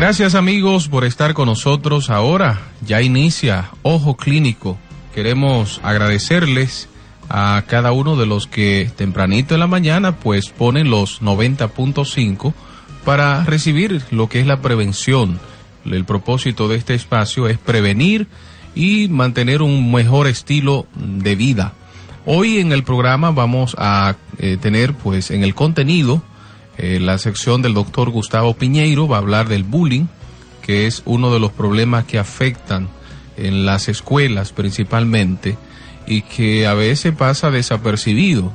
Gracias 0.00 0.36
amigos 0.36 0.86
por 0.86 1.04
estar 1.04 1.34
con 1.34 1.46
nosotros. 1.46 2.08
Ahora 2.08 2.60
ya 2.86 3.02
inicia 3.02 3.70
Ojo 3.82 4.16
Clínico. 4.16 4.78
Queremos 5.12 5.80
agradecerles 5.82 6.88
a 7.28 7.64
cada 7.66 7.90
uno 7.90 8.14
de 8.14 8.24
los 8.24 8.46
que 8.46 8.92
tempranito 8.94 9.54
en 9.54 9.60
la 9.60 9.66
mañana 9.66 10.14
pues 10.14 10.50
ponen 10.50 10.88
los 10.88 11.20
90.5 11.20 12.54
para 13.04 13.42
recibir 13.42 14.00
lo 14.12 14.28
que 14.28 14.38
es 14.38 14.46
la 14.46 14.62
prevención. 14.62 15.40
El 15.84 16.04
propósito 16.04 16.68
de 16.68 16.76
este 16.76 16.94
espacio 16.94 17.48
es 17.48 17.58
prevenir 17.58 18.28
y 18.76 19.08
mantener 19.08 19.62
un 19.62 19.90
mejor 19.90 20.28
estilo 20.28 20.86
de 20.94 21.34
vida. 21.34 21.72
Hoy 22.24 22.58
en 22.58 22.70
el 22.70 22.84
programa 22.84 23.32
vamos 23.32 23.74
a 23.76 24.14
eh, 24.38 24.58
tener 24.60 24.94
pues 24.94 25.32
en 25.32 25.42
el 25.42 25.56
contenido 25.56 26.22
eh, 26.78 27.00
la 27.00 27.18
sección 27.18 27.60
del 27.60 27.74
doctor 27.74 28.10
Gustavo 28.10 28.54
Piñeiro 28.54 29.08
va 29.08 29.16
a 29.16 29.20
hablar 29.20 29.48
del 29.48 29.64
bullying, 29.64 30.06
que 30.62 30.86
es 30.86 31.02
uno 31.04 31.32
de 31.32 31.40
los 31.40 31.50
problemas 31.50 32.04
que 32.04 32.18
afectan 32.18 32.88
en 33.36 33.66
las 33.66 33.88
escuelas 33.88 34.52
principalmente 34.52 35.58
y 36.06 36.22
que 36.22 36.66
a 36.66 36.74
veces 36.74 37.14
pasa 37.14 37.50
desapercibido. 37.50 38.52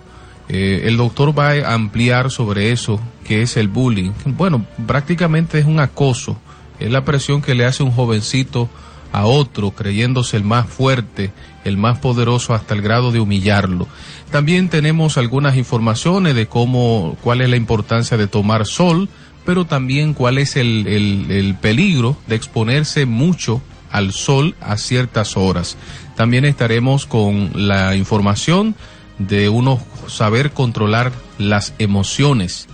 Eh, 0.49 0.83
el 0.85 0.97
doctor 0.97 1.37
va 1.37 1.51
a 1.51 1.73
ampliar 1.73 2.31
sobre 2.31 2.71
eso, 2.71 2.99
que 3.25 3.41
es 3.41 3.57
el 3.57 3.67
bullying. 3.67 4.11
Bueno, 4.25 4.65
prácticamente 4.87 5.59
es 5.59 5.65
un 5.65 5.79
acoso, 5.79 6.37
es 6.79 6.91
la 6.91 7.05
presión 7.05 7.41
que 7.41 7.55
le 7.55 7.65
hace 7.65 7.83
un 7.83 7.91
jovencito 7.91 8.69
a 9.11 9.25
otro 9.25 9.71
creyéndose 9.71 10.37
el 10.37 10.43
más 10.43 10.67
fuerte, 10.67 11.31
el 11.63 11.77
más 11.77 11.99
poderoso 11.99 12.53
hasta 12.53 12.73
el 12.73 12.81
grado 12.81 13.11
de 13.11 13.19
humillarlo. 13.19 13.87
También 14.31 14.69
tenemos 14.69 15.17
algunas 15.17 15.57
informaciones 15.57 16.35
de 16.35 16.47
cómo, 16.47 17.17
cuál 17.21 17.41
es 17.41 17.49
la 17.49 17.55
importancia 17.55 18.17
de 18.17 18.27
tomar 18.27 18.65
sol, 18.65 19.09
pero 19.45 19.65
también 19.65 20.13
cuál 20.13 20.37
es 20.37 20.55
el, 20.55 20.87
el, 20.87 21.55
peligro 21.55 22.17
de 22.27 22.35
exponerse 22.35 23.05
mucho 23.05 23.61
al 23.91 24.13
sol 24.13 24.55
a 24.61 24.77
ciertas 24.77 25.37
horas. 25.37 25.77
También 26.15 26.45
estaremos 26.45 27.05
con 27.05 27.51
la 27.53 27.95
información 27.95 28.75
de 29.19 29.49
uno 29.49 29.79
saber 30.07 30.51
controlar 30.51 31.11
las 31.37 31.73
emociones 31.77 32.67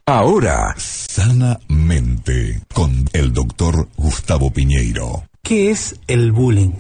Ahora, 0.07 0.75
sanamente, 0.77 2.63
con 2.75 3.09
el 3.13 3.33
doctor 3.33 3.89
Gustavo 3.97 4.51
Piñeiro. 4.51 5.23
¿Qué 5.41 5.71
es 5.71 6.01
el 6.09 6.33
bullying? 6.33 6.73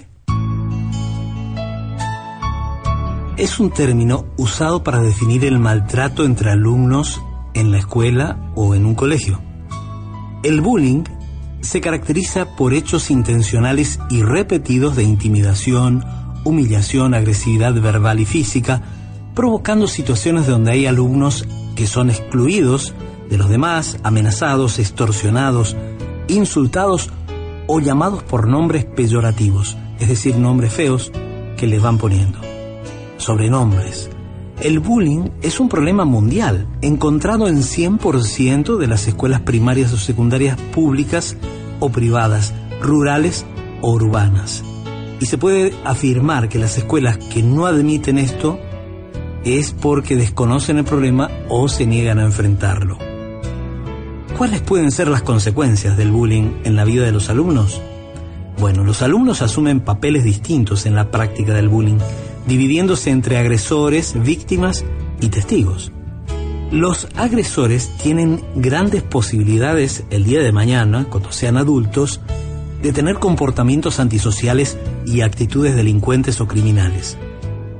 Es 3.36 3.60
un 3.60 3.70
término 3.70 4.26
usado 4.36 4.82
para 4.82 4.98
definir 5.00 5.44
el 5.44 5.60
maltrato 5.60 6.24
entre 6.24 6.50
alumnos 6.50 7.22
en 7.54 7.70
la 7.70 7.78
escuela 7.78 8.50
o 8.56 8.74
en 8.74 8.84
un 8.84 8.96
colegio. 8.96 9.40
El 10.42 10.60
bullying 10.60 11.04
se 11.60 11.80
caracteriza 11.80 12.56
por 12.56 12.74
hechos 12.74 13.12
intencionales 13.12 14.00
y 14.10 14.22
repetidos 14.22 14.96
de 14.96 15.04
intimidación, 15.04 16.04
humillación, 16.44 17.14
agresividad 17.14 17.74
verbal 17.80 18.20
y 18.20 18.24
física, 18.24 18.82
provocando 19.34 19.88
situaciones 19.88 20.46
donde 20.46 20.72
hay 20.72 20.86
alumnos 20.86 21.46
que 21.74 21.86
son 21.86 22.10
excluidos 22.10 22.94
de 23.28 23.38
los 23.38 23.48
demás, 23.48 23.98
amenazados, 24.02 24.78
extorsionados, 24.78 25.76
insultados 26.28 27.10
o 27.66 27.80
llamados 27.80 28.22
por 28.22 28.46
nombres 28.46 28.84
peyorativos, 28.84 29.76
es 29.98 30.08
decir, 30.08 30.36
nombres 30.36 30.72
feos 30.72 31.10
que 31.56 31.66
les 31.66 31.82
van 31.82 31.98
poniendo. 31.98 32.38
Sobrenombres, 33.16 34.10
el 34.60 34.78
bullying 34.78 35.30
es 35.42 35.60
un 35.60 35.68
problema 35.68 36.04
mundial, 36.04 36.66
encontrado 36.80 37.48
en 37.48 37.58
100% 37.58 38.76
de 38.76 38.86
las 38.86 39.08
escuelas 39.08 39.40
primarias 39.40 39.92
o 39.92 39.96
secundarias 39.96 40.60
públicas 40.72 41.36
o 41.80 41.90
privadas, 41.90 42.54
rurales 42.80 43.44
o 43.80 43.92
urbanas. 43.92 44.62
Y 45.20 45.26
se 45.26 45.38
puede 45.38 45.72
afirmar 45.84 46.48
que 46.48 46.58
las 46.58 46.76
escuelas 46.76 47.18
que 47.18 47.42
no 47.42 47.66
admiten 47.66 48.18
esto 48.18 48.58
es 49.44 49.72
porque 49.72 50.16
desconocen 50.16 50.78
el 50.78 50.84
problema 50.84 51.30
o 51.48 51.68
se 51.68 51.86
niegan 51.86 52.18
a 52.18 52.24
enfrentarlo. 52.24 52.98
¿Cuáles 54.36 54.62
pueden 54.62 54.90
ser 54.90 55.08
las 55.08 55.22
consecuencias 55.22 55.96
del 55.96 56.10
bullying 56.10 56.50
en 56.64 56.76
la 56.76 56.84
vida 56.84 57.04
de 57.04 57.12
los 57.12 57.30
alumnos? 57.30 57.80
Bueno, 58.58 58.82
los 58.84 59.02
alumnos 59.02 59.42
asumen 59.42 59.80
papeles 59.80 60.24
distintos 60.24 60.86
en 60.86 60.94
la 60.94 61.10
práctica 61.10 61.54
del 61.54 61.68
bullying 61.68 61.98
dividiéndose 62.46 63.10
entre 63.10 63.38
agresores, 63.38 64.14
víctimas 64.22 64.84
y 65.20 65.28
testigos. 65.28 65.92
Los 66.70 67.08
agresores 67.16 67.90
tienen 68.02 68.42
grandes 68.56 69.02
posibilidades 69.02 70.04
el 70.10 70.24
día 70.24 70.40
de 70.40 70.52
mañana, 70.52 71.06
cuando 71.08 71.30
sean 71.30 71.56
adultos, 71.56 72.20
de 72.84 72.92
tener 72.92 73.14
comportamientos 73.14 73.98
antisociales 73.98 74.76
y 75.06 75.22
actitudes 75.22 75.74
delincuentes 75.74 76.42
o 76.42 76.46
criminales. 76.46 77.16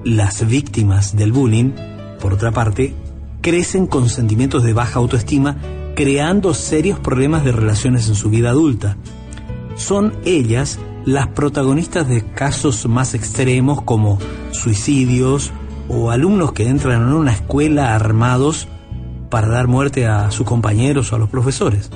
Las 0.03 0.49
víctimas 0.49 1.15
del 1.15 1.31
bullying, 1.31 1.73
por 2.21 2.33
otra 2.33 2.53
parte, 2.53 2.95
crecen 3.43 3.87
con 3.87 4.09
sentimientos 4.09 4.63
de 4.63 4.73
baja 4.73 5.01
autoestima, 5.01 5.59
creando 5.95 6.55
serios 6.55 7.01
problemas 7.01 7.45
de 7.45 7.53
relaciones 7.53 8.09
en 8.09 8.15
su 8.15 8.31
vida 8.31 8.49
adulta. 8.49 8.97
Son 9.77 10.15
ellas 10.25 10.79
las 11.05 11.29
protagonistas 11.29 12.09
de 12.09 12.25
casos 12.25 12.89
más 12.89 13.13
extremos 13.13 13.83
como 13.83 14.19
suicidios 14.53 15.53
o 15.87 16.13
alumnos 16.13 16.53
que 16.53 16.67
entran 16.67 17.03
en 17.03 17.13
una 17.13 17.33
escuela 17.33 17.95
armados 17.95 18.69
para 19.29 19.49
dar 19.49 19.69
muerte 19.69 20.07
a 20.07 20.31
sus 20.31 20.47
compañeros 20.47 21.13
o 21.13 21.17
a 21.17 21.19
los 21.19 21.29
profesores. 21.29 21.91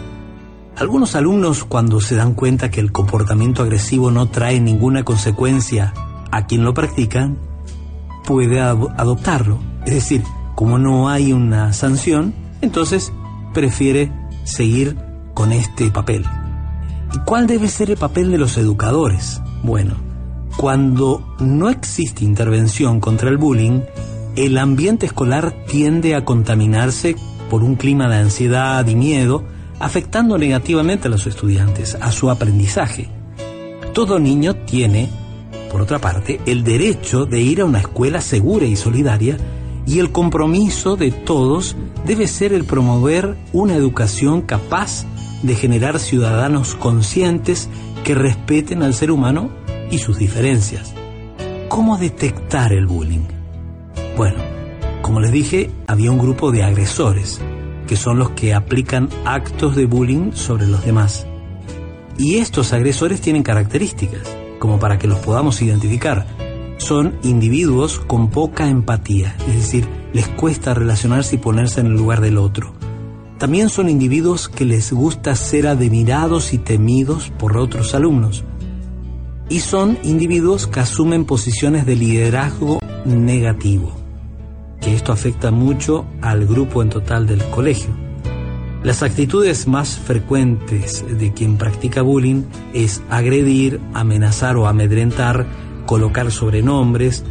Algunos 0.79 1.17
alumnos 1.17 1.65
cuando 1.65 2.01
se 2.01 2.15
dan 2.15 2.35
cuenta 2.35 2.71
que 2.71 2.79
el 2.79 2.93
comportamiento 2.93 3.63
agresivo 3.63 4.13
no 4.13 4.29
trae 4.29 4.61
ninguna 4.61 5.03
consecuencia 5.03 5.93
a 6.31 6.47
quien 6.47 6.63
lo 6.63 6.73
practican, 6.73 7.37
puede 8.25 8.61
adoptarlo. 8.61 9.59
Es 9.85 9.95
decir, 9.95 10.23
como 10.55 10.79
no 10.79 11.09
hay 11.09 11.33
una 11.33 11.73
sanción, 11.73 12.33
entonces 12.61 13.13
prefiere 13.53 14.13
seguir 14.45 14.97
con 15.35 15.51
este 15.51 15.91
papel. 15.91 16.25
¿Y 17.13 17.19
cuál 17.25 17.49
debe 17.49 17.67
ser 17.67 17.91
el 17.91 17.97
papel 17.97 18.31
de 18.31 18.39
los 18.39 18.57
educadores? 18.57 19.41
Bueno, 19.65 19.97
cuando 20.57 21.27
no 21.41 21.71
existe 21.71 22.25
intervención 22.25 23.01
contra 23.01 23.31
el 23.31 23.37
bullying, 23.37 23.81
el 24.37 24.57
ambiente 24.57 25.07
escolar 25.07 25.65
tiende 25.67 26.15
a 26.15 26.25
contaminarse 26.25 27.17
por 27.51 27.65
un 27.65 27.75
clima 27.75 28.09
de 28.09 28.19
ansiedad 28.19 28.87
y 28.87 28.95
miedo, 28.95 29.43
afectando 29.81 30.39
negativamente 30.39 31.09
a 31.09 31.11
los 31.11 31.27
estudiantes, 31.27 31.97
a 32.01 32.13
su 32.13 32.31
aprendizaje. 32.31 33.09
Todo 33.93 34.19
niño 34.19 34.55
tiene, 34.55 35.09
por 35.71 35.81
otra 35.81 35.99
parte, 35.99 36.41
el 36.47 36.65
derecho 36.65 37.27
de 37.27 37.41
ir 37.41 37.61
a 37.61 37.65
una 37.65 37.81
escuela 37.81 38.21
segura 38.21 38.67
y 38.67 38.77
solidaria 38.77 39.37
y 39.87 40.01
el 40.01 40.13
compromiso 40.13 40.97
de 40.97 41.11
todos 41.11 41.77
debe 42.05 42.27
ser 42.27 42.53
el 42.53 42.65
promover 42.65 43.37
una 43.53 43.75
educación 43.75 44.43
capaz 44.43 45.07
de 45.43 45.55
generar 45.55 45.99
ciudadanos 45.99 46.75
conscientes 46.75 47.69
que 48.05 48.15
respeten 48.15 48.83
al 48.83 48.95
ser 48.95 49.11
humano 49.11 49.51
y 49.91 49.99
sus 49.99 50.19
diferencias. 50.19 50.95
¿Cómo 51.69 51.97
detectar 51.97 52.73
el 52.73 52.87
bullying? 52.87 53.27
Bueno, 54.17 54.39
como 55.03 55.21
les 55.21 55.33
dije, 55.33 55.71
había 55.87 56.11
un 56.11 56.19
grupo 56.19 56.51
de 56.51 56.65
agresores, 56.65 57.41
que 57.89 57.97
son 57.97 58.19
los 58.19 58.31
que 58.31 58.55
aplican 58.55 59.09
actos 59.25 59.75
de 59.75 59.87
bullying 59.87 60.33
sobre 60.33 60.69
los 60.69 60.85
demás. 60.85 61.27
Y 62.19 62.37
estos 62.37 62.73
agresores 62.73 63.21
tienen 63.21 63.43
características, 63.43 64.37
como 64.59 64.79
para 64.79 64.99
que 64.99 65.09
los 65.09 65.19
podamos 65.19 65.61
identificar. 65.63 66.27
Son 66.77 67.19
individuos 67.23 67.99
con 67.99 68.31
poca 68.31 68.69
empatía, 68.69 69.35
es 69.49 69.55
decir, 69.55 69.89
les 70.13 70.29
cuesta 70.29 70.75
relacionarse 70.75 71.37
y 71.37 71.39
ponerse 71.39 71.81
en 71.81 71.87
el 71.87 71.95
lugar 71.95 72.21
del 72.21 72.39
otro. 72.39 72.75
También 73.39 73.69
son 73.69 73.89
individuos 73.89 74.49
que 74.49 74.65
les 74.65 74.93
gusta 74.93 75.35
ser 75.37 75.67
admirados 75.69 76.53
y 76.53 76.59
temidos 76.59 77.31
por 77.39 77.57
otros 77.57 77.95
alumnos. 77.95 78.45
Y 79.49 79.61
son 79.61 79.97
individuos 80.03 80.67
que 80.67 80.81
asumen 80.81 81.25
posiciones 81.25 81.87
de 81.87 81.97
liderazgo 81.97 82.81
negativo, 83.07 83.98
que 84.81 84.95
esto 84.95 85.13
afecta 85.13 85.51
mucho 85.51 86.07
al 86.23 86.47
grupo 86.47 86.83
en 86.83 86.91
total 86.91 87.27
del 87.27 87.43
colegio. 87.51 87.91
Las 88.83 89.03
actitudes 89.03 89.67
más 89.67 89.99
frecuentes 89.99 91.05
de 91.19 91.33
quien 91.33 91.57
practica 91.57 92.03
bullying 92.03 92.45
es 92.75 93.03
agredir, 93.11 93.81
amenazar 93.93 94.57
o 94.57 94.69
amedrentar, 94.69 95.47
colocar 95.85 96.31
sobrenombres, 96.31 97.25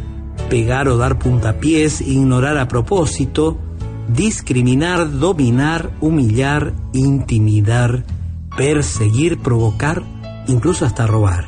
pegar 0.50 0.88
o 0.88 0.98
dar 0.98 1.18
puntapiés, 1.18 2.02
ignorar 2.02 2.58
a 2.58 2.68
propósito, 2.68 3.58
discriminar, 4.08 5.18
dominar, 5.18 5.90
humillar, 6.00 6.74
intimidar, 6.92 8.04
perseguir, 8.56 9.38
provocar, 9.38 10.02
incluso 10.48 10.84
hasta 10.84 11.06
robar. 11.06 11.46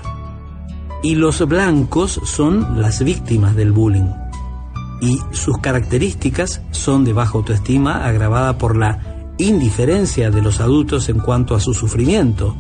Y 1.03 1.15
los 1.15 1.47
blancos 1.47 2.21
son 2.25 2.81
las 2.81 3.03
víctimas 3.03 3.55
del 3.57 3.73
bullying. 3.73 4.20
Y 5.01 5.19
sus 5.33 5.59
características 5.59 6.63
son 6.71 7.05
de 7.05 7.13
baja 7.13 7.39
autoestima 7.39 8.05
agravada 8.07 8.59
por 8.59 8.77
la 8.77 8.99
indiferencia 9.39 10.31
de 10.31 10.43
los 10.43 10.61
adultos 10.61 11.09
en 11.09 11.19
cuanto 11.19 11.55
a 11.55 11.61
su 11.61 11.73
sufrimiento. 11.73 12.55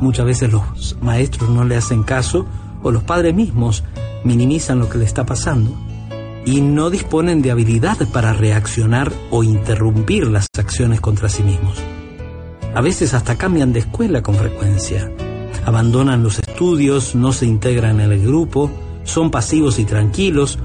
Muchas 0.00 0.26
veces 0.26 0.52
los 0.52 0.96
maestros 1.00 1.50
no 1.50 1.64
le 1.64 1.76
hacen 1.76 2.02
caso 2.02 2.46
o 2.82 2.90
los 2.90 3.04
padres 3.04 3.34
mismos 3.34 3.84
minimizan 4.24 4.78
lo 4.78 4.88
que 4.88 4.98
le 4.98 5.04
está 5.04 5.24
pasando 5.24 5.70
y 6.44 6.60
no 6.60 6.90
disponen 6.90 7.42
de 7.42 7.50
habilidad 7.50 7.98
para 8.12 8.32
reaccionar 8.32 9.12
o 9.30 9.42
interrumpir 9.42 10.26
las 10.28 10.46
acciones 10.56 11.00
contra 11.00 11.28
sí 11.28 11.42
mismos. 11.42 11.76
A 12.74 12.80
veces 12.80 13.14
hasta 13.14 13.36
cambian 13.36 13.72
de 13.72 13.80
escuela 13.80 14.22
con 14.22 14.34
frecuencia, 14.34 15.12
abandonan 15.66 16.22
los 16.22 16.38
estudios, 16.38 17.14
no 17.14 17.32
se 17.32 17.46
integran 17.46 18.00
en 18.00 18.12
el 18.12 18.24
grupo, 18.24 18.70
son 19.04 19.30
pasivos 19.30 19.78
y 19.78 19.84
tranquilos, 19.84 20.58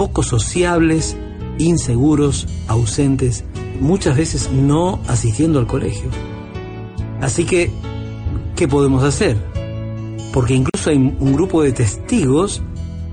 poco 0.00 0.22
sociables, 0.22 1.14
inseguros, 1.58 2.46
ausentes 2.68 3.44
muchas 3.80 4.16
veces 4.16 4.50
no 4.50 4.98
asistiendo 5.08 5.58
al 5.58 5.66
colegio. 5.66 6.08
Así 7.20 7.44
que, 7.44 7.70
¿qué 8.56 8.66
podemos 8.66 9.04
hacer? 9.04 9.36
Porque 10.32 10.54
incluso 10.54 10.88
hay 10.88 10.96
un 10.96 11.34
grupo 11.34 11.62
de 11.62 11.72
testigos 11.72 12.62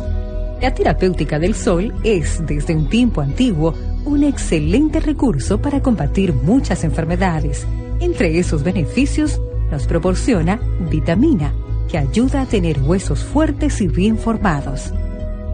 La 0.61 0.75
terapéutica 0.75 1.39
del 1.39 1.55
sol 1.55 1.95
es, 2.05 2.45
desde 2.47 2.75
un 2.75 2.89
tiempo 2.89 3.21
antiguo, 3.21 3.75
un 4.05 4.23
excelente 4.23 5.01
recurso 5.01 5.61
para 5.61 5.81
combatir 5.81 6.33
muchas 6.33 6.85
enfermedades. 6.85 7.67
Entre 8.01 8.39
esos 8.39 8.63
beneficios 8.63 9.41
nos 9.71 9.87
proporciona 9.87 10.61
vitamina, 10.91 11.53
que 11.91 11.99
ayuda 11.99 12.43
a 12.43 12.47
tener 12.47 12.81
huesos 12.81 13.25
fuertes 13.25 13.81
y 13.81 13.89
bien 13.89 14.19
formados. 14.19 14.93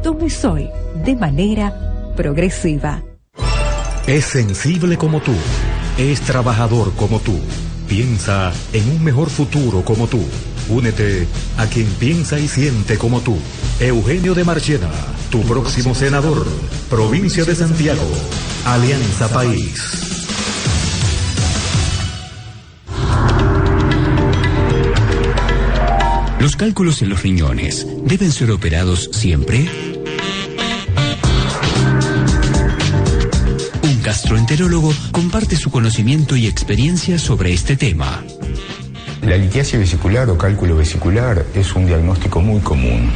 Tome 0.02 0.30
sol 0.30 0.68
de 1.04 1.16
manera 1.16 2.12
progresiva. 2.16 3.02
Es 4.06 4.24
sensible 4.24 4.96
como 4.96 5.20
tú, 5.20 5.34
es 5.98 6.20
trabajador 6.22 6.92
como 6.96 7.20
tú, 7.20 7.38
piensa 7.88 8.52
en 8.72 8.88
un 8.90 9.04
mejor 9.04 9.28
futuro 9.28 9.82
como 9.84 10.06
tú. 10.06 10.20
Únete 10.70 11.26
a 11.58 11.66
quien 11.66 11.86
piensa 11.98 12.38
y 12.38 12.46
siente 12.46 12.96
como 12.96 13.20
tú. 13.20 13.36
Eugenio 13.80 14.34
de 14.34 14.44
Marchena, 14.44 14.90
tu 15.30 15.42
próximo 15.42 15.94
senador, 15.94 16.46
provincia 16.88 17.44
de 17.44 17.56
Santiago, 17.56 18.08
Alianza 18.64 19.28
País. 19.28 20.10
¿Los 26.40 26.56
cálculos 26.56 27.02
en 27.02 27.10
los 27.10 27.22
riñones 27.22 27.86
deben 28.04 28.32
ser 28.32 28.50
operados 28.50 29.10
siempre? 29.12 29.68
Un 33.82 34.02
gastroenterólogo 34.02 34.94
comparte 35.12 35.56
su 35.56 35.70
conocimiento 35.70 36.36
y 36.36 36.46
experiencia 36.46 37.18
sobre 37.18 37.52
este 37.52 37.76
tema. 37.76 38.24
La 39.22 39.36
litiasis 39.36 39.78
vesicular 39.78 40.30
o 40.30 40.38
cálculo 40.38 40.76
vesicular 40.76 41.44
es 41.54 41.74
un 41.74 41.84
diagnóstico 41.84 42.40
muy 42.40 42.60
común. 42.60 43.10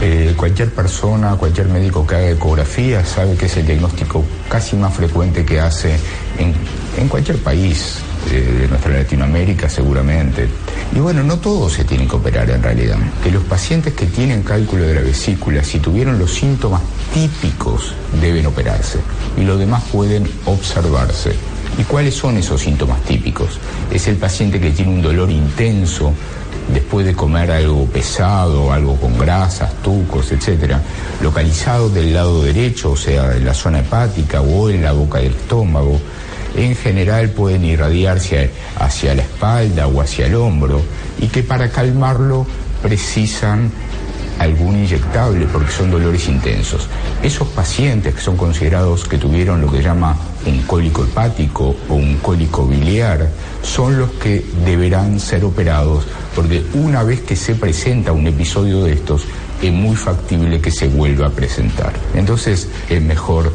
Eh, 0.00 0.32
cualquier 0.34 0.72
persona, 0.72 1.36
cualquier 1.36 1.68
médico 1.68 2.06
que 2.06 2.14
haga 2.14 2.30
ecografía 2.30 3.04
sabe 3.04 3.36
que 3.36 3.44
es 3.44 3.56
el 3.58 3.66
diagnóstico 3.66 4.24
casi 4.48 4.76
más 4.76 4.94
frecuente 4.94 5.44
que 5.44 5.60
hace 5.60 5.96
en, 6.38 7.08
cualquier 7.08 7.38
país. 7.38 7.98
de 8.30 8.68
nuestra 8.68 8.92
Latinoamérica 8.92 9.68
seguramente. 9.68 10.48
Y 10.94 10.98
bueno, 10.98 11.22
no 11.22 11.38
todos 11.38 11.72
se 11.74 11.84
tienen 11.84 12.08
que 12.08 12.16
operar 12.16 12.50
en 12.50 12.62
realidad. 12.62 12.96
Que 13.22 13.30
los 13.30 13.44
pacientes 13.44 13.94
que 13.94 14.06
tienen 14.06 14.42
cálculo 14.42 14.84
de 14.84 14.94
la 14.94 15.00
vesícula, 15.02 15.62
si 15.62 15.78
tuvieron 15.78 16.18
los 16.18 16.34
síntomas 16.34 16.82
típicos, 17.14 17.94
deben 18.20 18.46
operarse. 18.46 18.98
Y 19.36 19.44
los 19.44 19.58
demás 19.58 19.82
pueden 19.92 20.28
observarse. 20.46 21.32
¿Y 21.76 21.84
cuáles 21.84 22.14
son 22.14 22.36
esos 22.36 22.60
síntomas 22.60 23.02
típicos? 23.02 23.58
Es 23.90 24.08
el 24.08 24.16
paciente 24.16 24.60
que 24.60 24.70
tiene 24.70 24.92
un 24.92 25.02
dolor 25.02 25.30
intenso 25.30 26.12
después 26.72 27.06
de 27.06 27.14
comer 27.14 27.50
algo 27.50 27.86
pesado, 27.86 28.72
algo 28.72 28.96
con 28.96 29.18
grasas, 29.18 29.72
tucos, 29.82 30.30
etcétera, 30.32 30.82
localizado 31.22 31.88
del 31.88 32.12
lado 32.12 32.42
derecho, 32.42 32.92
o 32.92 32.96
sea, 32.96 33.36
en 33.36 33.44
la 33.44 33.54
zona 33.54 33.80
hepática 33.80 34.40
o 34.40 34.68
en 34.70 34.82
la 34.82 34.92
boca 34.92 35.18
del 35.18 35.32
estómago. 35.32 36.00
En 36.56 36.74
general 36.74 37.30
pueden 37.30 37.64
irradiarse 37.64 38.50
hacia 38.78 39.14
la 39.14 39.22
espalda 39.22 39.86
o 39.86 40.00
hacia 40.00 40.26
el 40.26 40.34
hombro 40.34 40.80
y 41.20 41.28
que 41.28 41.42
para 41.42 41.70
calmarlo 41.70 42.46
precisan 42.82 43.70
algún 44.38 44.76
inyectable 44.76 45.46
porque 45.46 45.72
son 45.72 45.90
dolores 45.90 46.28
intensos. 46.28 46.88
Esos 47.22 47.48
pacientes 47.48 48.14
que 48.14 48.20
son 48.20 48.36
considerados 48.36 49.04
que 49.04 49.18
tuvieron 49.18 49.60
lo 49.60 49.70
que 49.70 49.82
llama 49.82 50.16
un 50.46 50.62
cólico 50.62 51.04
hepático 51.04 51.76
o 51.88 51.94
un 51.94 52.16
cólico 52.16 52.66
biliar 52.66 53.28
son 53.62 53.98
los 53.98 54.10
que 54.12 54.44
deberán 54.64 55.18
ser 55.20 55.44
operados 55.44 56.04
porque 56.34 56.64
una 56.74 57.02
vez 57.02 57.20
que 57.22 57.36
se 57.36 57.54
presenta 57.54 58.12
un 58.12 58.26
episodio 58.26 58.84
de 58.84 58.92
estos 58.92 59.24
es 59.62 59.72
muy 59.72 59.96
factible 59.96 60.60
que 60.60 60.70
se 60.70 60.88
vuelva 60.88 61.26
a 61.26 61.30
presentar. 61.30 61.92
Entonces 62.14 62.68
es 62.88 63.02
mejor 63.02 63.52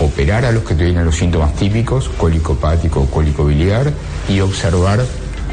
operar 0.00 0.44
a 0.44 0.52
los 0.52 0.64
que 0.64 0.74
tienen 0.74 1.04
los 1.04 1.16
síntomas 1.16 1.54
típicos, 1.54 2.08
cólico 2.08 2.54
hepático 2.54 3.00
o 3.00 3.06
cólico 3.06 3.44
biliar, 3.44 3.92
y 4.28 4.40
observar 4.40 5.04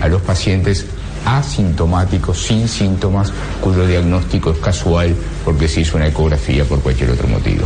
a 0.01 0.07
los 0.07 0.21
pacientes 0.21 0.85
asintomáticos, 1.25 2.37
sin 2.37 2.67
síntomas, 2.67 3.31
cuyo 3.61 3.85
diagnóstico 3.85 4.51
es 4.51 4.59
casual 4.59 5.15
porque 5.45 5.67
se 5.67 5.81
hizo 5.81 5.97
una 5.97 6.07
ecografía 6.07 6.65
por 6.65 6.81
cualquier 6.81 7.11
otro 7.11 7.27
motivo. 7.27 7.65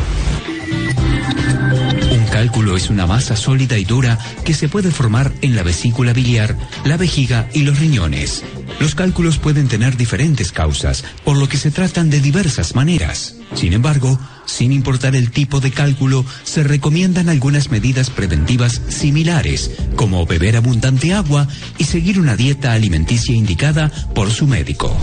Un 2.43 2.49
cálculo 2.49 2.75
es 2.75 2.89
una 2.89 3.07
masa 3.07 3.37
sólida 3.37 3.77
y 3.77 3.85
dura 3.85 4.19
que 4.43 4.53
se 4.53 4.67
puede 4.67 4.91
formar 4.91 5.31
en 5.41 5.55
la 5.55 5.63
vesícula 5.63 6.11
biliar, 6.11 6.57
la 6.83 6.97
vejiga 6.97 7.47
y 7.53 7.63
los 7.63 7.79
riñones. 7.79 8.43
Los 8.81 8.95
cálculos 8.95 9.37
pueden 9.37 9.69
tener 9.69 9.95
diferentes 9.95 10.51
causas, 10.51 11.05
por 11.23 11.37
lo 11.37 11.47
que 11.47 11.55
se 11.55 11.71
tratan 11.71 12.09
de 12.09 12.19
diversas 12.19 12.75
maneras. 12.75 13.37
Sin 13.53 13.71
embargo, 13.71 14.19
sin 14.45 14.73
importar 14.73 15.15
el 15.15 15.31
tipo 15.31 15.61
de 15.61 15.71
cálculo, 15.71 16.25
se 16.43 16.63
recomiendan 16.63 17.29
algunas 17.29 17.71
medidas 17.71 18.09
preventivas 18.09 18.81
similares, 18.89 19.71
como 19.95 20.25
beber 20.25 20.57
abundante 20.57 21.13
agua 21.13 21.47
y 21.77 21.85
seguir 21.85 22.19
una 22.19 22.35
dieta 22.35 22.73
alimenticia 22.73 23.33
indicada 23.33 23.89
por 24.13 24.29
su 24.31 24.47
médico. 24.47 24.93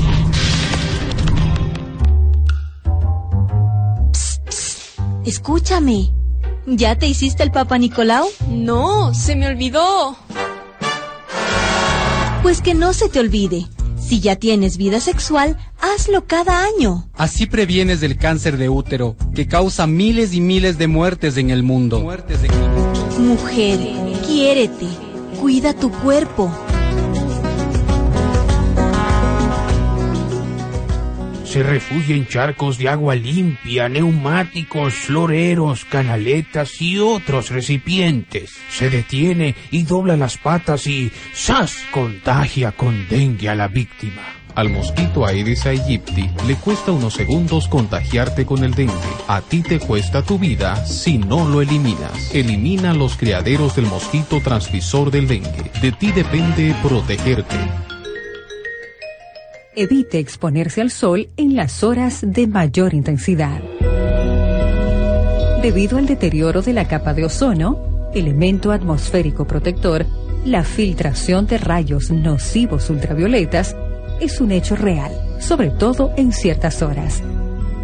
Escúchame. 5.25 6.20
¿Ya 6.67 6.97
te 6.97 7.07
hiciste 7.07 7.43
el 7.43 7.51
Papa 7.51 7.79
Nicolau? 7.79 8.27
No, 8.49 9.15
se 9.15 9.35
me 9.35 9.47
olvidó. 9.47 10.17
Pues 12.43 12.61
que 12.61 12.75
no 12.75 12.93
se 12.93 13.09
te 13.09 13.21
olvide. 13.21 13.67
Si 13.99 14.21
ya 14.21 14.37
tienes 14.37 14.77
vida 14.77 15.01
sexual, 15.01 15.57
hazlo 15.81 16.27
cada 16.27 16.65
año. 16.65 17.09
Así 17.15 17.47
previenes 17.47 18.01
del 18.01 18.17
cáncer 18.19 18.57
de 18.57 18.69
útero, 18.69 19.17
que 19.35 19.47
causa 19.47 19.87
miles 19.87 20.35
y 20.35 20.41
miles 20.41 20.79
de 20.79 20.89
muertes 20.89 21.37
en 21.37 21.51
el 21.51 21.63
mundo. 21.63 22.01
Mujer, 23.19 23.79
quiérete, 24.27 24.87
cuida 25.41 25.75
tu 25.75 25.91
cuerpo. 25.91 26.51
Se 31.51 31.65
refugia 31.65 32.15
en 32.15 32.29
charcos 32.29 32.79
de 32.79 32.89
agua 32.89 33.17
limpia, 33.17 33.89
neumáticos, 33.89 34.95
floreros, 34.95 35.85
canaletas 35.85 36.81
y 36.81 36.99
otros 36.99 37.51
recipientes. 37.51 38.57
Se 38.71 38.89
detiene 38.89 39.57
y 39.73 39.83
dobla 39.83 40.17
las 40.17 40.37
patas 40.37 40.87
y 40.87 41.11
¡zas! 41.35 41.77
contagia 41.91 42.71
con 42.71 43.09
dengue 43.09 43.49
a 43.49 43.57
la 43.57 43.67
víctima. 43.67 44.23
Al 44.55 44.69
mosquito 44.69 45.27
Aedes 45.27 45.67
aegypti 45.67 46.31
le 46.47 46.55
cuesta 46.55 46.93
unos 46.93 47.15
segundos 47.15 47.67
contagiarte 47.67 48.47
con 48.47 48.63
el 48.63 48.73
dengue. 48.73 48.95
A 49.27 49.41
ti 49.41 49.63
te 49.63 49.81
cuesta 49.81 50.23
tu 50.23 50.39
vida 50.39 50.87
si 50.87 51.19
no 51.19 51.49
lo 51.49 51.63
eliminas. 51.63 52.33
Elimina 52.33 52.95
los 52.95 53.17
criaderos 53.17 53.75
del 53.75 53.87
mosquito 53.87 54.41
transmisor 54.41 55.11
del 55.11 55.27
dengue. 55.27 55.73
De 55.83 55.91
ti 55.91 56.13
depende 56.13 56.77
protegerte. 56.81 57.57
Evite 59.81 60.19
exponerse 60.19 60.83
al 60.83 60.91
sol 60.91 61.31
en 61.39 61.57
las 61.57 61.83
horas 61.83 62.21
de 62.23 62.47
mayor 62.47 62.93
intensidad. 62.93 63.63
Debido 65.63 65.97
al 65.97 66.05
deterioro 66.05 66.61
de 66.61 66.75
la 66.75 66.87
capa 66.87 67.15
de 67.15 67.25
ozono, 67.25 68.11
elemento 68.15 68.73
atmosférico 68.73 69.47
protector, 69.47 70.05
la 70.45 70.65
filtración 70.65 71.47
de 71.47 71.57
rayos 71.57 72.11
nocivos 72.11 72.91
ultravioletas 72.91 73.75
es 74.21 74.43
un 74.43 74.53
hecho 74.53 74.77
real, 74.77 75.13
sobre 75.39 75.71
todo 75.71 76.13
en 76.19 76.35
ciertas 76.35 76.83
horas. 76.83 77.23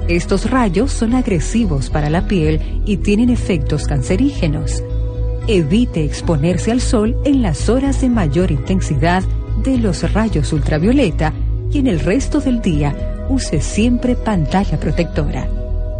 Estos 0.06 0.50
rayos 0.50 0.92
son 0.92 1.14
agresivos 1.14 1.88
para 1.88 2.10
la 2.10 2.28
piel 2.28 2.82
y 2.84 2.98
tienen 2.98 3.30
efectos 3.30 3.86
cancerígenos. 3.86 4.84
Evite 5.48 6.04
exponerse 6.04 6.72
al 6.72 6.82
sol 6.82 7.16
en 7.24 7.40
las 7.40 7.70
horas 7.70 8.02
de 8.02 8.10
mayor 8.10 8.50
intensidad 8.50 9.22
de 9.64 9.78
los 9.78 10.12
rayos 10.12 10.52
ultravioleta 10.52 11.32
y 11.72 11.78
en 11.78 11.86
el 11.86 12.00
resto 12.00 12.40
del 12.40 12.60
día 12.60 13.26
use 13.28 13.60
siempre 13.60 14.16
pantalla 14.16 14.78
protectora. 14.78 15.48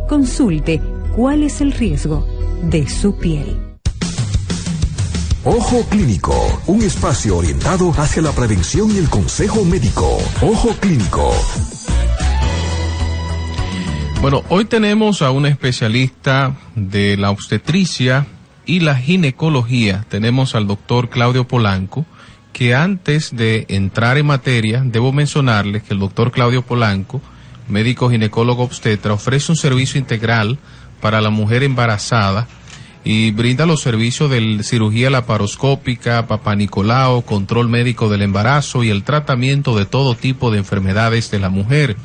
Consulte 0.08 0.80
cuál 1.14 1.42
es 1.42 1.60
el 1.60 1.72
riesgo 1.72 2.26
de 2.62 2.88
su 2.88 3.16
piel. 3.16 3.60
Ojo 5.44 5.84
Clínico, 5.88 6.34
un 6.66 6.82
espacio 6.82 7.36
orientado 7.36 7.92
hacia 7.92 8.20
la 8.20 8.32
prevención 8.32 8.90
y 8.90 8.98
el 8.98 9.08
consejo 9.08 9.64
médico. 9.64 10.18
Ojo 10.42 10.70
Clínico. 10.80 11.30
Bueno, 14.20 14.42
hoy 14.48 14.64
tenemos 14.64 15.22
a 15.22 15.30
un 15.30 15.46
especialista 15.46 16.56
de 16.74 17.16
la 17.16 17.30
obstetricia 17.30 18.26
y 18.64 18.80
la 18.80 18.96
ginecología. 18.96 20.04
Tenemos 20.08 20.56
al 20.56 20.66
doctor 20.66 21.10
Claudio 21.10 21.46
Polanco 21.46 22.04
que 22.56 22.74
antes 22.74 23.36
de 23.36 23.66
entrar 23.68 24.16
en 24.16 24.24
materia, 24.24 24.82
debo 24.82 25.12
mencionarles 25.12 25.82
que 25.82 25.92
el 25.92 26.00
doctor 26.00 26.32
Claudio 26.32 26.62
Polanco, 26.62 27.20
médico 27.68 28.08
ginecólogo 28.08 28.62
obstetra, 28.62 29.12
ofrece 29.12 29.52
un 29.52 29.56
servicio 29.56 30.00
integral 30.00 30.58
para 31.02 31.20
la 31.20 31.28
mujer 31.28 31.62
embarazada 31.64 32.48
y 33.04 33.30
brinda 33.32 33.66
los 33.66 33.82
servicios 33.82 34.30
de 34.30 34.62
cirugía 34.62 35.10
laparoscópica, 35.10 36.26
papanicolao, 36.26 37.26
control 37.26 37.68
médico 37.68 38.08
del 38.08 38.22
embarazo 38.22 38.82
y 38.82 38.88
el 38.88 39.04
tratamiento 39.04 39.76
de 39.76 39.84
todo 39.84 40.14
tipo 40.14 40.50
de 40.50 40.56
enfermedades 40.56 41.30
de 41.30 41.40
la 41.40 41.50
mujer. 41.50 41.98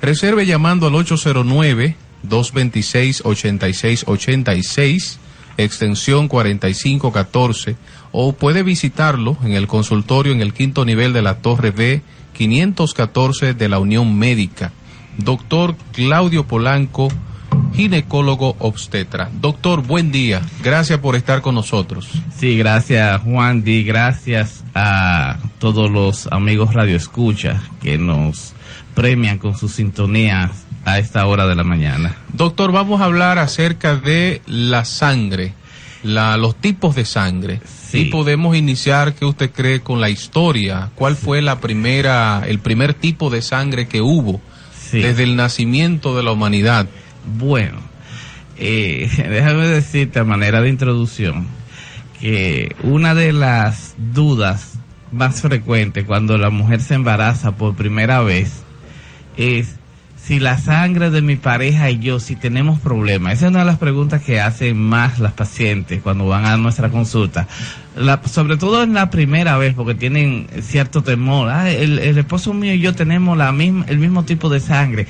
Reserve 0.00 0.46
llamando 0.46 0.86
al 0.86 0.94
809 0.94 1.94
226 2.22 3.20
8686 3.26 5.20
extensión 5.58 6.28
4514 6.28 7.76
o 8.12 8.32
puede 8.32 8.62
visitarlo 8.62 9.36
en 9.42 9.52
el 9.52 9.66
consultorio 9.66 10.32
en 10.32 10.40
el 10.40 10.52
quinto 10.52 10.84
nivel 10.84 11.12
de 11.12 11.22
la 11.22 11.38
Torre 11.38 11.70
B 11.70 12.02
514 12.32 13.54
de 13.54 13.68
la 13.68 13.78
Unión 13.78 14.18
Médica. 14.18 14.72
Doctor 15.18 15.76
Claudio 15.92 16.46
Polanco, 16.46 17.08
ginecólogo 17.74 18.56
obstetra. 18.58 19.28
Doctor, 19.40 19.86
buen 19.86 20.10
día. 20.10 20.40
Gracias 20.62 20.98
por 21.00 21.16
estar 21.16 21.42
con 21.42 21.54
nosotros. 21.54 22.08
Sí, 22.36 22.56
gracias 22.56 23.20
Juan 23.22 23.62
Di, 23.62 23.84
gracias 23.84 24.64
a 24.74 25.36
todos 25.58 25.90
los 25.90 26.26
amigos 26.28 26.74
Radio 26.74 26.96
Escucha 26.96 27.60
que 27.82 27.98
nos 27.98 28.54
premian 28.94 29.38
con 29.38 29.56
sus 29.56 29.72
sintonías 29.72 30.50
a 30.84 30.98
esta 30.98 31.26
hora 31.26 31.46
de 31.46 31.54
la 31.54 31.64
mañana. 31.64 32.16
Doctor, 32.32 32.72
vamos 32.72 33.00
a 33.00 33.04
hablar 33.04 33.38
acerca 33.38 33.96
de 33.96 34.40
la 34.46 34.84
sangre, 34.84 35.54
la, 36.02 36.36
los 36.36 36.56
tipos 36.56 36.94
de 36.94 37.04
sangre. 37.04 37.60
Sí. 37.90 37.98
Y 37.98 38.04
podemos 38.06 38.56
iniciar, 38.56 39.14
¿qué 39.14 39.24
usted 39.24 39.50
cree, 39.50 39.80
con 39.80 40.00
la 40.00 40.10
historia? 40.10 40.90
¿Cuál 40.94 41.16
fue 41.16 41.42
la 41.42 41.60
primera, 41.60 42.44
el 42.46 42.60
primer 42.60 42.94
tipo 42.94 43.30
de 43.30 43.42
sangre 43.42 43.88
que 43.88 44.00
hubo 44.00 44.40
sí. 44.78 45.00
desde 45.00 45.24
el 45.24 45.34
nacimiento 45.34 46.16
de 46.16 46.22
la 46.22 46.32
humanidad? 46.32 46.86
Bueno, 47.36 47.78
eh, 48.56 49.10
déjame 49.28 49.66
decirte 49.66 50.20
a 50.20 50.24
manera 50.24 50.60
de 50.60 50.68
introducción 50.68 51.48
que 52.20 52.76
una 52.84 53.14
de 53.14 53.32
las 53.32 53.94
dudas 53.96 54.78
más 55.10 55.40
frecuentes 55.40 56.04
cuando 56.04 56.38
la 56.38 56.50
mujer 56.50 56.80
se 56.80 56.94
embaraza 56.94 57.56
por 57.56 57.74
primera 57.74 58.20
vez 58.20 58.62
es 59.36 59.79
si 60.22 60.38
la 60.38 60.58
sangre 60.58 61.10
de 61.10 61.22
mi 61.22 61.36
pareja 61.36 61.90
y 61.90 61.98
yo, 61.98 62.20
si 62.20 62.36
tenemos 62.36 62.78
problemas. 62.78 63.34
Esa 63.34 63.46
es 63.46 63.50
una 63.50 63.60
de 63.60 63.64
las 63.64 63.78
preguntas 63.78 64.22
que 64.22 64.40
hacen 64.40 64.78
más 64.78 65.18
las 65.18 65.32
pacientes 65.32 66.00
cuando 66.02 66.26
van 66.26 66.46
a 66.46 66.56
nuestra 66.56 66.90
consulta. 66.90 67.48
Sobre 68.26 68.56
todo 68.56 68.82
en 68.82 68.94
la 68.94 69.10
primera 69.10 69.56
vez, 69.56 69.74
porque 69.74 69.94
tienen 69.94 70.46
cierto 70.62 71.02
temor. 71.02 71.48
Ah, 71.50 71.70
el, 71.70 71.98
el 71.98 72.18
esposo 72.18 72.54
mío 72.54 72.74
y 72.74 72.80
yo 72.80 72.94
tenemos 72.94 73.36
la 73.36 73.50
misma, 73.52 73.84
el 73.88 73.98
mismo 73.98 74.24
tipo 74.24 74.48
de 74.48 74.60
sangre. 74.60 75.06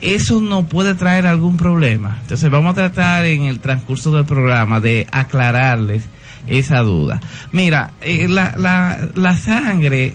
Eso 0.00 0.40
no 0.40 0.66
puede 0.66 0.94
traer 0.94 1.26
algún 1.26 1.56
problema. 1.56 2.18
Entonces 2.22 2.50
vamos 2.50 2.72
a 2.72 2.74
tratar 2.74 3.24
en 3.26 3.42
el 3.42 3.60
transcurso 3.60 4.12
del 4.12 4.26
programa 4.26 4.80
de 4.80 5.06
aclararles 5.10 6.04
esa 6.46 6.80
duda. 6.80 7.20
Mira, 7.52 7.92
eh, 8.00 8.28
la, 8.28 8.54
la, 8.56 9.08
la 9.14 9.36
sangre 9.36 10.14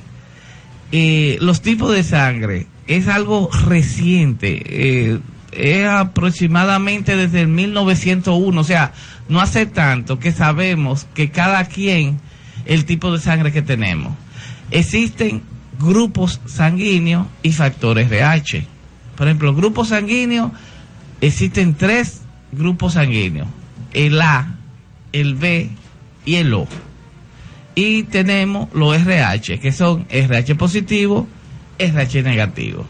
eh, 0.91 1.37
los 1.39 1.61
tipos 1.61 1.93
de 1.93 2.03
sangre 2.03 2.67
es 2.97 3.07
algo 3.07 3.49
reciente. 3.65 4.61
eh, 4.65 5.19
es 5.51 5.85
aproximadamente 5.85 7.17
desde 7.17 7.41
el 7.41 7.49
1901, 7.49 8.61
o 8.61 8.63
sea, 8.63 8.93
no 9.27 9.41
hace 9.41 9.65
tanto 9.65 10.17
que 10.17 10.31
sabemos 10.31 11.07
que 11.13 11.29
cada 11.29 11.65
quien 11.65 12.21
el 12.65 12.85
tipo 12.85 13.11
de 13.11 13.19
sangre 13.19 13.51
que 13.51 13.61
tenemos. 13.61 14.13
Existen 14.71 15.41
grupos 15.77 16.39
sanguíneos 16.45 17.27
y 17.43 17.51
factores 17.51 18.09
RH. 18.09 18.65
Por 19.17 19.27
ejemplo, 19.27 19.53
grupos 19.53 19.89
sanguíneos, 19.89 20.51
existen 21.19 21.73
tres 21.73 22.21
grupos 22.53 22.93
sanguíneos, 22.93 23.47
el 23.93 24.21
A, 24.21 24.55
el 25.11 25.35
B 25.35 25.69
y 26.23 26.35
el 26.35 26.53
O 26.53 26.65
y 27.75 28.03
tenemos 28.03 28.69
los 28.73 28.95
RH, 28.95 29.59
que 29.59 29.71
son 29.71 30.05
RH 30.09 30.55
positivo, 30.55 31.27
RH 31.81 32.23
negativo. 32.23 32.85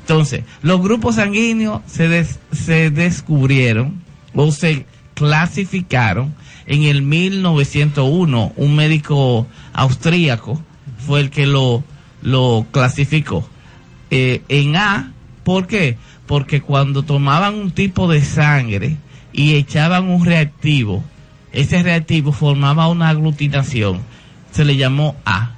Entonces, 0.00 0.42
los 0.62 0.80
grupos 0.82 1.16
sanguíneos 1.16 1.82
se, 1.86 2.26
se 2.52 2.90
descubrieron 2.90 4.02
o 4.34 4.50
se 4.50 4.86
clasificaron 5.14 6.34
en 6.66 6.84
el 6.84 7.02
1901. 7.02 8.52
Un 8.56 8.76
médico 8.76 9.46
austríaco 9.72 10.60
fue 11.06 11.20
el 11.20 11.30
que 11.30 11.46
lo, 11.46 11.82
lo 12.22 12.66
clasificó. 12.70 13.48
Eh, 14.10 14.42
en 14.48 14.76
A, 14.76 15.12
¿por 15.44 15.66
qué? 15.66 15.96
Porque 16.26 16.60
cuando 16.60 17.02
tomaban 17.02 17.54
un 17.54 17.70
tipo 17.70 18.08
de 18.08 18.22
sangre 18.22 18.96
y 19.32 19.54
echaban 19.54 20.08
un 20.08 20.24
reactivo, 20.24 21.04
ese 21.52 21.82
reactivo 21.82 22.32
formaba 22.32 22.88
una 22.88 23.08
aglutinación, 23.08 24.00
se 24.50 24.64
le 24.64 24.76
llamó 24.76 25.16
A. 25.24 25.53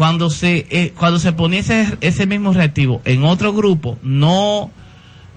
Cuando 0.00 0.30
se, 0.30 0.66
eh, 0.70 0.94
cuando 0.96 1.18
se 1.18 1.34
ponía 1.34 1.60
ese, 1.60 2.26
mismo 2.26 2.54
reactivo 2.54 3.02
en 3.04 3.22
otro 3.22 3.52
grupo, 3.52 3.98
no, 4.02 4.70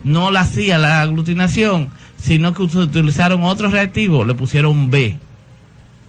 no 0.06 0.32
la 0.32 0.40
hacía 0.40 0.78
la 0.78 1.02
aglutinación, 1.02 1.90
sino 2.16 2.54
que 2.54 2.64
utilizaron 2.64 3.44
otro 3.44 3.70
reactivo, 3.70 4.24
le 4.24 4.36
pusieron 4.36 4.90
B. 4.90 5.18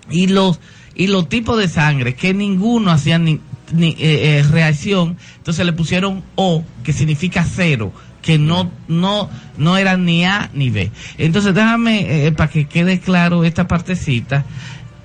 Y 0.08 0.28
los, 0.28 0.60
y 0.94 1.08
los 1.08 1.28
tipos 1.28 1.58
de 1.58 1.66
sangre, 1.66 2.14
que 2.14 2.32
ninguno 2.32 2.92
hacía 2.92 3.18
ni, 3.18 3.40
ni, 3.72 3.88
eh, 3.88 4.38
eh, 4.38 4.44
reacción, 4.48 5.16
entonces 5.38 5.66
le 5.66 5.72
pusieron 5.72 6.22
O, 6.36 6.62
que 6.84 6.92
significa 6.92 7.44
cero, 7.44 7.92
que 8.22 8.38
no, 8.38 8.70
no, 8.86 9.30
no 9.58 9.76
era 9.76 9.96
ni 9.96 10.24
A 10.26 10.48
ni 10.54 10.70
B. 10.70 10.92
Entonces 11.18 11.56
déjame, 11.56 12.26
eh, 12.28 12.30
para 12.30 12.52
que 12.52 12.66
quede 12.66 13.00
claro 13.00 13.42
esta 13.42 13.66
partecita, 13.66 14.44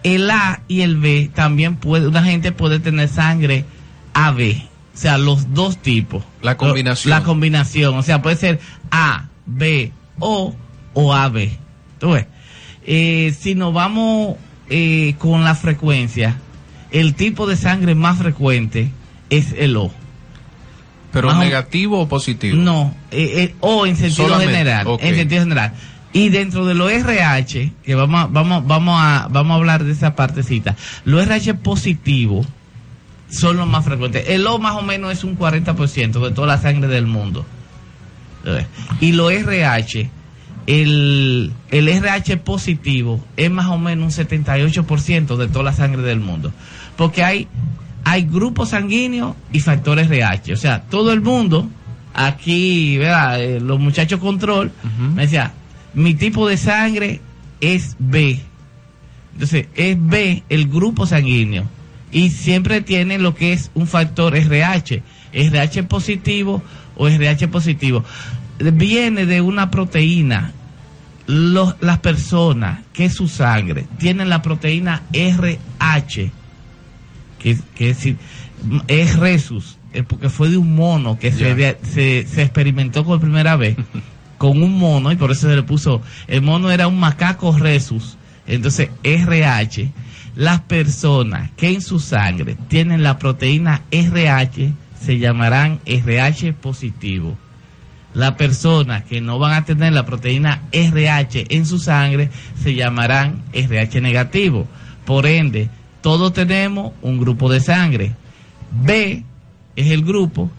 el 0.04 0.30
A 0.32 0.62
y 0.68 0.82
el 0.82 0.98
B 0.98 1.30
también 1.34 1.76
puede, 1.76 2.08
una 2.08 2.24
gente 2.24 2.52
puede 2.52 2.80
tener 2.80 3.10
sangre 3.10 3.66
AB, 4.14 4.64
o 4.94 4.98
sea, 4.98 5.18
los 5.18 5.54
dos 5.54 5.78
tipos. 5.78 6.24
La 6.42 6.58
combinación. 6.58 7.10
La 7.10 7.24
combinación, 7.24 7.98
o 7.98 8.04
sea, 8.04 8.22
puede 8.22 8.36
ser 8.36 8.60
A, 8.92 9.28
B, 9.46 9.92
O 10.20 10.56
o 10.94 11.14
AB. 11.14 11.50
¿Tú 12.00 12.12
ves? 12.12 12.28
Eh, 12.86 13.36
si 13.38 13.56
nos 13.56 13.74
vamos 13.74 14.38
eh, 14.70 15.16
con 15.20 15.44
la 15.44 15.56
frecuencia, 15.56 16.38
el 16.92 17.14
tipo 17.14 17.48
de 17.48 17.56
sangre 17.56 17.96
más 17.96 18.18
frecuente 18.18 18.92
es 19.30 19.54
el 19.58 19.78
O. 19.78 19.92
¿Pero 21.12 21.28
Más 21.28 21.40
negativo 21.40 22.02
o 22.02 22.08
positivo? 22.08 22.56
No, 22.56 22.94
eh, 23.12 23.34
eh, 23.38 23.56
o 23.62 23.86
en 23.86 23.96
sentido 23.96 24.28
Solamente, 24.28 24.54
general, 24.54 24.88
en 25.00 25.16
sentido 25.16 25.42
general. 25.42 25.74
Y 26.12 26.30
dentro 26.30 26.66
de 26.66 26.74
los 26.74 26.92
RH, 26.92 27.72
que 27.84 27.96
vamos 27.96 28.24
a, 28.24 28.28
vamos, 28.28 28.66
vamos 28.66 29.00
a, 29.00 29.28
vamos 29.30 29.52
a 29.52 29.56
hablar 29.56 29.84
de 29.84 29.92
esa 29.92 30.16
partecita, 30.16 30.76
los 31.06 31.24
RH 31.24 31.56
positivos 31.56 32.48
son 33.30 33.58
los 33.58 33.68
más 33.68 33.86
frecuentes. 33.86 34.26
El 34.28 34.46
O 34.48 34.58
más 34.58 34.76
o 34.76 34.82
menos 34.82 35.12
es 35.12 35.24
un 35.24 35.38
40% 35.38 36.20
de 36.20 36.32
toda 36.32 36.48
la 36.48 36.58
sangre 36.58 36.88
del 36.88 37.06
mundo. 37.06 37.46
Y 39.00 39.12
los 39.12 39.32
RH, 39.32 40.10
el, 40.66 41.54
el 41.70 41.88
RH 41.88 42.38
positivo 42.38 43.24
es 43.38 43.52
más 43.52 43.68
o 43.68 43.78
menos 43.78 44.18
un 44.18 44.26
78% 44.26 45.36
de 45.36 45.48
toda 45.48 45.64
la 45.64 45.74
sangre 45.74 46.02
del 46.02 46.20
mundo. 46.20 46.52
Porque 46.96 47.24
hay, 47.24 47.48
hay 48.04 48.24
grupos 48.24 48.70
sanguíneos 48.70 49.36
y 49.52 49.60
factores 49.60 50.08
RH. 50.10 50.54
O 50.54 50.58
sea, 50.58 50.82
todo 50.82 51.14
el 51.14 51.22
mundo, 51.22 51.70
aquí, 52.14 52.98
¿verdad? 52.98 53.42
Eh, 53.42 53.60
los 53.60 53.80
muchachos 53.80 54.20
control, 54.20 54.72
me 55.16 55.24
decía, 55.24 55.54
mi 55.94 56.14
tipo 56.14 56.48
de 56.48 56.58
sangre 56.58 57.22
es 57.62 57.96
B. 58.00 58.40
Entonces, 59.34 59.68
es 59.76 59.98
B 60.00 60.44
el 60.50 60.68
grupo 60.68 61.06
sanguíneo. 61.06 61.66
Y 62.12 62.30
siempre 62.32 62.82
tiene 62.82 63.20
lo 63.20 63.36
que 63.36 63.54
es 63.54 63.72
un 63.76 63.88
factor 63.88 64.36
RH. 64.36 65.02
RH 65.32 65.84
positivo 65.84 66.64
o 66.96 67.08
RH 67.08 67.48
positivo. 67.50 68.04
Viene 68.60 69.26
de 69.26 69.42
una 69.42 69.70
proteína. 69.72 70.54
Los, 71.28 71.76
las 71.80 72.00
personas 72.00 72.80
que 72.92 73.06
es 73.06 73.14
su 73.14 73.28
sangre 73.28 73.86
tienen 74.00 74.30
la 74.30 74.42
proteína 74.42 75.04
RH, 75.14 76.32
que, 77.38 77.56
que 77.76 77.90
es, 77.92 77.98
decir, 77.98 78.18
es 78.88 79.16
Resus, 79.16 79.78
eh, 79.94 80.02
porque 80.02 80.30
fue 80.30 80.50
de 80.50 80.58
un 80.58 80.74
mono 80.76 81.20
que 81.20 81.32
se, 81.32 81.56
Ya. 81.56 81.78
se, 81.84 82.26
se 82.28 82.42
experimentó 82.42 83.06
por 83.06 83.20
primera 83.22 83.56
vez 83.58 83.78
con 84.40 84.64
un 84.64 84.80
mono 84.80 85.12
y 85.12 85.18
por 85.18 85.32
eso 85.32 85.48
se 85.50 85.56
le 85.56 85.64
puso, 85.64 86.02
el 86.28 86.42
mono 86.42 86.72
era 86.72 86.88
un 86.88 87.00
macaco 87.00 87.56
Resus, 87.56 88.18
entonces 88.48 88.90
RH, 89.04 89.92
las 90.36 90.62
personas 90.62 91.52
que 91.58 91.70
en 91.70 91.82
su 91.82 92.00
sangre 92.00 92.56
tienen 92.70 93.04
la 93.04 93.20
proteína 93.20 93.84
RH 93.92 94.74
se 95.00 95.20
llamarán 95.20 95.82
RH 95.86 96.54
positivo. 96.54 97.38
Las 98.14 98.32
personas 98.36 99.04
que 99.04 99.22
no 99.22 99.38
van 99.40 99.54
a 99.54 99.66
tener 99.66 99.92
la 99.94 100.06
proteína 100.06 100.62
RH 100.72 101.48
en 101.50 101.66
su 101.66 101.78
sangre 101.78 102.32
se 102.64 102.74
llamarán 102.74 103.44
RH 103.54 104.02
negativo. 104.02 104.68
Por 105.06 105.28
ende, 105.28 105.70
todos 106.02 106.34
tenemos 106.34 106.94
un 107.02 107.20
grupo 107.20 107.52
de 107.52 107.60
sangre. 107.60 108.14
B 108.72 109.24
es 109.76 109.92
el 109.92 110.04
grupo 110.04 110.50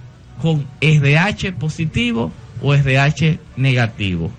con 0.43 0.67
RH 0.81 1.55
positivo 1.55 2.31
o 2.63 2.75
RH 2.75 3.39
negativo. 3.57 4.31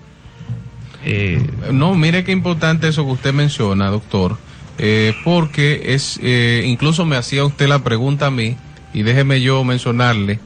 Eh, 1.04 1.44
No, 1.72 1.94
mire 1.94 2.24
qué 2.24 2.32
importante 2.32 2.88
eso 2.88 3.04
que 3.04 3.12
usted 3.12 3.32
menciona, 3.32 3.88
doctor, 3.88 4.36
eh, 4.78 5.14
porque 5.24 5.82
es, 5.94 6.18
eh, 6.22 6.64
incluso 6.66 7.04
me 7.04 7.16
hacía 7.16 7.44
usted 7.44 7.68
la 7.68 7.82
pregunta 7.82 8.26
a 8.26 8.30
mí, 8.30 8.56
y 8.94 9.02
déjeme 9.02 9.40
yo 9.40 9.64
mencionarle, 9.64 10.38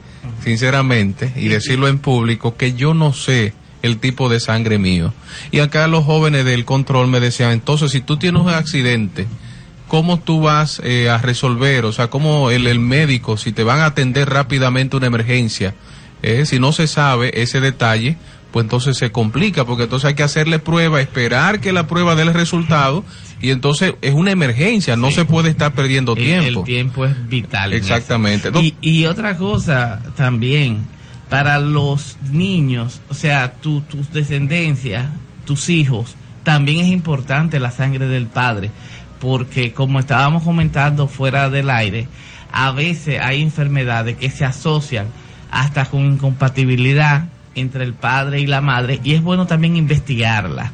sinceramente, 0.43 1.31
y 1.35 1.47
decirlo 1.47 1.87
en 1.87 1.99
público, 1.99 2.55
que 2.57 2.73
yo 2.73 2.93
no 2.93 3.13
sé 3.13 3.53
el 3.81 3.97
tipo 3.97 4.29
de 4.29 4.39
sangre 4.39 4.77
mío. 4.79 5.13
Y 5.51 5.59
acá 5.59 5.87
los 5.87 6.03
jóvenes 6.05 6.45
del 6.45 6.65
control 6.65 7.07
me 7.07 7.19
decían, 7.19 7.51
entonces, 7.51 7.91
si 7.91 8.01
tú 8.01 8.17
tienes 8.17 8.41
un 8.41 8.49
accidente, 8.49 9.27
¿cómo 9.87 10.19
tú 10.19 10.41
vas 10.41 10.81
eh, 10.83 11.09
a 11.09 11.17
resolver? 11.19 11.85
O 11.85 11.91
sea, 11.91 12.09
¿cómo 12.09 12.49
el, 12.49 12.67
el 12.67 12.79
médico, 12.79 13.37
si 13.37 13.51
te 13.51 13.63
van 13.63 13.79
a 13.79 13.85
atender 13.85 14.29
rápidamente 14.29 14.97
una 14.97 15.07
emergencia, 15.07 15.75
eh, 16.21 16.45
si 16.45 16.59
no 16.59 16.71
se 16.71 16.87
sabe 16.87 17.41
ese 17.41 17.59
detalle, 17.59 18.17
pues 18.51 18.63
entonces 18.63 18.97
se 18.97 19.11
complica, 19.11 19.65
porque 19.65 19.83
entonces 19.83 20.07
hay 20.07 20.15
que 20.15 20.23
hacerle 20.23 20.59
prueba, 20.59 21.01
esperar 21.01 21.59
que 21.59 21.71
la 21.71 21.87
prueba 21.87 22.15
dé 22.15 22.23
el 22.23 22.33
resultado, 22.33 23.03
y 23.41 23.51
entonces 23.51 23.93
es 24.01 24.13
una 24.13 24.31
emergencia, 24.31 24.95
no 24.95 25.11
se 25.11 25.25
puede 25.25 25.49
estar 25.49 25.73
perdiendo 25.73 26.13
el, 26.13 26.23
tiempo. 26.23 26.59
el 26.61 26.65
tiempo 26.65 27.05
es 27.05 27.27
vital. 27.27 27.73
en 27.73 27.79
Exactamente. 27.79 28.49
Y, 28.59 28.75
y 28.81 29.05
otra 29.05 29.37
cosa 29.37 30.01
también, 30.15 30.79
para 31.29 31.59
los 31.59 32.17
niños, 32.31 33.01
o 33.09 33.13
sea, 33.13 33.53
tu, 33.53 33.81
tus 33.81 34.11
descendencias, 34.11 35.05
tus 35.45 35.69
hijos, 35.69 36.15
también 36.43 36.85
es 36.85 36.91
importante 36.91 37.59
la 37.59 37.71
sangre 37.71 38.07
del 38.07 38.27
padre, 38.27 38.71
porque 39.19 39.73
como 39.73 39.99
estábamos 39.99 40.43
comentando 40.43 41.07
fuera 41.07 41.49
del 41.49 41.69
aire, 41.69 42.07
a 42.51 42.71
veces 42.71 43.19
hay 43.21 43.41
enfermedades 43.41 44.17
que 44.17 44.29
se 44.29 44.45
asocian 44.45 45.07
hasta 45.51 45.85
con 45.85 46.05
incompatibilidad 46.05 47.25
entre 47.55 47.83
el 47.83 47.93
padre 47.93 48.39
y 48.39 48.47
la 48.47 48.61
madre, 48.61 48.99
y 49.03 49.13
es 49.13 49.21
bueno 49.21 49.47
también 49.47 49.75
investigarla 49.75 50.71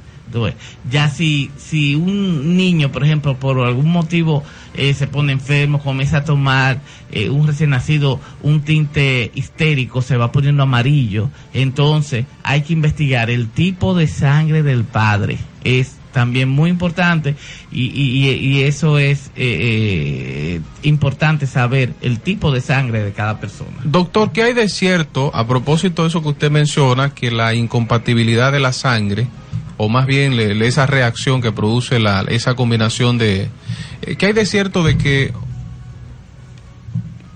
Ya 0.90 1.10
si, 1.10 1.52
si 1.58 1.96
un 1.96 2.58
niño, 2.58 2.92
por 2.92 3.04
ejemplo, 3.04 3.38
por 3.38 3.60
algún 3.60 3.92
motivo 3.92 4.44
eh, 4.74 4.94
se 4.94 5.08
pone 5.08 5.34
enfermo, 5.34 5.80
comienza 5.80 6.18
a 6.18 6.24
tomar 6.24 6.80
eh, 7.12 7.30
un 7.30 7.48
recién 7.48 7.70
nacido 7.70 8.20
un 8.42 8.62
tinte 8.62 9.32
histérico, 9.36 10.02
se 10.02 10.18
va 10.18 10.32
poniendo 10.32 10.64
amarillo, 10.64 11.30
entonces 11.54 12.26
hay 12.44 12.62
que 12.62 12.74
investigar 12.74 13.30
el 13.30 13.50
tipo 13.50 13.94
de 13.94 14.08
sangre 14.08 14.64
del 14.64 14.84
padre. 14.84 15.38
Es 15.64 15.98
también 16.14 16.48
muy 16.48 16.70
importante 16.70 17.36
y, 17.72 17.88
y, 17.88 18.62
eso 18.62 19.00
es 19.00 19.32
eh, 19.36 20.62
importante 20.84 21.48
saber 21.48 21.94
el 22.02 22.20
tipo 22.22 22.52
de 22.52 22.62
sangre 22.62 23.04
de 23.04 23.12
cada 23.12 23.40
persona. 23.40 23.78
Doctor, 23.84 24.32
¿qué 24.32 24.44
hay 24.44 24.54
de 24.54 24.70
cierto 24.70 25.32
a 25.36 25.46
propósito 25.46 26.04
de 26.04 26.10
eso 26.10 26.22
que 26.22 26.30
usted 26.30 26.52
menciona, 26.52 27.14
que 27.14 27.32
la 27.32 27.54
incompatibilidad 27.54 28.52
de 28.52 28.60
la 28.60 28.72
sangre 28.72 29.28
o 29.78 29.90
más 29.90 30.06
bien 30.06 30.34
esa 30.62 30.86
reacción 30.86 31.42
que 31.42 31.52
produce 31.52 32.00
la, 32.00 32.22
esa 32.30 32.56
combinación 32.56 33.18
de... 33.18 33.50
Eh, 34.04 34.16
¿Qué 34.16 34.28
hay 34.28 34.34
de 34.34 34.46
cierto 34.46 34.84
de 34.84 34.98
que, 34.98 35.34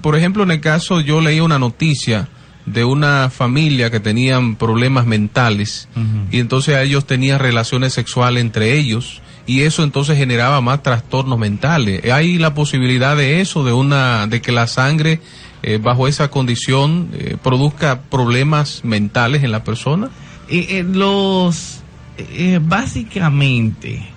por 0.02 0.16
ejemplo, 0.16 0.44
en 0.44 0.52
el 0.52 0.62
caso 0.62 1.02
yo 1.02 1.20
leí 1.20 1.40
una 1.40 1.60
noticia 1.60 2.30
de 2.67 2.84
una 2.84 3.30
familia 3.30 3.89
que 3.89 3.99
tenían 3.99 4.58
problemas 4.58 5.06
mentales 5.06 5.88
y 6.32 6.39
entonces 6.39 6.77
ellos 6.77 7.08
tenían 7.08 7.39
relaciones 7.39 7.93
sexuales 7.93 8.41
entre 8.41 8.77
ellos 8.77 9.21
y 9.45 9.62
eso 9.62 9.84
entonces 9.84 10.17
generaba 10.17 10.60
más 10.60 10.84
trastornos 10.84 11.39
mentales. 11.39 12.03
¿Hay 12.12 12.38
la 12.38 12.53
posibilidad 12.53 13.15
de 13.15 13.39
eso, 13.39 13.63
de 13.63 13.71
una, 13.71 14.27
de 14.27 14.41
que 14.41 14.51
la 14.51 14.67
sangre 14.67 15.21
eh, 15.63 15.80
bajo 15.82 16.10
esa 16.10 16.30
condición 16.30 17.10
eh, 17.13 17.38
produzca 17.41 18.01
problemas 18.01 18.82
mentales 18.84 19.43
en 19.43 19.51
la 19.51 19.63
persona? 19.63 20.10
los 20.49 21.82
eh, 22.17 22.60
básicamente 22.62 24.08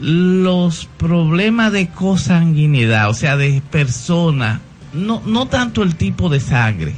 los 0.00 0.86
problemas 0.96 1.72
de 1.72 1.88
cosanguinidad, 1.88 3.08
o 3.08 3.14
sea, 3.14 3.36
de 3.36 3.62
persona, 3.70 4.60
no, 4.92 5.22
no 5.24 5.46
tanto 5.46 5.82
el 5.82 5.94
tipo 5.96 6.28
de 6.28 6.40
sangre, 6.40 6.94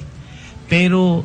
pero 0.68 1.24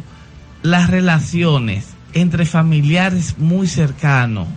las 0.63 0.89
relaciones 0.89 1.87
entre 2.13 2.45
familiares 2.45 3.37
muy 3.37 3.67
cercanos 3.67 4.47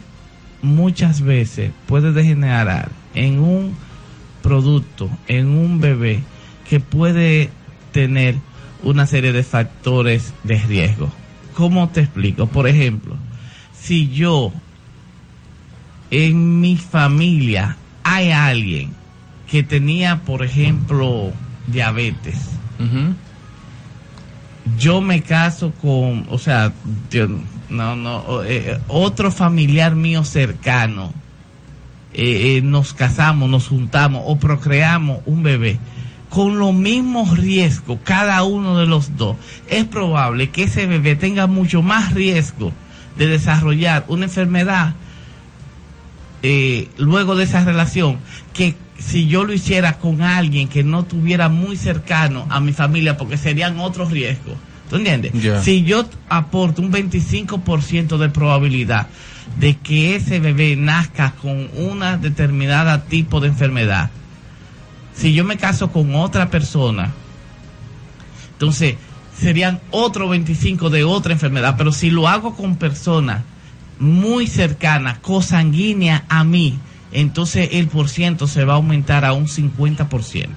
muchas 0.62 1.20
veces 1.20 1.70
puede 1.86 2.12
degenerar 2.12 2.90
en 3.14 3.38
un 3.38 3.74
producto, 4.42 5.08
en 5.28 5.48
un 5.48 5.80
bebé 5.80 6.20
que 6.68 6.80
puede 6.80 7.50
tener 7.92 8.36
una 8.82 9.06
serie 9.06 9.32
de 9.32 9.42
factores 9.42 10.34
de 10.42 10.58
riesgo. 10.58 11.10
¿Cómo 11.54 11.88
te 11.88 12.00
explico? 12.00 12.46
Por 12.46 12.66
ejemplo, 12.66 13.16
si 13.78 14.10
yo 14.10 14.52
en 16.10 16.60
mi 16.60 16.76
familia 16.76 17.76
hay 18.02 18.30
alguien 18.30 18.92
que 19.50 19.62
tenía, 19.62 20.22
por 20.22 20.44
ejemplo, 20.44 21.32
diabetes, 21.66 22.36
yo 24.78 25.00
me 25.00 25.22
caso 25.22 25.72
con, 25.80 26.26
o 26.30 26.38
sea, 26.38 26.72
no, 27.68 27.96
no, 27.96 28.44
eh, 28.44 28.80
otro 28.88 29.30
familiar 29.30 29.94
mío 29.94 30.24
cercano, 30.24 31.12
eh, 32.12 32.56
eh, 32.56 32.62
nos 32.62 32.94
casamos, 32.94 33.50
nos 33.50 33.68
juntamos 33.68 34.22
o 34.26 34.36
procreamos 34.36 35.20
un 35.26 35.42
bebé 35.42 35.78
con 36.30 36.58
los 36.58 36.74
mismos 36.74 37.36
riesgos, 37.38 37.98
cada 38.02 38.42
uno 38.42 38.78
de 38.78 38.86
los 38.86 39.16
dos, 39.16 39.36
es 39.68 39.84
probable 39.84 40.50
que 40.50 40.64
ese 40.64 40.86
bebé 40.86 41.14
tenga 41.14 41.46
mucho 41.46 41.82
más 41.82 42.12
riesgo 42.12 42.72
de 43.16 43.28
desarrollar 43.28 44.04
una 44.08 44.24
enfermedad 44.24 44.94
luego 46.98 47.36
de 47.36 47.44
esa 47.44 47.64
relación 47.64 48.18
que 48.52 48.74
si 49.04 49.26
yo 49.26 49.44
lo 49.44 49.52
hiciera 49.52 49.98
con 49.98 50.22
alguien 50.22 50.68
que 50.68 50.82
no 50.82 51.04
tuviera 51.04 51.48
muy 51.48 51.76
cercano 51.76 52.46
a 52.48 52.60
mi 52.60 52.72
familia 52.72 53.16
porque 53.16 53.36
serían 53.36 53.78
otros 53.78 54.10
riesgos. 54.10 54.54
¿Tú 54.88 54.96
entiendes? 54.96 55.32
Si 55.62 55.82
yo 55.82 56.06
aporto 56.28 56.82
un 56.82 56.92
25% 56.92 58.18
de 58.18 58.28
probabilidad 58.28 59.08
de 59.58 59.76
que 59.76 60.16
ese 60.16 60.40
bebé 60.40 60.76
nazca 60.76 61.32
con 61.40 61.68
una 61.76 62.16
determinada 62.16 63.04
tipo 63.04 63.40
de 63.40 63.48
enfermedad, 63.48 64.10
si 65.14 65.32
yo 65.32 65.44
me 65.44 65.56
caso 65.56 65.90
con 65.90 66.14
otra 66.14 66.50
persona, 66.50 67.12
entonces 68.52 68.96
serían 69.38 69.80
otro 69.90 70.28
25 70.28 70.90
de 70.90 71.04
otra 71.04 71.32
enfermedad, 71.32 71.74
pero 71.76 71.92
si 71.92 72.10
lo 72.10 72.28
hago 72.28 72.56
con 72.56 72.76
personas 72.76 73.42
muy 73.98 74.46
cercanas, 74.46 75.18
cosanguíneas 75.18 76.22
a 76.28 76.44
mí, 76.44 76.78
entonces 77.14 77.70
el 77.72 77.88
por 77.88 78.08
ciento 78.08 78.46
se 78.46 78.64
va 78.64 78.74
a 78.74 78.76
aumentar 78.76 79.24
a 79.24 79.32
un 79.32 79.46
50%. 79.46 80.48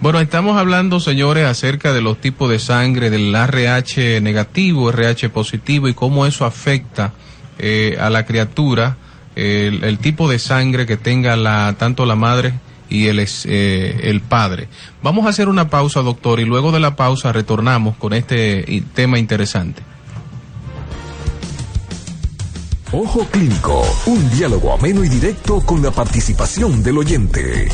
Bueno, 0.00 0.20
estamos 0.20 0.56
hablando, 0.58 1.00
señores, 1.00 1.46
acerca 1.46 1.92
de 1.92 2.02
los 2.02 2.20
tipos 2.20 2.50
de 2.50 2.58
sangre 2.58 3.10
del 3.10 3.34
RH 3.34 4.20
negativo, 4.20 4.90
RH 4.90 5.30
positivo 5.30 5.88
y 5.88 5.94
cómo 5.94 6.26
eso 6.26 6.44
afecta 6.44 7.12
eh, 7.58 7.96
a 8.00 8.10
la 8.10 8.26
criatura, 8.26 8.96
el, 9.36 9.84
el, 9.84 9.98
tipo 9.98 10.28
de 10.28 10.38
sangre 10.38 10.86
que 10.86 10.96
tenga 10.96 11.36
la, 11.36 11.76
tanto 11.78 12.04
la 12.06 12.16
madre 12.16 12.54
y 12.88 13.08
es 13.08 13.46
eh, 13.48 14.00
el 14.04 14.20
padre. 14.20 14.68
Vamos 15.02 15.26
a 15.26 15.30
hacer 15.30 15.48
una 15.48 15.68
pausa, 15.68 16.02
doctor, 16.02 16.40
y 16.40 16.44
luego 16.44 16.72
de 16.72 16.80
la 16.80 16.96
pausa 16.96 17.32
retornamos 17.32 17.96
con 17.96 18.12
este 18.12 18.82
tema 18.94 19.18
interesante. 19.18 19.82
Ojo 22.92 23.26
Clínico, 23.30 23.82
un 24.06 24.30
diálogo 24.30 24.72
ameno 24.72 25.04
y 25.04 25.08
directo 25.08 25.60
con 25.60 25.82
la 25.82 25.90
participación 25.90 26.82
del 26.82 26.98
oyente. 26.98 27.68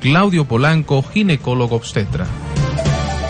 Claudio 0.00 0.46
Polanco, 0.46 1.02
ginecólogo 1.02 1.76
obstetra. 1.76 2.26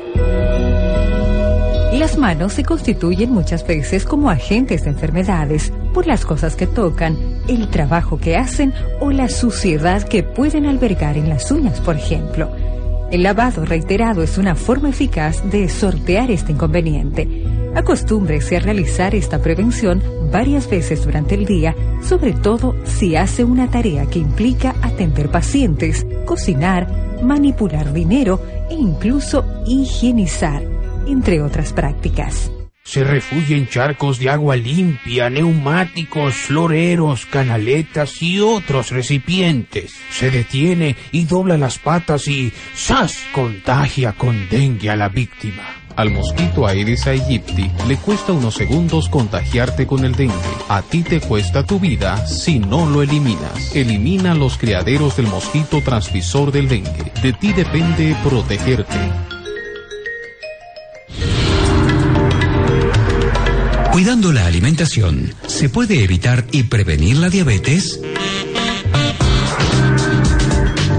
Las 1.94 2.18
manos 2.18 2.54
se 2.54 2.64
constituyen 2.64 3.32
muchas 3.32 3.66
veces 3.66 4.06
como 4.06 4.30
agentes 4.30 4.84
de 4.84 4.90
enfermedades 4.90 5.72
por 5.94 6.06
las 6.06 6.26
cosas 6.26 6.56
que 6.56 6.68
tocan, 6.68 7.18
el 7.48 7.70
trabajo 7.70 8.20
que 8.20 8.36
hacen 8.36 8.74
o 9.00 9.12
la 9.12 9.30
suciedad 9.30 10.04
que 10.04 10.22
pueden 10.22 10.66
albergar 10.66 11.18
en 11.18 11.30
las 11.30 11.50
uñas, 11.50 11.80
por 11.80 11.96
ejemplo. 11.96 12.52
El 13.12 13.24
lavado 13.24 13.64
reiterado 13.64 14.22
es 14.22 14.38
una 14.38 14.56
forma 14.56 14.90
eficaz 14.90 15.50
de 15.50 15.70
sortear 15.70 16.30
este 16.30 16.52
inconveniente. 16.52 17.28
Acostúmbrese 17.74 18.58
a 18.58 18.60
realizar 18.60 19.16
esta 19.16 19.40
prevención 19.40 20.04
varias 20.30 20.70
veces 20.70 21.06
durante 21.06 21.36
el 21.36 21.46
día, 21.46 21.74
sobre 22.02 22.34
todo 22.34 22.76
si 22.84 23.16
hace 23.16 23.46
una 23.46 23.70
tarea 23.72 24.08
que 24.08 24.20
implica 24.20 24.76
atender 24.82 25.30
pacientes, 25.30 26.06
cocinar, 26.26 27.22
manipular 27.24 27.94
dinero 27.94 28.42
e 28.70 28.74
incluso 28.74 29.46
higienizar, 29.66 30.64
entre 31.08 31.42
otras 31.42 31.72
prácticas. 31.72 32.52
Se 32.88 33.04
refugia 33.04 33.58
en 33.58 33.68
charcos 33.68 34.18
de 34.18 34.30
agua 34.30 34.56
limpia, 34.56 35.30
neumáticos, 35.30 36.36
floreros, 36.36 37.26
canaletas 37.26 38.22
y 38.22 38.40
otros 38.40 38.92
recipientes. 38.92 39.94
Se 40.10 40.32
detiene 40.32 40.96
y 41.12 41.26
dobla 41.26 41.58
las 41.58 41.80
patas 41.80 42.30
y 42.30 42.54
¡zas! 42.78 43.18
contagia 43.34 44.14
con 44.14 44.48
dengue 44.48 44.90
a 44.90 44.96
la 44.96 45.10
víctima. 45.10 45.64
Al 45.98 46.12
mosquito 46.12 46.66
Aedes 46.66 47.08
aegypti 47.08 47.70
le 47.90 47.98
cuesta 47.98 48.32
unos 48.32 48.56
segundos 48.56 49.10
contagiarte 49.10 49.86
con 49.86 50.06
el 50.06 50.16
dengue. 50.16 50.36
A 50.70 50.82
ti 50.82 51.04
te 51.04 51.20
cuesta 51.20 51.66
tu 51.66 51.82
vida 51.82 52.26
si 52.26 52.60
no 52.60 52.90
lo 52.90 53.02
eliminas. 53.02 53.76
Elimina 53.76 54.34
los 54.34 54.58
criaderos 54.58 55.18
del 55.18 55.28
mosquito 55.28 55.82
transmisor 55.82 56.54
del 56.54 56.70
dengue. 56.70 57.12
De 57.22 57.34
ti 57.34 57.52
depende 57.52 58.16
protegerte. 58.24 59.37
Cuidando 63.98 64.32
la 64.32 64.46
alimentación, 64.46 65.34
¿se 65.48 65.70
puede 65.70 66.04
evitar 66.04 66.46
y 66.52 66.62
prevenir 66.62 67.18
la 67.18 67.32
diabetes? 67.32 68.00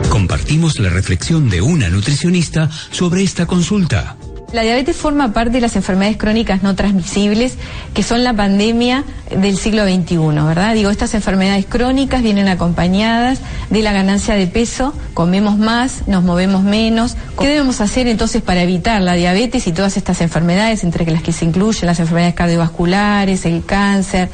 Compartimos 0.09 0.81
la 0.81 0.89
reflexión 0.91 1.49
de 1.49 1.63
una 1.63 1.91
nutricionista 1.91 2.69
sobre 2.91 3.23
esta 3.23 3.47
consulta. 3.47 4.17
La 4.51 4.63
diabetes 4.63 4.97
forma 4.97 5.35
parte 5.35 5.53
de 5.53 5.61
las 5.61 5.77
enfermedades 5.77 6.17
crónicas 6.17 6.63
no 6.63 6.75
transmisibles, 6.75 7.59
que 7.93 8.03
son 8.03 8.25
la 8.25 8.33
pandemia 8.33 9.05
del 9.31 9.59
siglo 9.59 9.85
XXI, 9.85 10.17
¿verdad? 10.17 10.73
Digo, 10.73 10.89
estas 10.89 11.13
enfermedades 11.13 11.67
crónicas 11.67 12.23
vienen 12.23 12.49
acompañadas 12.49 13.41
de 13.69 13.83
la 13.83 13.93
ganancia 13.93 14.37
de 14.37 14.47
peso, 14.47 14.95
comemos 15.13 15.59
más, 15.59 16.09
nos 16.09 16.25
movemos 16.25 16.63
menos. 16.63 17.15
¿Qué 17.39 17.47
debemos 17.47 17.83
hacer 17.83 18.07
entonces 18.09 18.41
para 18.41 18.63
evitar 18.63 19.03
la 19.03 19.13
diabetes 19.13 19.67
y 19.67 19.73
todas 19.73 19.99
estas 19.99 20.23
enfermedades, 20.23 20.83
entre 20.83 21.05
las 21.11 21.23
que 21.23 21.33
se 21.33 21.45
incluyen 21.45 21.87
las 21.87 22.01
enfermedades 22.01 22.35
cardiovasculares, 22.35 23.45
el 23.45 23.67
cáncer? 23.67 24.31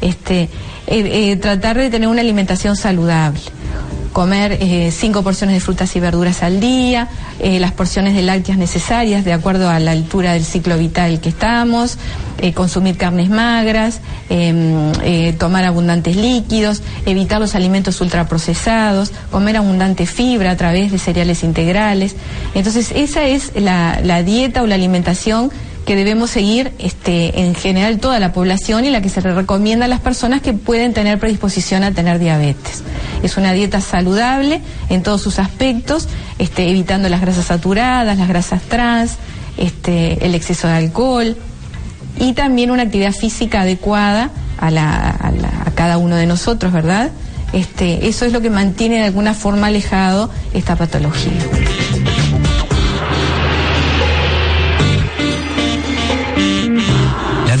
Este, 0.00 0.42
eh, 0.42 0.50
eh, 0.88 1.36
tratar 1.36 1.78
de 1.78 1.88
tener 1.88 2.08
una 2.08 2.20
alimentación 2.20 2.74
saludable 2.74 3.40
comer 4.12 4.58
eh, 4.60 4.90
cinco 4.92 5.22
porciones 5.22 5.54
de 5.54 5.60
frutas 5.60 5.94
y 5.96 6.00
verduras 6.00 6.42
al 6.42 6.60
día, 6.60 7.08
eh, 7.40 7.58
las 7.58 7.72
porciones 7.72 8.14
de 8.14 8.22
lácteas 8.22 8.58
necesarias 8.58 9.24
de 9.24 9.32
acuerdo 9.32 9.68
a 9.68 9.78
la 9.78 9.92
altura 9.92 10.34
del 10.34 10.44
ciclo 10.44 10.76
vital 10.78 11.20
que 11.20 11.30
estamos, 11.30 11.98
eh, 12.38 12.52
consumir 12.52 12.96
carnes 12.96 13.30
magras, 13.30 14.00
tomar 15.38 15.64
abundantes 15.64 16.16
líquidos, 16.16 16.82
evitar 17.04 17.40
los 17.40 17.54
alimentos 17.54 18.00
ultraprocesados, 18.00 19.12
comer 19.30 19.56
abundante 19.56 20.06
fibra 20.06 20.52
a 20.52 20.56
través 20.56 20.90
de 20.90 20.98
cereales 20.98 21.42
integrales. 21.42 22.16
Entonces, 22.54 22.92
esa 22.94 23.24
es 23.24 23.52
la 23.54 24.22
dieta 24.22 24.62
o 24.62 24.66
la 24.66 24.74
alimentación 24.74 25.50
que 25.84 25.96
debemos 25.96 26.30
seguir 26.30 26.72
este, 26.78 27.40
en 27.40 27.54
general 27.54 27.98
toda 27.98 28.20
la 28.20 28.32
población 28.32 28.84
y 28.84 28.90
la 28.90 29.00
que 29.00 29.08
se 29.08 29.20
le 29.20 29.32
recomienda 29.32 29.86
a 29.86 29.88
las 29.88 30.00
personas 30.00 30.40
que 30.40 30.52
pueden 30.52 30.94
tener 30.94 31.18
predisposición 31.18 31.82
a 31.82 31.92
tener 31.92 32.18
diabetes. 32.18 32.82
Es 33.22 33.36
una 33.36 33.52
dieta 33.52 33.80
saludable 33.80 34.60
en 34.88 35.02
todos 35.02 35.22
sus 35.22 35.38
aspectos, 35.38 36.08
este, 36.38 36.68
evitando 36.68 37.08
las 37.08 37.20
grasas 37.20 37.46
saturadas, 37.46 38.16
las 38.16 38.28
grasas 38.28 38.62
trans, 38.62 39.16
este, 39.56 40.24
el 40.24 40.34
exceso 40.34 40.68
de 40.68 40.74
alcohol 40.74 41.36
y 42.18 42.32
también 42.34 42.70
una 42.70 42.84
actividad 42.84 43.12
física 43.12 43.62
adecuada 43.62 44.30
a, 44.58 44.68
a 44.68 45.70
cada 45.74 45.98
uno 45.98 46.16
de 46.16 46.26
nosotros, 46.26 46.72
¿verdad? 46.72 47.10
Este, 47.52 48.08
eso 48.08 48.24
es 48.24 48.32
lo 48.32 48.40
que 48.40 48.50
mantiene 48.50 48.96
de 48.96 49.04
alguna 49.04 49.34
forma 49.34 49.66
alejado 49.66 50.30
esta 50.54 50.76
patología. 50.76 51.32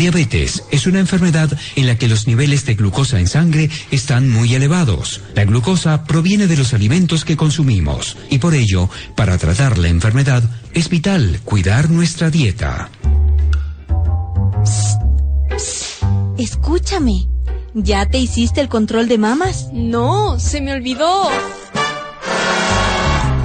Diabetes 0.02 0.64
es 0.72 0.88
una 0.88 0.98
enfermedad 0.98 1.56
en 1.76 1.86
la 1.86 1.96
que 1.96 2.08
los 2.08 2.26
niveles 2.26 2.66
de 2.66 2.74
glucosa 2.74 3.20
en 3.20 3.28
sangre 3.28 3.70
están 3.92 4.28
muy 4.28 4.52
elevados. 4.52 5.20
La 5.36 5.44
glucosa 5.44 6.02
proviene 6.02 6.48
de 6.48 6.56
los 6.56 6.74
alimentos 6.74 7.24
que 7.24 7.36
consumimos 7.36 8.16
y 8.28 8.38
por 8.38 8.52
ello, 8.54 8.90
para 9.14 9.38
tratar 9.38 9.78
la 9.78 9.86
enfermedad, 9.86 10.42
es 10.74 10.88
vital 10.88 11.38
cuidar 11.44 11.88
nuestra 11.88 12.30
dieta. 12.30 12.90
Escúchame, 16.36 17.28
¿ya 17.72 18.04
te 18.06 18.18
hiciste 18.18 18.60
el 18.60 18.68
control 18.68 19.06
de 19.06 19.18
mamas? 19.18 19.68
No, 19.72 20.40
se 20.40 20.60
me 20.60 20.72
olvidó. 20.72 21.30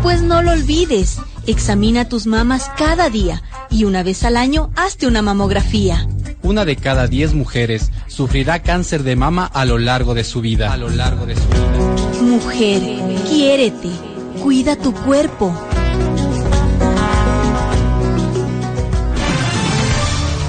Pues 0.02 0.24
no 0.24 0.42
lo 0.42 0.54
olvides. 0.54 1.20
Examina 1.46 2.10
tus 2.10 2.26
mamas 2.26 2.72
cada 2.78 3.12
día 3.12 3.44
y 3.70 3.84
una 3.84 4.02
vez 4.02 4.24
al 4.24 4.38
año 4.38 4.72
hazte 4.76 5.06
una 5.06 5.22
mamografía 5.22 6.08
una 6.48 6.64
de 6.64 6.78
cada 6.78 7.08
diez 7.08 7.34
mujeres 7.34 7.92
sufrirá 8.08 8.62
cáncer 8.62 9.04
de 9.04 9.18
mama 9.18 9.46
a 9.46 9.66
lo 9.66 9.78
largo 9.78 10.14
de 10.14 10.24
su 10.24 10.40
vida. 10.40 10.72
A 10.72 10.78
lo 10.78 10.90
largo 10.90 11.26
de 11.26 11.36
su 11.36 11.42
vida. 11.50 12.22
Mujer, 12.22 12.82
quiérete, 13.28 13.90
cuida 14.42 14.78
tu 14.78 14.94
cuerpo. 14.94 15.54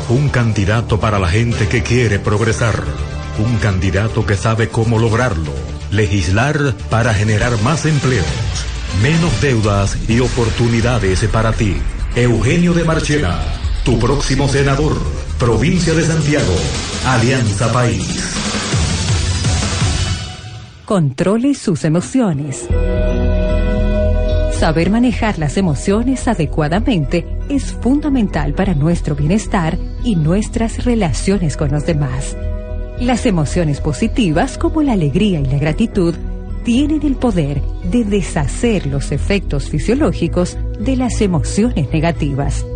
Un 0.09 0.29
candidato 0.29 1.01
para 1.01 1.19
la 1.19 1.29
gente 1.29 1.67
que 1.69 1.83
quiere 1.83 2.21
progresar. 2.21 2.85
Un 3.45 3.57
candidato 3.59 4.25
que 4.25 4.37
sabe 4.37 4.69
cómo 4.69 5.01
lograrlo. 5.01 5.53
Legislar 5.91 6.75
para 6.91 7.13
generar 7.13 7.61
más 7.63 7.87
empleos, 7.87 8.27
menos 9.03 9.41
deudas 9.41 9.99
y 10.09 10.21
oportunidades 10.21 11.25
para 11.25 11.53
ti. 11.53 11.77
Eugenio 12.15 12.73
de 12.73 12.85
Marchena, 12.85 13.39
tu 13.89 13.99
próximo 13.99 14.47
senador 14.49 14.99
Provincia 15.39 15.95
de 15.95 16.03
Santiago, 16.03 16.53
Alianza 17.07 17.73
País. 17.73 18.23
Controle 20.85 21.55
sus 21.55 21.87
emociones. 21.87 22.69
Saber 24.53 24.91
manejar 24.91 25.39
las 25.39 25.57
emociones 25.57 26.29
adecuadamente 26.29 27.25
es 27.49 27.73
fundamental 27.73 28.53
para 28.53 28.75
nuestro 28.75 29.15
bienestar 29.15 29.79
y 30.05 30.17
nuestras 30.17 30.85
relaciones 30.85 31.57
con 31.57 31.71
los 31.71 31.87
demás. 31.87 32.37
Las 33.01 33.25
emociones 33.25 33.81
positivas 33.81 34.59
como 34.59 34.83
la 34.83 34.93
alegría 34.93 35.41
y 35.41 35.47
la 35.47 35.57
gratitud 35.57 36.15
tienen 36.63 37.07
el 37.07 37.17
poder 37.17 37.63
de 37.85 38.05
deshacer 38.05 38.87
los 38.87 39.13
efectos 39.13 39.71
fisiológicos 39.71 40.59
de 40.79 40.97
las 40.97 41.23
emociones 41.23 41.91
negativas. 41.91 42.67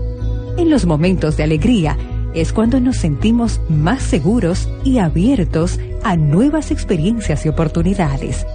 En 0.56 0.70
los 0.70 0.86
momentos 0.86 1.36
de 1.36 1.44
alegría, 1.44 1.96
es 2.34 2.52
cuando 2.52 2.80
nos 2.80 2.96
sentimos 2.96 3.60
más 3.68 4.02
seguros 4.02 4.68
y 4.84 4.98
abiertos 4.98 5.78
a 6.02 6.16
nuevas 6.16 6.70
experiencias 6.70 7.44
y 7.44 7.48
oportunidades. 7.48 8.46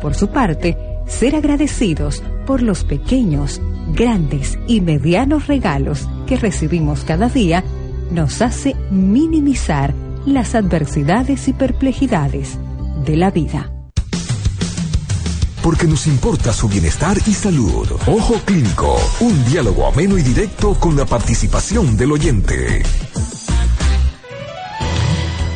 Por 0.00 0.14
su 0.14 0.28
parte, 0.28 0.76
ser 1.06 1.34
agradecidos 1.34 2.22
por 2.46 2.62
los 2.62 2.84
pequeños, 2.84 3.60
grandes 3.94 4.58
y 4.66 4.80
medianos 4.80 5.46
regalos 5.46 6.08
que 6.26 6.36
recibimos 6.36 7.04
cada 7.04 7.28
día 7.28 7.64
nos 8.10 8.40
hace 8.40 8.74
minimizar 8.90 9.94
las 10.26 10.54
adversidades 10.54 11.48
y 11.48 11.52
perplejidades 11.52 12.58
de 13.04 13.16
la 13.16 13.30
vida. 13.30 13.77
Porque 15.68 15.86
nos 15.86 16.06
importa 16.06 16.50
su 16.54 16.66
bienestar 16.66 17.18
y 17.26 17.34
salud. 17.34 17.86
Ojo 18.06 18.40
Clínico, 18.46 18.96
un 19.20 19.44
diálogo 19.44 19.86
ameno 19.86 20.16
y 20.16 20.22
directo 20.22 20.72
con 20.72 20.96
la 20.96 21.04
participación 21.04 21.94
del 21.94 22.12
oyente. 22.12 22.82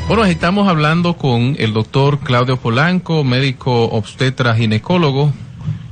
Bueno, 0.08 0.26
estamos 0.26 0.68
hablando 0.68 1.16
con 1.16 1.56
el 1.58 1.72
doctor 1.72 2.18
Claudio 2.18 2.58
Polanco, 2.58 3.24
médico 3.24 3.84
obstetra 3.84 4.54
ginecólogo. 4.54 5.32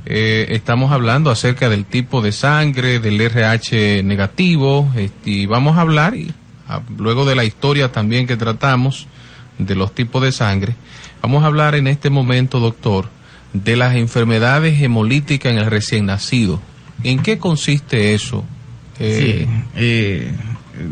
Eh, 0.05 0.45
estamos 0.49 0.91
hablando 0.91 1.31
acerca 1.31 1.67
del 1.67 1.85
tipo 1.85 2.21
de 2.21 2.31
sangre, 2.31 2.99
del 2.99 3.19
RH 3.19 4.03
negativo, 4.03 4.87
este, 4.97 5.31
y 5.31 5.45
vamos 5.47 5.79
a 5.79 5.81
hablar, 5.81 6.15
y, 6.15 6.31
luego 6.95 7.25
de 7.25 7.33
la 7.33 7.43
historia 7.43 7.91
también 7.91 8.27
que 8.27 8.37
tratamos, 8.37 9.07
de 9.57 9.73
los 9.73 9.95
tipos 9.95 10.21
de 10.21 10.31
sangre, 10.31 10.75
vamos 11.23 11.43
a 11.43 11.47
hablar 11.47 11.73
en 11.73 11.87
este 11.87 12.11
momento, 12.11 12.59
doctor, 12.59 13.09
de 13.53 13.75
las 13.75 13.95
enfermedades 13.95 14.81
hemolíticas 14.81 15.51
en 15.51 15.59
el 15.59 15.65
recién 15.65 16.05
nacido. 16.05 16.61
¿En 17.03 17.19
qué 17.19 17.37
consiste 17.37 18.13
eso? 18.13 18.45
Eh, 18.99 19.47
sí, 19.47 19.63
eh, 19.75 20.31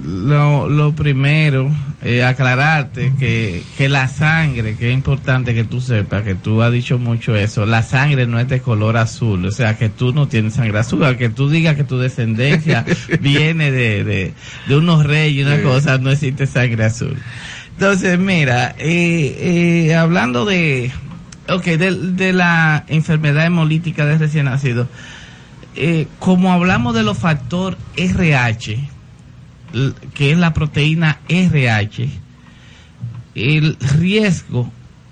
lo, 0.06 0.68
lo 0.68 0.94
primero, 0.94 1.72
eh, 2.04 2.24
aclararte 2.24 3.14
que, 3.18 3.64
que 3.78 3.90
la 3.90 4.08
sangre, 4.08 4.76
que 4.76 4.90
es 4.90 4.94
importante 4.94 5.54
que 5.54 5.64
tú 5.64 5.82
sepas, 5.82 6.24
que 6.24 6.36
tú 6.36 6.62
has 6.62 6.72
dicho 6.72 6.98
mucho 6.98 7.36
eso, 7.36 7.66
la 7.66 7.84
sangre 7.84 8.28
no 8.28 8.40
es 8.40 8.48
de 8.48 8.62
color 8.62 8.98
azul, 8.98 9.46
o 9.46 9.52
sea, 9.52 9.78
que 9.78 9.90
tú 9.90 10.14
no 10.14 10.28
tienes 10.28 10.54
sangre 10.54 10.80
azul, 10.80 11.18
que 11.18 11.30
tú 11.30 11.50
digas 11.50 11.76
que 11.76 11.84
tu 11.84 11.98
descendencia 11.98 12.86
viene 13.22 13.72
de, 13.72 14.04
de, 14.04 14.34
de, 14.68 14.76
unos 14.76 15.06
reyes 15.06 15.46
y 15.46 15.48
una 15.48 15.62
cosa, 15.62 15.98
no 15.98 16.12
existe 16.12 16.46
sangre 16.48 16.86
azul. 16.86 17.18
Entonces, 17.74 18.20
mira, 18.20 18.76
eh, 18.78 19.88
eh, 19.88 19.96
hablando 19.96 20.46
de, 20.46 20.92
okay, 21.52 21.78
de, 21.78 22.34
la 22.34 22.86
enfermedad 22.88 23.46
hemolítica 23.46 24.06
de 24.06 24.18
recién 24.18 24.46
nacido, 24.46 24.88
eh, 25.76 26.08
como 26.20 26.52
hablamos 26.52 26.96
de 26.96 27.04
los 27.04 27.18
factores 27.18 27.80
RH, 27.96 28.80
que 30.14 30.32
es 30.32 30.38
la 30.38 30.54
proteína 30.54 31.20
RH, 31.28 32.10
el 33.36 33.78
riesgo 33.80 34.72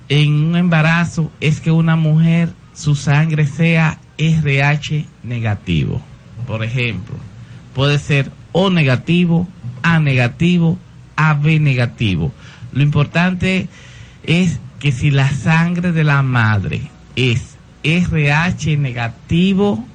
en 0.10 0.34
un 0.34 0.56
embarazo 0.56 1.32
es 1.40 1.60
que 1.60 1.72
una 1.72 1.96
mujer, 1.96 2.50
su 2.74 2.96
sangre 2.96 3.46
sea 3.48 4.00
RH 4.18 5.06
negativo. 5.24 6.02
Por 6.46 6.64
ejemplo, 6.64 7.16
puede 7.74 8.00
ser 8.00 8.32
O 8.52 8.70
negativo, 8.70 9.48
A 9.84 10.00
negativo, 10.00 10.80
AB 11.16 11.60
negativo. 11.60 12.32
Lo 12.72 12.82
importante 12.82 13.68
es 14.24 14.60
que 14.80 14.92
si 14.92 15.12
la 15.12 15.30
sangre 15.32 15.92
de 15.92 16.04
la 16.04 16.22
madre 16.22 16.82
es 17.16 17.58
RH 17.84 18.78
negativo, 18.78 19.86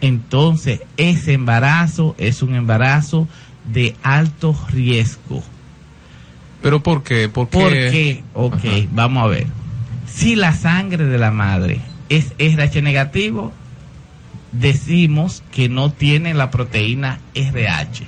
entonces 0.00 0.80
ese 0.96 1.34
embarazo 1.34 2.14
es 2.18 2.42
un 2.42 2.54
embarazo 2.54 3.28
de 3.72 3.94
alto 4.02 4.56
riesgo. 4.70 5.42
¿Pero 6.62 6.82
por 6.82 7.02
qué? 7.02 7.28
¿Por 7.28 7.48
qué? 7.48 7.58
Porque, 7.58 8.24
ok, 8.34 8.54
Ajá. 8.54 8.88
vamos 8.92 9.24
a 9.24 9.26
ver. 9.26 9.46
Si 10.06 10.36
la 10.36 10.52
sangre 10.52 11.04
de 11.04 11.18
la 11.18 11.30
madre 11.30 11.80
es 12.08 12.32
RH 12.38 12.82
negativo, 12.82 13.52
decimos 14.52 15.42
que 15.50 15.68
no 15.68 15.90
tiene 15.90 16.34
la 16.34 16.50
proteína 16.50 17.18
RH. 17.34 18.04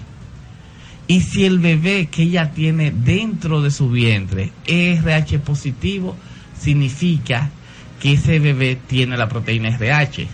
Y 1.06 1.20
si 1.20 1.44
el 1.44 1.58
bebé 1.58 2.06
que 2.06 2.22
ella 2.22 2.52
tiene 2.52 2.90
dentro 2.90 3.60
de 3.60 3.70
su 3.70 3.90
vientre 3.90 4.52
es 4.66 5.00
RH 5.04 5.38
positivo, 5.40 6.16
significa 6.58 7.50
que 8.00 8.14
ese 8.14 8.38
bebé 8.38 8.76
tiene 8.76 9.16
la 9.16 9.28
proteína 9.28 9.68
RH. 9.68 10.26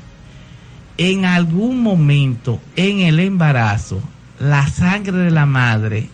En 0.99 1.25
algún 1.25 1.83
momento 1.83 2.61
en 2.77 3.01
el 3.01 3.19
embarazo, 3.21 4.01
la 4.39 4.69
sangre 4.69 5.17
de 5.17 5.31
la 5.31 5.47
madre 5.47 6.09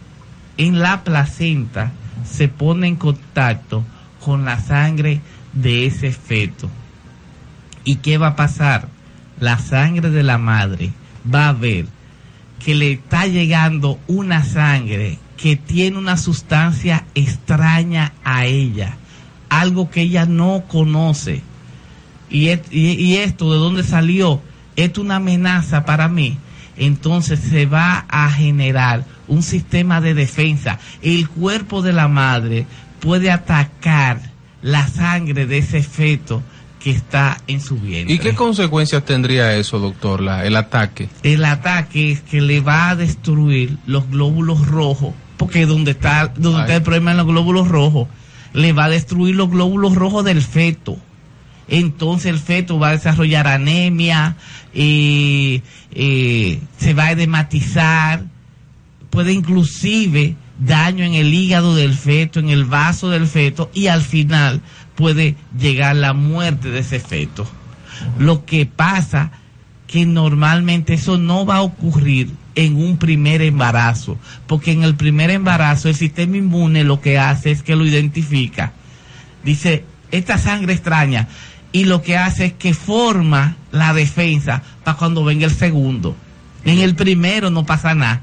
en 0.56 0.78
la 0.78 1.04
placenta 1.04 1.92
se 2.24 2.48
pone 2.48 2.86
en 2.86 2.96
contacto 2.96 3.84
con 4.24 4.44
la 4.44 4.58
sangre 4.58 5.20
de 5.52 5.86
ese 5.86 6.12
feto. 6.12 6.70
¿Y 7.84 7.96
qué 7.96 8.18
va 8.18 8.28
a 8.28 8.36
pasar? 8.36 8.88
La 9.38 9.58
sangre 9.58 10.10
de 10.10 10.22
la 10.22 10.38
madre 10.38 10.92
va 11.32 11.48
a 11.48 11.52
ver 11.52 11.86
que 12.64 12.74
le 12.74 12.92
está 12.92 13.26
llegando 13.26 13.98
una 14.06 14.44
sangre 14.44 15.18
que 15.36 15.56
tiene 15.56 15.98
una 15.98 16.16
sustancia 16.16 17.04
extraña 17.14 18.12
a 18.24 18.46
ella, 18.46 18.96
algo 19.48 19.90
que 19.90 20.02
ella 20.02 20.26
no 20.26 20.64
conoce. 20.66 21.42
Y, 22.28 22.48
esto, 22.48 23.52
¿de 23.52 23.58
dónde 23.58 23.84
salió? 23.84 24.40
Es 24.74 24.98
una 24.98 25.16
amenaza 25.16 25.84
para 25.84 26.08
mí. 26.08 26.38
Entonces 26.76 27.40
se 27.40 27.66
va 27.66 28.04
a 28.08 28.30
generar 28.30 29.04
un 29.28 29.42
sistema 29.42 30.00
de 30.00 30.14
defensa. 30.14 30.78
El 31.00 31.28
cuerpo 31.28 31.82
de 31.82 31.92
la 31.92 32.08
madre 32.08 32.66
puede 33.00 33.30
atacar 33.30 34.20
la 34.62 34.88
sangre 34.88 35.46
de 35.46 35.58
ese 35.58 35.82
feto 35.82 36.42
que 36.86 36.92
está 36.92 37.38
en 37.48 37.60
su 37.60 37.80
vientre. 37.80 38.14
¿Y 38.14 38.20
qué 38.20 38.36
consecuencias 38.36 39.04
tendría 39.04 39.56
eso, 39.56 39.80
doctor, 39.80 40.20
la, 40.20 40.46
el 40.46 40.54
ataque? 40.54 41.08
El 41.24 41.44
ataque 41.44 42.12
es 42.12 42.20
que 42.20 42.40
le 42.40 42.60
va 42.60 42.90
a 42.90 42.94
destruir 42.94 43.76
los 43.88 44.08
glóbulos 44.08 44.68
rojos, 44.68 45.12
porque 45.36 45.66
donde 45.66 45.90
está, 45.90 46.28
donde 46.36 46.58
Ay. 46.58 46.62
está 46.62 46.76
el 46.76 46.82
problema 46.82 47.10
en 47.10 47.16
los 47.16 47.26
glóbulos 47.26 47.66
rojos, 47.66 48.06
le 48.52 48.72
va 48.72 48.84
a 48.84 48.88
destruir 48.88 49.34
los 49.34 49.50
glóbulos 49.50 49.96
rojos 49.96 50.24
del 50.24 50.40
feto. 50.40 50.96
Entonces 51.66 52.26
el 52.26 52.38
feto 52.38 52.78
va 52.78 52.90
a 52.90 52.92
desarrollar 52.92 53.48
anemia, 53.48 54.36
eh, 54.72 55.62
eh, 55.90 56.60
se 56.78 56.94
va 56.94 57.06
a 57.06 57.10
edematizar, 57.10 58.22
puede 59.10 59.32
inclusive 59.32 60.36
daño 60.60 61.04
en 61.04 61.14
el 61.14 61.34
hígado 61.34 61.74
del 61.74 61.94
feto, 61.94 62.38
en 62.38 62.48
el 62.48 62.64
vaso 62.64 63.10
del 63.10 63.26
feto 63.26 63.72
y 63.74 63.88
al 63.88 64.02
final 64.02 64.62
puede 64.96 65.36
llegar 65.58 65.96
la 65.96 66.12
muerte 66.12 66.70
de 66.70 66.80
ese 66.80 66.98
feto. 66.98 67.46
Lo 68.18 68.44
que 68.44 68.66
pasa 68.66 69.30
que 69.86 70.04
normalmente 70.04 70.94
eso 70.94 71.16
no 71.18 71.46
va 71.46 71.56
a 71.56 71.62
ocurrir 71.62 72.32
en 72.54 72.76
un 72.76 72.96
primer 72.96 73.42
embarazo, 73.42 74.18
porque 74.46 74.72
en 74.72 74.82
el 74.82 74.96
primer 74.96 75.30
embarazo 75.30 75.88
el 75.88 75.94
sistema 75.94 76.36
inmune 76.36 76.84
lo 76.84 77.00
que 77.00 77.18
hace 77.18 77.50
es 77.50 77.62
que 77.62 77.76
lo 77.76 77.84
identifica. 77.84 78.72
Dice, 79.44 79.84
esta 80.10 80.38
sangre 80.38 80.72
extraña 80.72 81.28
y 81.70 81.84
lo 81.84 82.02
que 82.02 82.16
hace 82.16 82.46
es 82.46 82.52
que 82.54 82.74
forma 82.74 83.56
la 83.70 83.92
defensa 83.92 84.62
para 84.82 84.96
cuando 84.96 85.24
venga 85.24 85.44
el 85.46 85.54
segundo. 85.54 86.16
En 86.64 86.78
el 86.78 86.94
primero 86.94 87.50
no 87.50 87.64
pasa 87.64 87.94
nada, 87.94 88.22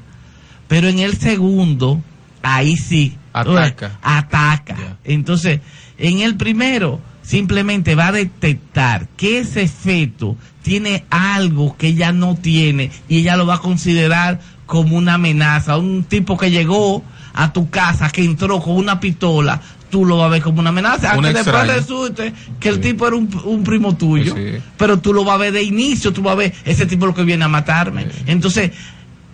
pero 0.68 0.88
en 0.88 0.98
el 0.98 1.16
segundo, 1.16 2.02
ahí 2.42 2.76
sí. 2.76 3.16
Ataca. 3.32 3.98
Ataca. 4.02 4.98
Entonces, 5.04 5.60
en 5.98 6.20
el 6.20 6.36
primero, 6.36 7.00
simplemente 7.22 7.94
va 7.94 8.08
a 8.08 8.12
detectar 8.12 9.08
que 9.16 9.38
ese 9.38 9.68
feto 9.68 10.36
tiene 10.62 11.04
algo 11.10 11.76
que 11.76 11.88
ella 11.88 12.12
no 12.12 12.34
tiene 12.36 12.90
y 13.08 13.18
ella 13.18 13.36
lo 13.36 13.46
va 13.46 13.54
a 13.54 13.60
considerar 13.60 14.40
como 14.66 14.96
una 14.96 15.14
amenaza. 15.14 15.76
Un 15.78 16.04
tipo 16.04 16.36
que 16.36 16.50
llegó 16.50 17.02
a 17.34 17.52
tu 17.52 17.68
casa, 17.70 18.10
que 18.10 18.24
entró 18.24 18.60
con 18.60 18.76
una 18.76 19.00
pistola, 19.00 19.60
tú 19.90 20.04
lo 20.04 20.18
vas 20.18 20.26
a 20.26 20.30
ver 20.30 20.42
como 20.42 20.60
una 20.60 20.70
amenaza. 20.70 21.10
Un 21.16 21.24
Aunque 21.26 21.32
después 21.42 21.66
resulte 21.66 22.32
que 22.60 22.68
el 22.68 22.80
tipo 22.80 23.06
era 23.06 23.16
un, 23.16 23.28
un 23.44 23.62
primo 23.64 23.96
tuyo, 23.96 24.34
Sí. 24.34 24.58
pero 24.76 24.98
tú 24.98 25.12
lo 25.12 25.24
vas 25.24 25.34
a 25.36 25.38
ver 25.38 25.52
de 25.52 25.62
inicio, 25.62 26.12
tú 26.12 26.22
vas 26.22 26.32
a 26.32 26.36
ver 26.36 26.54
ese 26.64 26.86
tipo 26.86 27.06
lo 27.06 27.14
que 27.14 27.24
viene 27.24 27.44
a 27.44 27.48
matarme. 27.48 28.06
Entonces, 28.26 28.70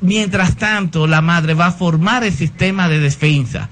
mientras 0.00 0.56
tanto, 0.56 1.06
la 1.06 1.20
madre 1.22 1.54
va 1.54 1.66
a 1.66 1.72
formar 1.72 2.24
el 2.24 2.32
sistema 2.32 2.88
de 2.88 3.00
defensa. 3.00 3.68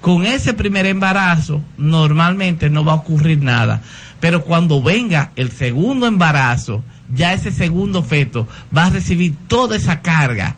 Con 0.00 0.24
ese 0.24 0.54
primer 0.54 0.86
embarazo, 0.86 1.62
normalmente 1.76 2.70
no 2.70 2.84
va 2.84 2.92
a 2.92 2.96
ocurrir 2.96 3.42
nada. 3.42 3.82
Pero 4.20 4.44
cuando 4.44 4.82
venga 4.82 5.32
el 5.36 5.50
segundo 5.50 6.06
embarazo, 6.06 6.82
ya 7.12 7.32
ese 7.32 7.50
segundo 7.50 8.02
feto 8.02 8.46
va 8.76 8.86
a 8.86 8.90
recibir 8.90 9.34
toda 9.48 9.76
esa 9.76 10.00
carga 10.00 10.56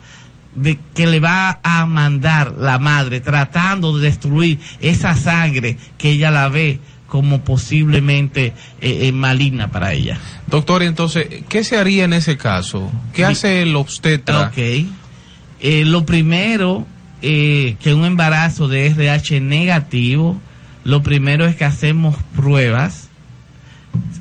de 0.55 0.77
que 0.93 1.07
le 1.07 1.19
va 1.19 1.59
a 1.63 1.85
mandar 1.85 2.53
la 2.57 2.77
madre 2.77 3.21
tratando 3.21 3.97
de 3.97 4.05
destruir 4.05 4.59
esa 4.81 5.15
sangre 5.15 5.77
que 5.97 6.11
ella 6.11 6.29
la 6.29 6.49
ve 6.49 6.79
como 7.07 7.41
posiblemente 7.41 8.53
eh, 8.81 9.07
eh, 9.07 9.11
maligna 9.11 9.69
para 9.69 9.93
ella. 9.93 10.17
Doctor, 10.47 10.81
entonces, 10.83 11.27
¿qué 11.47 11.63
se 11.63 11.77
haría 11.77 12.05
en 12.05 12.13
ese 12.13 12.37
caso? 12.37 12.91
¿Qué 13.13 13.23
hace 13.23 13.61
el 13.61 13.75
obstetra? 13.75 14.47
Ok. 14.47 14.57
Eh, 14.57 15.85
lo 15.85 16.05
primero, 16.05 16.87
eh, 17.25 17.77
que 17.79 17.93
un 17.93 18.03
embarazo 18.03 18.67
de 18.67 18.87
RH 18.87 19.39
negativo, 19.39 20.41
lo 20.83 21.01
primero 21.03 21.45
es 21.45 21.55
que 21.55 21.63
hacemos 21.63 22.17
pruebas. 22.35 23.07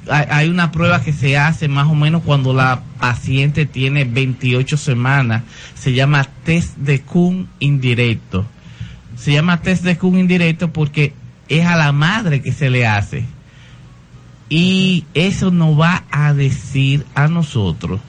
Hay, 0.09 0.49
una 0.49 0.71
prueba 0.71 1.03
que 1.03 1.13
se 1.13 1.37
hace 1.37 1.67
más 1.67 1.89
o 1.89 1.97
menos 1.97 2.23
cuando 2.23 2.55
la 2.55 2.83
paciente 3.01 3.67
tiene 3.67 4.05
28 4.05 4.77
semanas. 4.77 5.43
Se 5.75 5.93
llama 5.93 6.29
test 6.45 6.77
de 6.77 7.01
Kuhn 7.01 7.49
indirecto. 7.59 8.47
Se 9.17 9.33
llama 9.33 9.63
test 9.63 9.83
de 9.83 9.99
Kuhn 9.99 10.19
indirecto 10.19 10.73
porque 10.73 11.13
es 11.49 11.67
a 11.67 11.75
la 11.75 11.91
madre 11.91 12.41
que 12.41 12.53
se 12.53 12.71
le 12.71 12.87
hace. 12.87 13.25
Y 14.49 15.07
eso 15.15 15.51
nos 15.51 15.81
va 15.81 16.05
a 16.13 16.35
decir 16.35 17.05
a 17.17 17.27
nosotros 17.27 18.01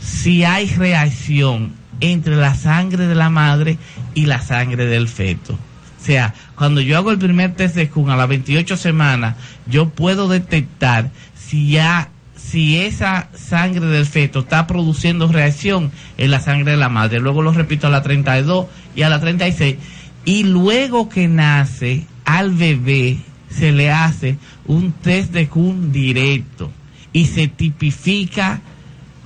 si 0.00 0.42
hay 0.42 0.66
reacción 0.66 1.85
entre 2.00 2.36
la 2.36 2.54
sangre 2.54 3.06
de 3.06 3.14
la 3.14 3.30
madre 3.30 3.78
y 4.14 4.26
la 4.26 4.40
sangre 4.40 4.86
del 4.86 5.08
feto. 5.08 5.54
O 5.54 6.04
sea, 6.04 6.34
cuando 6.54 6.80
yo 6.80 6.96
hago 6.96 7.10
el 7.10 7.18
primer 7.18 7.54
test 7.54 7.74
de 7.74 7.88
Kuhn 7.88 8.10
a 8.10 8.16
las 8.16 8.28
28 8.28 8.76
semanas, 8.76 9.36
yo 9.66 9.88
puedo 9.88 10.28
detectar 10.28 11.10
si 11.34 11.70
ya 11.70 12.10
si 12.36 12.78
esa 12.78 13.28
sangre 13.34 13.86
del 13.86 14.06
feto 14.06 14.40
está 14.40 14.66
produciendo 14.66 15.26
reacción 15.26 15.90
en 16.16 16.30
la 16.30 16.38
sangre 16.38 16.72
de 16.72 16.76
la 16.76 16.88
madre. 16.88 17.18
Luego 17.18 17.42
lo 17.42 17.52
repito 17.52 17.88
a 17.88 17.90
la 17.90 18.02
32 18.02 18.66
y 18.94 19.02
a 19.02 19.08
la 19.08 19.20
36. 19.20 19.76
Y 20.24 20.44
luego 20.44 21.08
que 21.08 21.28
nace 21.28 22.06
al 22.24 22.52
bebé 22.52 23.18
se 23.48 23.72
le 23.72 23.90
hace 23.90 24.38
un 24.66 24.92
test 24.92 25.32
de 25.32 25.48
Kuhn 25.48 25.92
directo 25.92 26.70
y 27.12 27.26
se 27.26 27.48
tipifica 27.48 28.60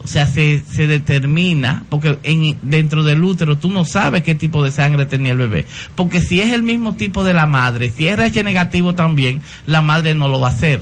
o 0.02 0.06
sea, 0.06 0.26
se, 0.26 0.62
se 0.66 0.86
determina, 0.86 1.84
porque 1.90 2.18
en, 2.22 2.58
dentro 2.62 3.02
del 3.02 3.22
útero 3.22 3.58
tú 3.58 3.70
no 3.70 3.84
sabes 3.84 4.22
qué 4.22 4.34
tipo 4.34 4.64
de 4.64 4.70
sangre 4.70 5.04
tenía 5.04 5.32
el 5.32 5.38
bebé. 5.38 5.66
Porque 5.94 6.22
si 6.22 6.40
es 6.40 6.52
el 6.52 6.62
mismo 6.62 6.94
tipo 6.94 7.22
de 7.22 7.34
la 7.34 7.46
madre, 7.46 7.90
si 7.90 8.08
es 8.08 8.14
RH 8.14 8.42
negativo 8.42 8.94
también, 8.94 9.42
la 9.66 9.82
madre 9.82 10.14
no 10.14 10.28
lo 10.28 10.40
va 10.40 10.48
a 10.48 10.52
hacer. 10.52 10.80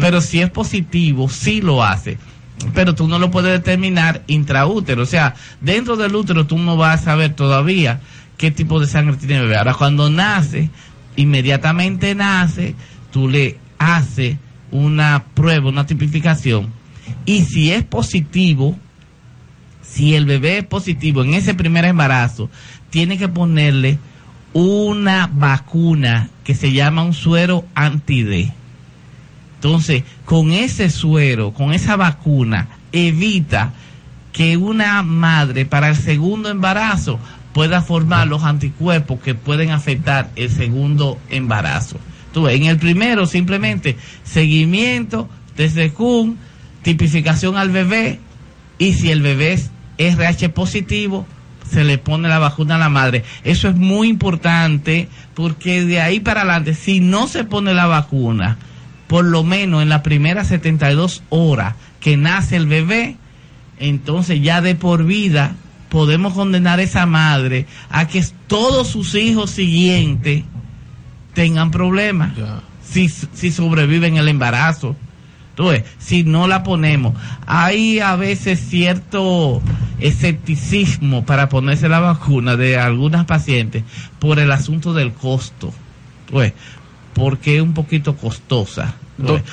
Pero 0.00 0.20
si 0.20 0.40
es 0.40 0.48
positivo, 0.48 1.28
sí 1.28 1.60
lo 1.60 1.82
hace. 1.82 2.18
Pero 2.72 2.94
tú 2.94 3.08
no 3.08 3.18
lo 3.18 3.30
puedes 3.30 3.52
determinar 3.52 4.22
intraútero. 4.28 5.02
O 5.02 5.06
sea, 5.06 5.34
dentro 5.60 5.96
del 5.96 6.14
útero 6.14 6.46
tú 6.46 6.56
no 6.56 6.76
vas 6.76 7.02
a 7.02 7.04
saber 7.04 7.34
todavía 7.34 8.00
qué 8.38 8.50
tipo 8.50 8.78
de 8.78 8.86
sangre 8.86 9.16
tiene 9.16 9.38
el 9.38 9.42
bebé. 9.42 9.56
Ahora, 9.56 9.74
cuando 9.74 10.08
nace, 10.08 10.70
inmediatamente 11.16 12.14
nace, 12.14 12.74
tú 13.10 13.28
le 13.28 13.58
haces 13.78 14.38
una 14.70 15.24
prueba, 15.34 15.68
una 15.68 15.84
tipificación 15.84 16.75
y 17.24 17.42
si 17.42 17.72
es 17.72 17.84
positivo, 17.84 18.76
si 19.82 20.14
el 20.14 20.26
bebé 20.26 20.58
es 20.58 20.64
positivo 20.64 21.22
en 21.22 21.34
ese 21.34 21.54
primer 21.54 21.84
embarazo, 21.84 22.50
tiene 22.90 23.18
que 23.18 23.28
ponerle 23.28 23.98
una 24.52 25.30
vacuna 25.32 26.30
que 26.44 26.54
se 26.54 26.72
llama 26.72 27.02
un 27.02 27.14
suero 27.14 27.64
anti-D. 27.74 28.52
Entonces, 29.56 30.04
con 30.24 30.52
ese 30.52 30.90
suero, 30.90 31.52
con 31.52 31.72
esa 31.72 31.96
vacuna, 31.96 32.68
evita 32.92 33.72
que 34.32 34.56
una 34.56 35.02
madre 35.02 35.64
para 35.66 35.88
el 35.88 35.96
segundo 35.96 36.50
embarazo 36.50 37.18
pueda 37.52 37.80
formar 37.80 38.28
los 38.28 38.42
anticuerpos 38.44 39.20
que 39.20 39.34
pueden 39.34 39.70
afectar 39.70 40.30
el 40.36 40.50
segundo 40.50 41.18
embarazo. 41.30 41.98
Tú, 42.34 42.48
en 42.48 42.64
el 42.64 42.78
primero 42.78 43.24
simplemente 43.24 43.96
seguimiento 44.24 45.26
desde 45.56 45.90
CUN, 45.90 46.36
tipificación 46.86 47.56
al 47.56 47.70
bebé 47.70 48.20
y 48.78 48.92
si 48.92 49.10
el 49.10 49.20
bebé 49.20 49.54
es 49.54 49.72
RH 49.98 50.50
positivo, 50.50 51.26
se 51.68 51.82
le 51.82 51.98
pone 51.98 52.28
la 52.28 52.38
vacuna 52.38 52.76
a 52.76 52.78
la 52.78 52.88
madre. 52.88 53.24
Eso 53.42 53.68
es 53.68 53.74
muy 53.74 54.06
importante 54.06 55.08
porque 55.34 55.84
de 55.84 56.00
ahí 56.00 56.20
para 56.20 56.42
adelante, 56.42 56.74
si 56.74 57.00
no 57.00 57.26
se 57.26 57.42
pone 57.42 57.74
la 57.74 57.86
vacuna, 57.86 58.56
por 59.08 59.24
lo 59.24 59.42
menos 59.42 59.82
en 59.82 59.88
las 59.88 60.02
primeras 60.02 60.46
72 60.46 61.24
horas 61.28 61.74
que 61.98 62.16
nace 62.16 62.54
el 62.54 62.66
bebé, 62.66 63.16
entonces 63.80 64.40
ya 64.40 64.60
de 64.60 64.76
por 64.76 65.04
vida 65.04 65.56
podemos 65.88 66.34
condenar 66.34 66.78
a 66.78 66.84
esa 66.84 67.04
madre 67.04 67.66
a 67.90 68.06
que 68.06 68.24
todos 68.46 68.86
sus 68.86 69.16
hijos 69.16 69.50
siguientes 69.50 70.44
tengan 71.34 71.72
problemas 71.72 72.30
si, 72.88 73.08
si 73.08 73.50
sobreviven 73.50 74.18
el 74.18 74.28
embarazo. 74.28 74.94
Entonces, 75.58 75.84
si 75.98 76.22
no 76.22 76.48
la 76.48 76.62
ponemos, 76.62 77.14
hay 77.46 77.98
a 78.00 78.14
veces 78.14 78.60
cierto 78.60 79.62
escepticismo 79.98 81.24
para 81.24 81.48
ponerse 81.48 81.88
la 81.88 81.98
vacuna 82.00 82.56
de 82.56 82.76
algunas 82.76 83.24
pacientes 83.24 83.82
por 84.18 84.38
el 84.38 84.52
asunto 84.52 84.92
del 84.92 85.14
costo. 85.14 85.72
Pues, 86.30 86.52
porque 87.14 87.56
es 87.56 87.62
un 87.62 87.72
poquito 87.72 88.16
costosa. 88.16 88.96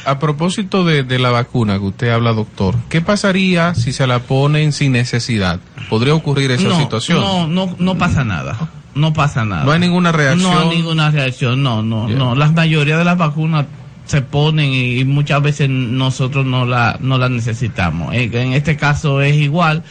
a 0.05 0.19
propósito 0.19 0.83
de, 0.83 1.03
de, 1.03 1.19
la 1.19 1.29
vacuna 1.29 1.79
que 1.79 1.85
usted 1.85 2.09
habla, 2.09 2.33
doctor, 2.33 2.75
¿qué 2.89 2.99
pasaría 2.99 3.73
si 3.73 3.93
se 3.93 4.05
la 4.05 4.19
ponen 4.19 4.73
sin 4.73 4.91
necesidad? 4.91 5.61
¿Podría 5.89 6.15
ocurrir 6.15 6.51
esa 6.51 6.77
situación? 6.77 7.21
No, 7.21 7.47
no, 7.47 7.77
no 7.79 7.97
pasa 7.97 8.25
nada. 8.25 8.57
No 8.93 9.13
pasa 9.13 9.45
nada. 9.45 9.63
No 9.63 9.71
hay 9.71 9.79
ninguna 9.79 10.11
reacción. 10.11 10.51
No 10.51 10.59
hay 10.59 10.77
ninguna 10.77 11.11
reacción, 11.11 11.63
no, 11.63 11.81
no, 11.81 12.09
no. 12.09 12.35
La 12.35 12.51
mayoría 12.51 12.97
de 12.97 13.05
las 13.05 13.17
vacunas 13.17 13.67
se 14.05 14.21
ponen 14.21 14.71
y, 14.73 15.03
muchas 15.05 15.41
veces 15.41 15.69
nosotros 15.69 16.45
no 16.45 16.65
la, 16.65 16.97
no 16.99 17.17
la 17.17 17.29
necesitamos. 17.29 18.13
En, 18.13 18.53
este 18.53 18.77
caso 18.77 19.21
es 19.21 19.35
igual. 19.35 19.83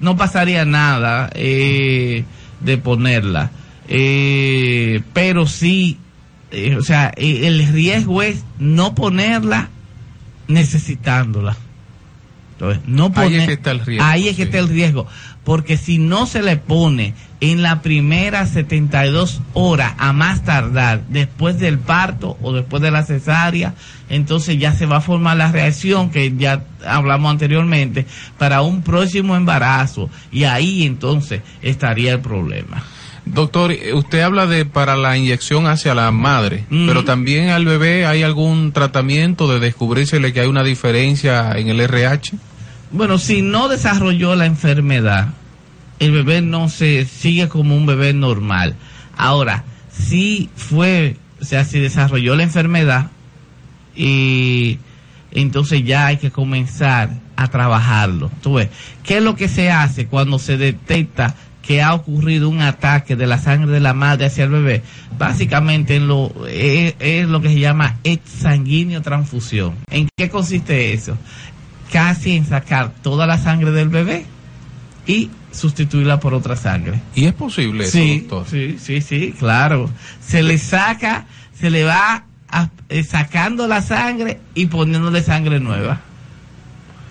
No 0.00 0.16
pasaría 0.16 0.64
nada 0.64 1.30
eh, 1.34 2.24
de 2.60 2.78
ponerla. 2.78 3.50
Eh, 3.88 5.02
pero 5.12 5.46
sí 5.46 5.98
eh, 6.50 6.76
o 6.76 6.82
sea, 6.82 7.12
eh, 7.16 7.46
el 7.46 7.66
riesgo 7.68 8.22
es 8.22 8.44
no 8.58 8.94
ponerla 8.94 9.68
necesitándola. 10.46 11.56
Entonces, 12.58 12.82
no 12.88 13.12
ahí 13.14 13.36
es 13.36 13.46
que 13.46 13.52
está 13.52 13.70
el 13.70 13.86
riesgo. 13.86 14.04
Ahí 14.04 14.28
es 14.28 14.36
que 14.36 14.42
está 14.42 14.58
el 14.58 14.68
riesgo. 14.68 15.06
Porque 15.44 15.76
si 15.76 15.98
no 15.98 16.26
se 16.26 16.42
le 16.42 16.56
pone 16.56 17.14
en 17.40 17.62
la 17.62 17.82
primera 17.82 18.44
72 18.46 19.40
horas 19.54 19.94
a 19.96 20.12
más 20.12 20.42
tardar, 20.42 21.04
después 21.08 21.60
del 21.60 21.78
parto 21.78 22.36
o 22.42 22.52
después 22.52 22.82
de 22.82 22.90
la 22.90 23.04
cesárea, 23.04 23.74
entonces 24.10 24.58
ya 24.58 24.72
se 24.72 24.86
va 24.86 24.96
a 24.96 25.00
formar 25.00 25.36
la 25.36 25.52
reacción 25.52 26.10
que 26.10 26.34
ya 26.36 26.64
hablamos 26.84 27.30
anteriormente 27.30 28.06
para 28.38 28.62
un 28.62 28.82
próximo 28.82 29.36
embarazo. 29.36 30.10
Y 30.32 30.42
ahí 30.42 30.84
entonces 30.84 31.42
estaría 31.62 32.12
el 32.14 32.20
problema. 32.20 32.82
Doctor, 33.34 33.74
usted 33.94 34.20
habla 34.20 34.46
de 34.46 34.64
para 34.64 34.96
la 34.96 35.16
inyección 35.16 35.66
hacia 35.66 35.94
la 35.94 36.10
madre, 36.10 36.64
pero 36.70 37.04
también 37.04 37.50
al 37.50 37.64
bebé 37.66 38.06
hay 38.06 38.22
algún 38.22 38.72
tratamiento 38.72 39.52
de 39.52 39.60
descubrírsele 39.60 40.32
que 40.32 40.40
hay 40.40 40.46
una 40.46 40.64
diferencia 40.64 41.52
en 41.52 41.68
el 41.68 41.80
RH. 41.80 42.36
Bueno, 42.90 43.18
si 43.18 43.42
no 43.42 43.68
desarrolló 43.68 44.34
la 44.34 44.46
enfermedad, 44.46 45.28
el 45.98 46.12
bebé 46.12 46.40
no 46.40 46.68
se 46.68 47.04
sigue 47.04 47.48
como 47.48 47.76
un 47.76 47.86
bebé 47.86 48.12
normal. 48.12 48.76
Ahora, 49.16 49.64
si 49.90 50.48
fue, 50.56 51.16
o 51.40 51.44
sea, 51.44 51.64
si 51.64 51.80
desarrolló 51.80 52.34
la 52.36 52.44
enfermedad 52.44 53.10
y 53.94 54.78
entonces 55.32 55.84
ya 55.84 56.06
hay 56.06 56.16
que 56.16 56.30
comenzar 56.30 57.10
a 57.36 57.48
trabajarlo. 57.48 58.30
¿Tú 58.42 58.54
ves? 58.54 58.68
¿Qué 59.02 59.18
es 59.18 59.22
lo 59.22 59.36
que 59.36 59.48
se 59.48 59.70
hace 59.70 60.06
cuando 60.06 60.38
se 60.38 60.56
detecta 60.56 61.34
que 61.68 61.82
ha 61.82 61.92
ocurrido 61.92 62.48
un 62.48 62.62
ataque 62.62 63.14
de 63.14 63.26
la 63.26 63.36
sangre 63.36 63.70
de 63.70 63.80
la 63.80 63.92
madre 63.92 64.24
hacia 64.24 64.44
el 64.44 64.50
bebé, 64.50 64.82
básicamente 65.18 65.96
en 65.96 66.08
lo, 66.08 66.32
es, 66.48 67.28
lo 67.28 67.42
que 67.42 67.50
se 67.50 67.60
llama 67.60 67.98
exsanguíneo 68.04 69.02
transfusión. 69.02 69.74
¿En 69.90 70.08
qué 70.16 70.30
consiste 70.30 70.94
eso? 70.94 71.18
Casi 71.92 72.36
en 72.36 72.46
sacar 72.46 72.92
toda 73.02 73.26
la 73.26 73.38
sangre 73.38 73.70
del 73.70 73.88
bebé 73.88 74.26
y 75.06 75.30
sustituirla 75.50 76.20
por 76.20 76.34
otra 76.34 76.56
sangre. 76.56 77.00
¿Y 77.14 77.26
es 77.26 77.34
posible 77.34 77.84
eso, 77.84 77.98
sí, 77.98 78.20
doctor? 78.20 78.46
Sí, 78.48 78.76
sí, 78.78 79.00
sí, 79.00 79.34
claro. 79.38 79.90
Se 80.24 80.42
le 80.42 80.58
saca, 80.58 81.26
se 81.58 81.70
le 81.70 81.84
va 81.84 82.24
eh, 82.88 83.04
sacando 83.04 83.66
la 83.66 83.82
sangre 83.82 84.40
y 84.54 84.66
poniéndole 84.66 85.22
sangre 85.22 85.60
nueva. 85.60 86.00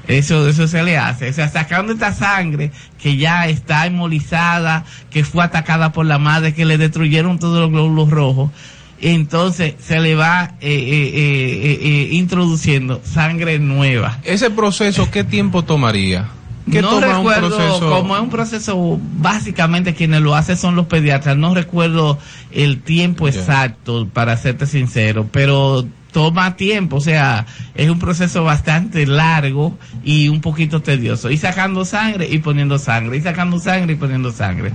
Eso, 0.08 0.48
eso 0.48 0.68
se 0.68 0.84
le 0.84 0.98
hace. 0.98 1.30
O 1.30 1.34
sea, 1.34 1.50
sacando 1.50 1.92
esta 1.92 2.14
sangre 2.14 2.72
que 3.02 3.18
ya 3.18 3.48
está 3.48 3.86
inmolizada, 3.88 4.86
que 5.10 5.26
fue 5.26 5.44
atacada 5.44 5.92
por 5.92 6.06
la 6.06 6.18
madre, 6.18 6.54
que 6.54 6.66
le 6.66 6.78
destruyeron 6.78 7.40
todos 7.40 7.60
los 7.60 7.72
glóbulos 7.72 8.10
rojos. 8.10 8.52
Entonces 9.00 9.76
se 9.80 10.00
le 10.00 10.16
va 10.16 10.56
eh, 10.60 10.70
eh, 10.70 11.80
eh, 11.82 12.10
introduciendo 12.12 13.02
sangre 13.04 13.60
nueva. 13.60 14.18
¿Ese 14.24 14.50
proceso 14.50 15.10
qué 15.12 15.24
tiempo 15.24 15.64
tomaría? 15.64 16.30
¿Qué 16.72 16.82
no 16.82 17.00
recuerdo, 17.00 17.80
como 17.80 18.16
es 18.16 18.22
un 18.22 18.30
proceso, 18.30 19.00
básicamente 19.20 19.94
quienes 19.94 20.22
lo 20.22 20.36
hacen 20.36 20.58
son 20.58 20.76
los 20.76 20.88
pediatras, 20.88 21.38
no 21.38 21.56
recuerdo 21.56 22.20
el 22.52 22.82
tiempo 22.82 23.30
exacto, 23.30 24.10
para 24.12 24.36
serte 24.36 24.66
sincero, 24.66 25.30
pero 25.32 25.88
toma 26.12 26.58
tiempo, 26.58 26.98
o 26.98 27.02
sea, 27.02 27.46
es 27.74 27.90
un 27.90 28.00
proceso 28.00 28.44
bastante 28.44 29.06
largo 29.06 29.78
y 30.04 30.28
un 30.28 30.42
poquito 30.42 30.82
tedioso. 30.82 31.32
Y 31.32 31.38
sacando 31.38 31.86
sangre 31.86 32.28
y 32.30 32.40
poniendo 32.40 32.80
sangre, 32.80 33.18
y 33.18 33.22
sacando 33.22 33.60
sangre 33.60 33.94
y 33.94 33.96
poniendo 33.96 34.32
sangre. 34.32 34.72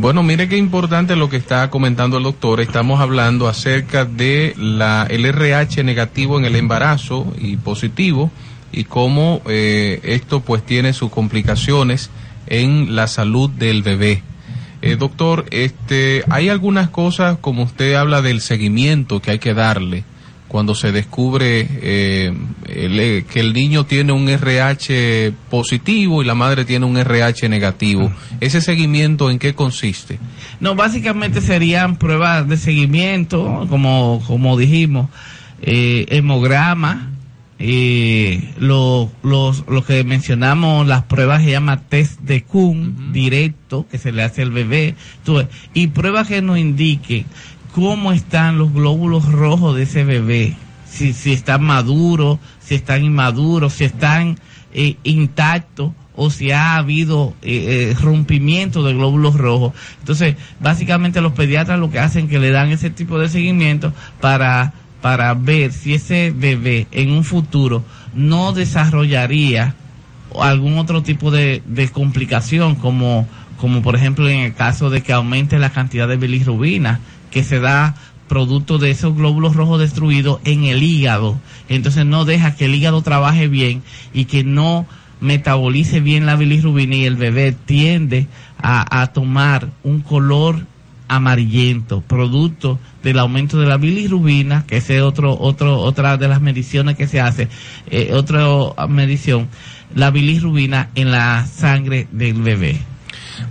Bueno, 0.00 0.22
mire 0.22 0.48
qué 0.48 0.56
importante 0.56 1.14
lo 1.14 1.28
que 1.28 1.36
está 1.36 1.68
comentando 1.68 2.16
el 2.16 2.22
doctor. 2.22 2.62
Estamos 2.62 3.00
hablando 3.00 3.48
acerca 3.48 4.06
de 4.06 4.54
la 4.56 5.06
el 5.10 5.26
RH 5.26 5.84
negativo 5.84 6.38
en 6.38 6.46
el 6.46 6.56
embarazo 6.56 7.30
y 7.38 7.58
positivo 7.58 8.30
y 8.72 8.84
cómo 8.84 9.42
eh, 9.44 10.00
esto 10.02 10.40
pues 10.40 10.64
tiene 10.64 10.94
sus 10.94 11.10
complicaciones 11.10 12.08
en 12.46 12.96
la 12.96 13.08
salud 13.08 13.50
del 13.50 13.82
bebé. 13.82 14.22
Eh, 14.80 14.96
doctor, 14.96 15.44
este, 15.50 16.24
hay 16.30 16.48
algunas 16.48 16.88
cosas 16.88 17.36
como 17.38 17.64
usted 17.64 17.92
habla 17.92 18.22
del 18.22 18.40
seguimiento 18.40 19.20
que 19.20 19.32
hay 19.32 19.38
que 19.38 19.52
darle 19.52 20.04
cuando 20.48 20.74
se 20.74 20.92
descubre 20.92 21.68
eh, 21.70 22.32
eh 22.70 23.24
que 23.30 23.40
el 23.40 23.52
niño 23.52 23.84
tiene 23.84 24.12
un 24.12 24.28
RH 24.28 25.32
positivo 25.50 26.22
y 26.22 26.26
la 26.26 26.34
madre 26.34 26.64
tiene 26.64 26.86
un 26.86 26.96
RH 26.96 27.48
negativo. 27.48 28.12
¿Ese 28.40 28.60
seguimiento 28.60 29.30
en 29.30 29.38
qué 29.38 29.54
consiste? 29.54 30.18
No, 30.60 30.74
básicamente 30.74 31.40
serían 31.40 31.96
pruebas 31.96 32.48
de 32.48 32.56
seguimiento, 32.56 33.66
como, 33.68 34.22
como 34.26 34.56
dijimos, 34.56 35.08
eh, 35.62 36.06
hemograma, 36.08 37.10
eh, 37.62 38.54
lo, 38.58 39.10
los, 39.22 39.64
lo 39.68 39.84
que 39.84 40.02
mencionamos, 40.02 40.86
las 40.86 41.02
pruebas 41.02 41.42
se 41.42 41.50
llama 41.50 41.82
test 41.82 42.18
de 42.20 42.42
Kuhn 42.42 43.12
directo 43.12 43.86
que 43.90 43.98
se 43.98 44.12
le 44.12 44.22
hace 44.22 44.40
al 44.40 44.50
bebé, 44.50 44.94
y 45.74 45.88
pruebas 45.88 46.26
que 46.26 46.40
nos 46.40 46.58
indiquen 46.58 47.26
cómo 47.74 48.12
están 48.12 48.56
los 48.56 48.72
glóbulos 48.72 49.30
rojos 49.30 49.76
de 49.76 49.82
ese 49.82 50.04
bebé, 50.04 50.56
si, 50.86 51.12
si 51.12 51.32
están 51.32 51.62
maduros, 51.62 52.38
si 52.70 52.76
están 52.76 53.04
inmaduros, 53.04 53.72
si 53.72 53.82
están 53.82 54.38
eh, 54.72 54.94
intactos 55.02 55.90
o 56.14 56.30
si 56.30 56.52
ha 56.52 56.76
habido 56.76 57.34
eh, 57.42 57.90
eh, 57.90 57.96
rompimiento 58.00 58.84
de 58.84 58.94
glóbulos 58.94 59.34
rojos. 59.34 59.72
Entonces, 59.98 60.36
básicamente 60.60 61.20
los 61.20 61.32
pediatras 61.32 61.80
lo 61.80 61.90
que 61.90 61.98
hacen 61.98 62.26
es 62.26 62.30
que 62.30 62.38
le 62.38 62.52
dan 62.52 62.70
ese 62.70 62.90
tipo 62.90 63.18
de 63.18 63.28
seguimiento 63.28 63.92
para, 64.20 64.72
para 65.00 65.34
ver 65.34 65.72
si 65.72 65.94
ese 65.94 66.32
bebé 66.32 66.86
en 66.92 67.10
un 67.10 67.24
futuro 67.24 67.82
no 68.14 68.52
desarrollaría 68.52 69.74
algún 70.40 70.78
otro 70.78 71.02
tipo 71.02 71.32
de, 71.32 71.64
de 71.66 71.88
complicación 71.88 72.76
como 72.76 73.26
como 73.56 73.82
por 73.82 73.96
ejemplo 73.96 74.28
en 74.28 74.38
el 74.38 74.54
caso 74.54 74.90
de 74.90 75.02
que 75.02 75.12
aumente 75.12 75.58
la 75.58 75.70
cantidad 75.70 76.06
de 76.06 76.16
bilirrubina 76.16 77.00
que 77.30 77.42
se 77.42 77.58
da 77.58 77.96
producto 78.30 78.78
de 78.78 78.92
esos 78.92 79.16
glóbulos 79.16 79.56
rojos 79.56 79.80
destruidos 79.80 80.38
en 80.44 80.62
el 80.62 80.84
hígado. 80.84 81.36
Entonces 81.68 82.06
no 82.06 82.24
deja 82.24 82.54
que 82.54 82.66
el 82.66 82.76
hígado 82.76 83.02
trabaje 83.02 83.48
bien 83.48 83.82
y 84.14 84.26
que 84.26 84.44
no 84.44 84.86
metabolice 85.20 85.98
bien 85.98 86.26
la 86.26 86.36
bilirrubina 86.36 86.94
y 86.94 87.06
el 87.06 87.16
bebé 87.16 87.50
tiende 87.50 88.28
a, 88.56 89.02
a 89.02 89.08
tomar 89.08 89.70
un 89.82 90.00
color 90.00 90.64
amarillento, 91.08 92.02
producto 92.02 92.78
del 93.02 93.18
aumento 93.18 93.58
de 93.58 93.66
la 93.66 93.78
bilirrubina, 93.78 94.64
que 94.64 94.76
es 94.76 94.88
otro, 95.02 95.36
otro, 95.36 95.80
otra 95.80 96.16
de 96.16 96.28
las 96.28 96.40
mediciones 96.40 96.96
que 96.96 97.08
se 97.08 97.20
hace, 97.20 97.48
eh, 97.90 98.12
otra 98.14 98.46
medición, 98.86 99.48
la 99.92 100.12
bilirrubina 100.12 100.90
en 100.94 101.10
la 101.10 101.48
sangre 101.48 102.06
del 102.12 102.40
bebé. 102.42 102.80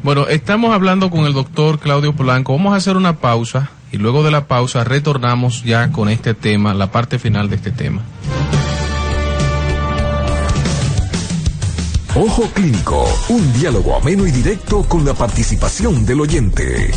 Bueno, 0.04 0.28
estamos 0.30 0.74
hablando 0.74 1.10
con 1.10 1.26
el 1.26 1.34
doctor 1.34 1.80
Claudio 1.80 2.14
Polanco. 2.14 2.54
Vamos 2.56 2.74
a 2.74 2.78
hacer 2.78 2.96
una 2.96 3.18
pausa 3.18 3.72
y 3.92 3.98
luego 3.98 4.24
de 4.24 4.32
la 4.32 4.48
pausa 4.48 4.84
retornamos 4.84 5.64
ya 5.64 5.92
con 5.92 6.10
este 6.10 6.34
tema, 6.34 6.74
la 6.74 6.92
parte 6.92 7.20
final 7.20 7.50
de 7.50 7.56
este 7.56 7.72
tema. 7.72 8.02
Ojo 12.16 12.50
Clínico, 12.54 13.08
un 13.30 13.54
diálogo 13.54 13.96
ameno 13.96 14.28
y 14.28 14.32
directo 14.32 14.84
con 14.84 15.06
la 15.06 15.14
participación 15.14 16.06
del 16.06 16.22
oyente. 16.22 16.92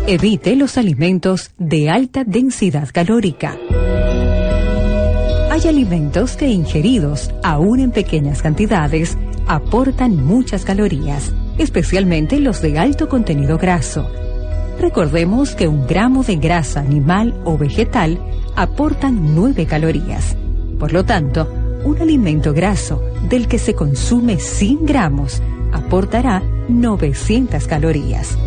Evite 0.08 0.56
los 0.56 0.78
alimentos 0.78 1.52
de 1.58 1.90
alta 1.90 2.24
densidad 2.24 2.90
calórica. 2.92 3.58
Hay 5.52 5.68
alimentos 5.68 6.36
que 6.36 6.48
ingeridos, 6.48 7.32
aún 7.44 7.80
en 7.80 7.92
pequeñas 7.92 8.42
cantidades, 8.42 9.18
aportan 9.48 10.16
muchas 10.16 10.64
calorías, 10.64 11.34
especialmente 11.58 12.40
los 12.40 12.62
de 12.62 12.80
alto 12.80 13.10
contenido 13.10 13.58
graso. 13.58 14.10
Recordemos 14.80 15.56
que 15.56 15.68
un 15.68 15.86
gramo 15.88 16.24
de 16.24 16.38
grasa 16.38 16.80
animal 16.80 17.36
o 17.44 17.58
vegetal 17.58 18.18
aportan 18.56 19.36
9 19.36 19.66
calorías. 19.66 20.38
Por 20.80 20.94
lo 20.94 21.04
tanto, 21.04 21.52
un 21.84 21.98
alimento 22.02 22.54
graso 22.54 23.02
del 23.30 23.48
que 23.48 23.60
se 23.60 23.74
consume 23.74 24.38
100 24.38 24.86
gramos 24.86 25.42
aportará 25.74 26.42
900 26.70 27.68
calorías. 27.68 28.38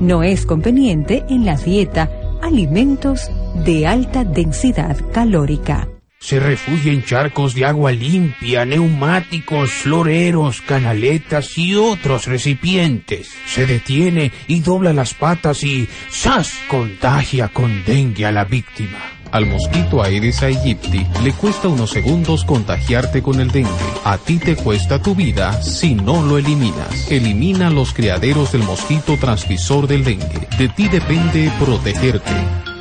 No 0.00 0.22
es 0.22 0.46
conveniente 0.46 1.24
en 1.28 1.44
la 1.44 1.56
dieta 1.56 2.08
alimentos 2.40 3.30
de 3.64 3.86
alta 3.86 4.24
densidad 4.24 4.96
calórica. 5.12 5.88
Se 6.24 6.40
refugia 6.40 6.90
en 6.90 7.04
charcos 7.04 7.52
de 7.54 7.66
agua 7.66 7.92
limpia, 7.92 8.64
neumáticos, 8.64 9.70
floreros, 9.70 10.62
canaletas 10.62 11.58
y 11.58 11.74
otros 11.74 12.24
recipientes. 12.24 13.28
Se 13.46 13.66
detiene 13.66 14.32
y 14.46 14.60
dobla 14.60 14.94
las 14.94 15.12
patas 15.12 15.62
y 15.62 15.86
¡zas! 16.10 16.54
contagia 16.66 17.48
con 17.48 17.84
dengue 17.84 18.24
a 18.24 18.32
la 18.32 18.46
víctima. 18.46 19.00
Al 19.32 19.44
mosquito 19.44 20.02
Aedes 20.02 20.42
aegypti 20.42 21.06
le 21.22 21.32
cuesta 21.34 21.68
unos 21.68 21.90
segundos 21.90 22.46
contagiarte 22.46 23.20
con 23.20 23.38
el 23.38 23.50
dengue. 23.50 23.70
A 24.04 24.16
ti 24.16 24.38
te 24.38 24.56
cuesta 24.56 25.02
tu 25.02 25.14
vida 25.14 25.62
si 25.62 25.94
no 25.94 26.22
lo 26.22 26.38
eliminas. 26.38 27.10
Elimina 27.10 27.68
los 27.68 27.92
criaderos 27.92 28.50
del 28.52 28.62
mosquito 28.62 29.18
transmisor 29.18 29.86
del 29.86 30.04
dengue. 30.04 30.48
De 30.56 30.70
ti 30.70 30.88
depende 30.88 31.52
protegerte. 31.60 32.73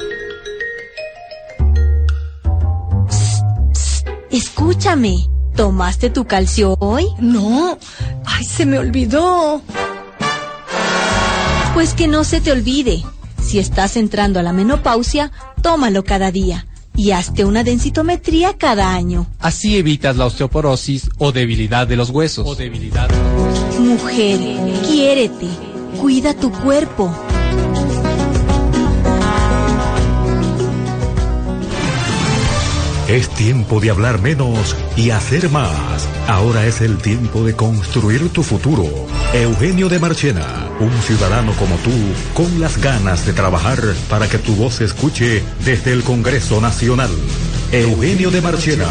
Escúchame, 4.43 5.29
¿tomaste 5.55 6.09
tu 6.09 6.25
calcio 6.25 6.75
hoy? 6.81 7.05
No, 7.17 7.79
ay, 8.25 8.43
se 8.43 8.65
me 8.65 8.77
olvidó. 8.77 9.61
Pues 11.73 11.93
que 11.93 12.09
no 12.09 12.25
se 12.25 12.41
te 12.41 12.51
olvide. 12.51 13.01
Si 13.41 13.57
estás 13.57 13.95
entrando 13.95 14.41
a 14.41 14.43
la 14.43 14.51
menopausia, 14.51 15.31
tómalo 15.61 16.03
cada 16.03 16.29
día 16.29 16.67
y 16.93 17.11
hazte 17.11 17.45
una 17.45 17.63
densitometría 17.63 18.57
cada 18.57 18.93
año. 18.93 19.27
Así 19.39 19.77
evitas 19.77 20.17
la 20.17 20.25
osteoporosis 20.25 21.09
o 21.19 21.31
debilidad 21.31 21.87
de 21.87 21.95
los 21.95 22.09
huesos. 22.09 22.45
O 22.45 22.53
debilidad 22.53 23.07
de 23.07 23.15
los 23.15 23.47
huesos. 23.47 23.79
Mujer, 23.79 24.39
quiérete, 24.85 25.47
cuida 26.01 26.33
tu 26.33 26.51
cuerpo. 26.51 27.15
Es 33.07 33.27
tiempo 33.29 33.81
de 33.81 33.89
hablar 33.89 34.21
menos 34.21 34.77
y 34.95 35.09
hacer 35.09 35.49
más. 35.49 36.07
Ahora 36.27 36.65
es 36.65 36.79
el 36.79 36.97
tiempo 36.97 37.43
de 37.43 37.53
construir 37.53 38.29
tu 38.29 38.43
futuro. 38.43 38.85
Eugenio 39.33 39.89
de 39.89 39.99
Marchena, 39.99 40.69
un 40.79 40.91
ciudadano 41.01 41.51
como 41.53 41.75
tú, 41.77 41.91
con 42.33 42.61
las 42.61 42.77
ganas 42.77 43.25
de 43.25 43.33
trabajar 43.33 43.79
para 44.09 44.29
que 44.29 44.37
tu 44.37 44.55
voz 44.55 44.75
se 44.75 44.85
escuche 44.85 45.43
desde 45.65 45.91
el 45.91 46.03
Congreso 46.03 46.61
Nacional. 46.61 47.11
Eugenio 47.73 48.31
de 48.31 48.41
Marchena, 48.41 48.87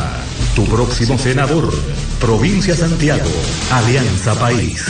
tu 0.54 0.66
próximo 0.66 1.16
senador, 1.16 1.72
Provincia 2.20 2.76
Santiago, 2.76 3.30
Alianza 3.70 4.34
País. 4.34 4.84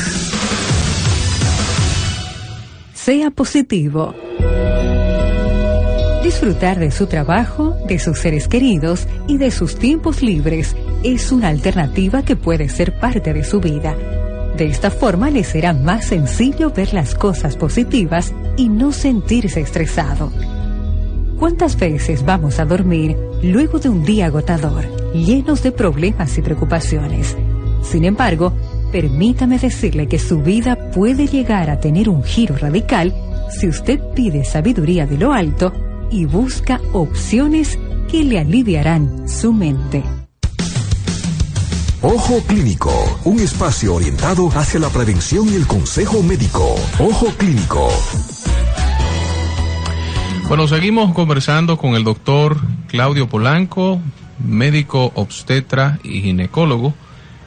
Sea 2.92 3.30
positivo. 3.30 4.14
Disfrutar 6.32 6.78
de 6.78 6.90
su 6.90 7.06
trabajo, 7.08 7.76
de 7.86 7.98
sus 7.98 8.18
seres 8.18 8.48
queridos 8.48 9.06
y 9.28 9.36
de 9.36 9.50
sus 9.50 9.76
tiempos 9.78 10.22
libres 10.22 10.74
es 11.04 11.30
una 11.30 11.48
alternativa 11.48 12.22
que 12.22 12.36
puede 12.36 12.70
ser 12.70 12.98
parte 12.98 13.34
de 13.34 13.44
su 13.44 13.60
vida. 13.60 13.94
De 14.56 14.66
esta 14.66 14.90
forma 14.90 15.30
le 15.30 15.44
será 15.44 15.74
más 15.74 16.06
sencillo 16.06 16.70
ver 16.70 16.94
las 16.94 17.14
cosas 17.14 17.54
positivas 17.56 18.32
y 18.56 18.70
no 18.70 18.92
sentirse 18.92 19.60
estresado. 19.60 20.32
¿Cuántas 21.38 21.78
veces 21.78 22.24
vamos 22.24 22.58
a 22.60 22.64
dormir 22.64 23.14
luego 23.42 23.78
de 23.78 23.90
un 23.90 24.02
día 24.02 24.26
agotador, 24.26 24.86
llenos 25.12 25.62
de 25.62 25.70
problemas 25.70 26.38
y 26.38 26.42
preocupaciones? 26.42 27.36
Sin 27.82 28.04
embargo, 28.04 28.54
permítame 28.90 29.58
decirle 29.58 30.08
que 30.08 30.18
su 30.18 30.42
vida 30.42 30.90
puede 30.92 31.26
llegar 31.26 31.68
a 31.68 31.78
tener 31.78 32.08
un 32.08 32.24
giro 32.24 32.56
radical 32.56 33.14
si 33.50 33.68
usted 33.68 34.00
pide 34.14 34.44
sabiduría 34.44 35.06
de 35.06 35.18
lo 35.18 35.34
alto 35.34 35.91
y 36.12 36.26
busca 36.26 36.80
opciones 36.92 37.78
que 38.10 38.22
le 38.22 38.38
aliviarán 38.38 39.28
su 39.28 39.52
mente. 39.52 40.04
Ojo 42.02 42.40
Clínico, 42.46 42.92
un 43.24 43.40
espacio 43.40 43.94
orientado 43.94 44.48
hacia 44.48 44.80
la 44.80 44.88
prevención 44.90 45.48
y 45.48 45.54
el 45.54 45.66
consejo 45.66 46.22
médico. 46.22 46.74
Ojo 46.98 47.26
Clínico. 47.38 47.88
Bueno, 50.48 50.68
seguimos 50.68 51.14
conversando 51.14 51.78
con 51.78 51.94
el 51.94 52.04
doctor 52.04 52.58
Claudio 52.88 53.28
Polanco, 53.28 54.00
médico 54.38 55.12
obstetra 55.14 55.98
y 56.02 56.20
ginecólogo. 56.20 56.92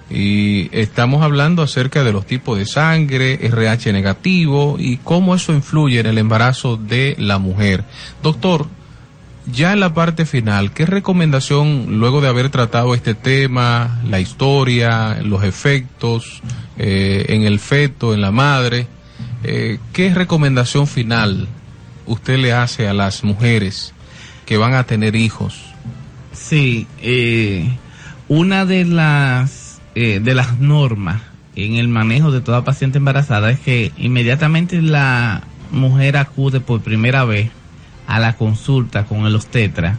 Y 0.10 0.70
estamos 0.72 1.24
hablando 1.24 1.64
acerca 1.64 2.03
de 2.03 2.14
los 2.14 2.26
tipos 2.26 2.58
de 2.58 2.66
sangre, 2.66 3.39
RH 3.41 3.91
negativo 3.91 4.78
y 4.80 4.97
cómo 4.97 5.34
eso 5.34 5.53
influye 5.53 5.99
en 5.99 6.06
el 6.06 6.18
embarazo 6.18 6.78
de 6.78 7.16
la 7.18 7.39
mujer. 7.39 7.84
Doctor, 8.22 8.68
ya 9.51 9.74
en 9.74 9.80
la 9.80 9.93
parte 9.93 10.26
final, 10.26 10.72
¿qué 10.72 10.86
recomendación, 10.86 11.99
luego 11.99 12.22
de 12.22 12.28
haber 12.28 12.49
tratado 12.49 12.95
este 12.95 13.14
tema, 13.14 14.01
la 14.08 14.20
historia, 14.20 15.20
los 15.24 15.43
efectos 15.43 16.41
eh, 16.78 17.26
en 17.30 17.43
el 17.43 17.60
feto, 17.60 18.14
en 18.14 18.22
la 18.22 18.32
madre, 18.32 18.88
eh, 19.43 19.80
qué 19.93 20.14
recomendación 20.14 20.88
final 20.88 21.47
usted 22.08 22.38
le 22.38 22.53
hace 22.53 22.88
a 22.88 22.93
las 22.93 23.24
mujeres 23.24 23.93
que 24.45 24.58
van 24.58 24.74
a 24.74 24.86
tener 24.86 25.16
hijos? 25.16 25.62
Sí, 26.34 26.88
eh, 27.01 27.78
una 28.28 28.66
de 28.66 28.86
las, 28.86 29.64
de 29.96 30.34
las 30.36 30.60
normas 30.60 31.22
en 31.56 31.76
el 31.76 31.88
manejo 31.88 32.32
de 32.32 32.41
toda 32.41 32.66
paciente 32.66 32.98
embarazada 32.98 33.50
es 33.50 33.60
que 33.60 33.91
inmediatamente 33.98 34.82
la 34.82 35.43
mujer 35.72 36.18
acude 36.18 36.60
por 36.60 36.82
primera 36.82 37.24
vez 37.26 37.50
a 38.08 38.20
la 38.20 38.34
consulta 38.34 39.06
con 39.06 39.26
el 39.26 39.36
obstetra, 39.36 39.98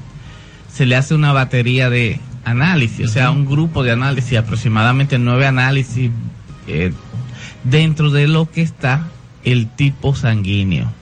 se 0.72 0.86
le 0.86 0.96
hace 0.96 1.14
una 1.14 1.32
batería 1.32 1.90
de 1.90 2.20
análisis, 2.44 3.06
o 3.06 3.12
sea, 3.12 3.30
un 3.30 3.46
grupo 3.46 3.82
de 3.82 3.92
análisis, 3.92 4.38
aproximadamente 4.38 5.18
nueve 5.18 5.46
análisis 5.46 6.10
eh, 6.68 6.92
dentro 7.64 8.10
de 8.10 8.28
lo 8.28 8.50
que 8.50 8.62
está 8.62 9.08
el 9.44 9.68
tipo 9.68 10.14
sanguíneo. 10.14 10.92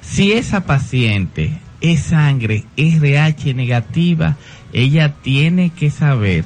Si 0.00 0.32
esa 0.32 0.64
paciente 0.64 1.58
es 1.80 2.02
sangre 2.02 2.64
RH 2.76 3.54
negativa, 3.54 4.36
ella 4.72 5.14
tiene 5.22 5.70
que 5.70 5.90
saber 5.90 6.44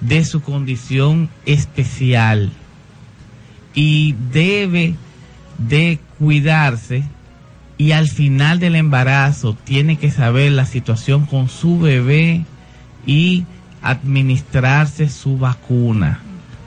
de 0.00 0.24
su 0.24 0.40
condición 0.40 1.28
especial 1.46 2.50
y 3.74 4.14
debe 4.32 4.94
de 5.58 5.98
cuidarse 6.18 7.04
y 7.76 7.92
al 7.92 8.08
final 8.08 8.58
del 8.58 8.74
embarazo 8.74 9.56
tiene 9.64 9.96
que 9.96 10.10
saber 10.10 10.52
la 10.52 10.66
situación 10.66 11.26
con 11.26 11.48
su 11.48 11.78
bebé 11.78 12.44
y 13.06 13.44
administrarse 13.82 15.08
su 15.08 15.38
vacuna, 15.38 16.20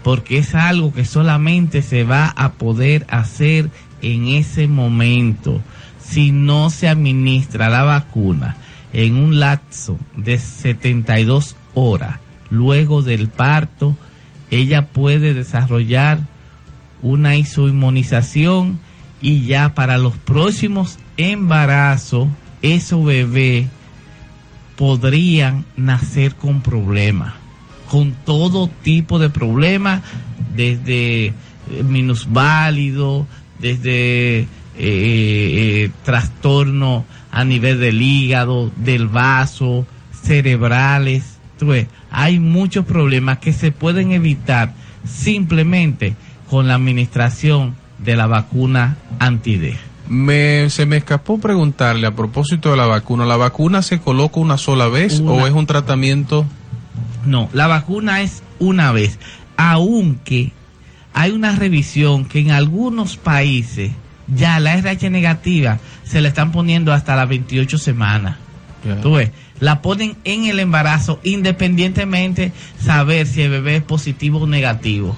porque 0.04 0.38
es 0.38 0.56
algo 0.56 0.94
que 0.94 1.04
solamente 1.04 1.82
se 1.82 2.06
va 2.06 2.28
a 2.30 2.54
poder 2.54 3.06
hacer 3.10 3.70
en 4.02 4.30
ese 4.30 4.68
momento. 4.68 5.62
Si 6.02 6.32
no 6.32 6.70
se 6.70 6.88
administra 6.88 7.70
la 7.70 7.84
vacuna 7.84 8.56
en 8.94 9.16
un 9.16 9.40
lapso 9.40 10.00
de 10.16 10.40
72 10.40 11.58
horas 11.74 12.21
luego 12.52 13.02
del 13.02 13.30
parto, 13.30 13.97
ella 14.52 14.88
puede 14.88 15.34
desarrollar 15.34 16.20
una 17.02 17.36
isoinmunización 17.36 18.80
y 19.22 19.45
ya 19.45 19.74
para 19.74 19.97
los 19.97 20.16
próximos 20.18 20.99
embarazos, 21.18 22.28
esos 22.62 23.04
bebés 23.04 23.68
podrían 24.76 25.66
nacer 25.78 26.36
con 26.36 26.62
problemas, 26.62 27.34
con 27.89 28.14
todo 28.26 28.68
tipo 28.68 29.20
de 29.20 29.30
problemas, 29.30 30.02
desde 30.56 31.28
eh, 31.28 31.34
minusválido, 31.84 33.28
desde 33.60 34.39
eh, 34.39 34.47
eh, 34.78 35.91
trastorno 36.04 37.06
a 37.32 37.43
nivel 37.43 37.80
del 37.80 38.02
hígado, 38.02 38.72
del 38.76 39.08
vaso, 39.08 39.86
cerebrales. 40.12 41.38
Hay 42.12 42.39
muchos 42.39 42.86
problemas 42.86 43.39
que 43.39 43.53
se 43.53 43.72
pueden 43.72 44.12
evitar 44.12 44.74
simplemente 45.05 46.16
con 46.49 46.68
la 46.68 46.76
administración 46.76 47.76
de 47.97 48.16
la 48.16 48.28
vacuna 48.28 48.97
anti-D. 49.20 49.78
Me, 50.09 50.70
se 50.70 50.86
me 50.86 50.97
escapó 50.97 51.39
preguntarle 51.39 52.05
a 52.05 52.16
propósito 52.16 52.72
de 52.72 52.78
la 52.78 52.86
vacuna, 52.86 53.26
¿la 53.26 53.38
vacuna 53.38 53.82
se 53.82 53.99
coloca 53.99 54.41
una 54.41 54.57
sola 54.57 54.89
vez 54.89 55.22
o 55.26 55.47
es 55.47 55.53
un 55.53 55.66
tratamiento? 55.66 56.45
No, 57.26 57.49
la 57.53 57.68
vacuna 57.68 58.22
es 58.22 58.43
una 58.59 58.91
vez, 58.91 59.18
aunque 59.55 60.51
hay 61.14 61.32
una 61.32 61.55
revisión 61.55 62.26
que 62.26 62.39
en 62.39 62.51
algunos 62.51 63.16
países 63.16 63.91
ya 64.28 64.59
la 64.59 64.74
RH 64.74 65.09
negativa 65.09 65.80
se 66.03 66.20
la 66.20 66.28
están 66.28 66.51
poniendo 66.51 66.91
hasta 66.91 67.16
las 67.16 67.30
28 67.30 67.78
semanas. 67.78 68.38
Tú 69.01 69.14
ves, 69.14 69.32
la 69.62 69.82
ponen 69.82 70.18
en 70.26 70.45
el 70.45 70.59
embarazo 70.59 71.22
independientemente 71.24 72.51
saber 72.84 73.28
si 73.28 73.43
el 73.43 73.51
bebé 73.51 73.78
es 73.78 73.84
positivo 73.84 74.39
o 74.39 74.47
negativo. 74.47 75.16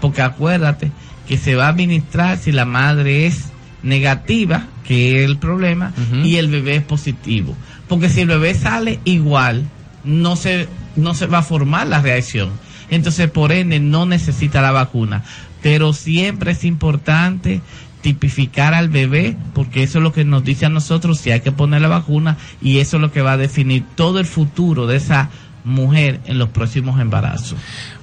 Porque 0.00 0.22
acuérdate 0.22 0.92
que 1.28 1.36
se 1.36 1.56
va 1.56 1.66
a 1.66 1.70
administrar 1.70 2.38
si 2.38 2.52
la 2.52 2.64
madre 2.64 3.26
es 3.26 3.50
negativa, 3.82 4.66
que 4.84 5.16
es 5.16 5.28
el 5.28 5.36
problema, 5.36 5.92
y 6.24 6.36
el 6.36 6.48
bebé 6.48 6.76
es 6.76 6.82
positivo. 6.82 7.56
Porque 7.88 8.08
si 8.08 8.20
el 8.20 8.28
bebé 8.28 8.54
sale 8.54 9.00
igual, 9.04 9.64
no 10.04 10.36
se, 10.36 10.68
no 10.96 11.12
se 11.14 11.26
va 11.26 11.38
a 11.38 11.42
formar 11.42 11.86
la 11.86 12.00
reacción. 12.00 12.50
Entonces, 12.90 13.28
por 13.30 13.52
ende, 13.52 13.80
no 13.80 14.06
necesita 14.06 14.62
la 14.62 14.72
vacuna. 14.72 15.24
Pero 15.62 15.92
siempre 15.92 16.52
es 16.52 16.64
importante 16.64 17.60
tipificar 18.00 18.74
al 18.74 18.88
bebé, 18.88 19.36
porque 19.54 19.82
eso 19.82 19.98
es 19.98 20.04
lo 20.04 20.12
que 20.12 20.24
nos 20.24 20.44
dice 20.44 20.66
a 20.66 20.70
nosotros 20.70 21.18
si 21.18 21.30
hay 21.30 21.40
que 21.40 21.52
poner 21.52 21.82
la 21.82 21.88
vacuna 21.88 22.36
y 22.62 22.78
eso 22.78 22.96
es 22.96 23.00
lo 23.00 23.12
que 23.12 23.22
va 23.22 23.32
a 23.32 23.36
definir 23.36 23.84
todo 23.94 24.18
el 24.18 24.26
futuro 24.26 24.86
de 24.86 24.96
esa 24.96 25.30
mujer 25.64 26.20
en 26.26 26.38
los 26.38 26.48
próximos 26.48 27.00
embarazos. 27.00 27.58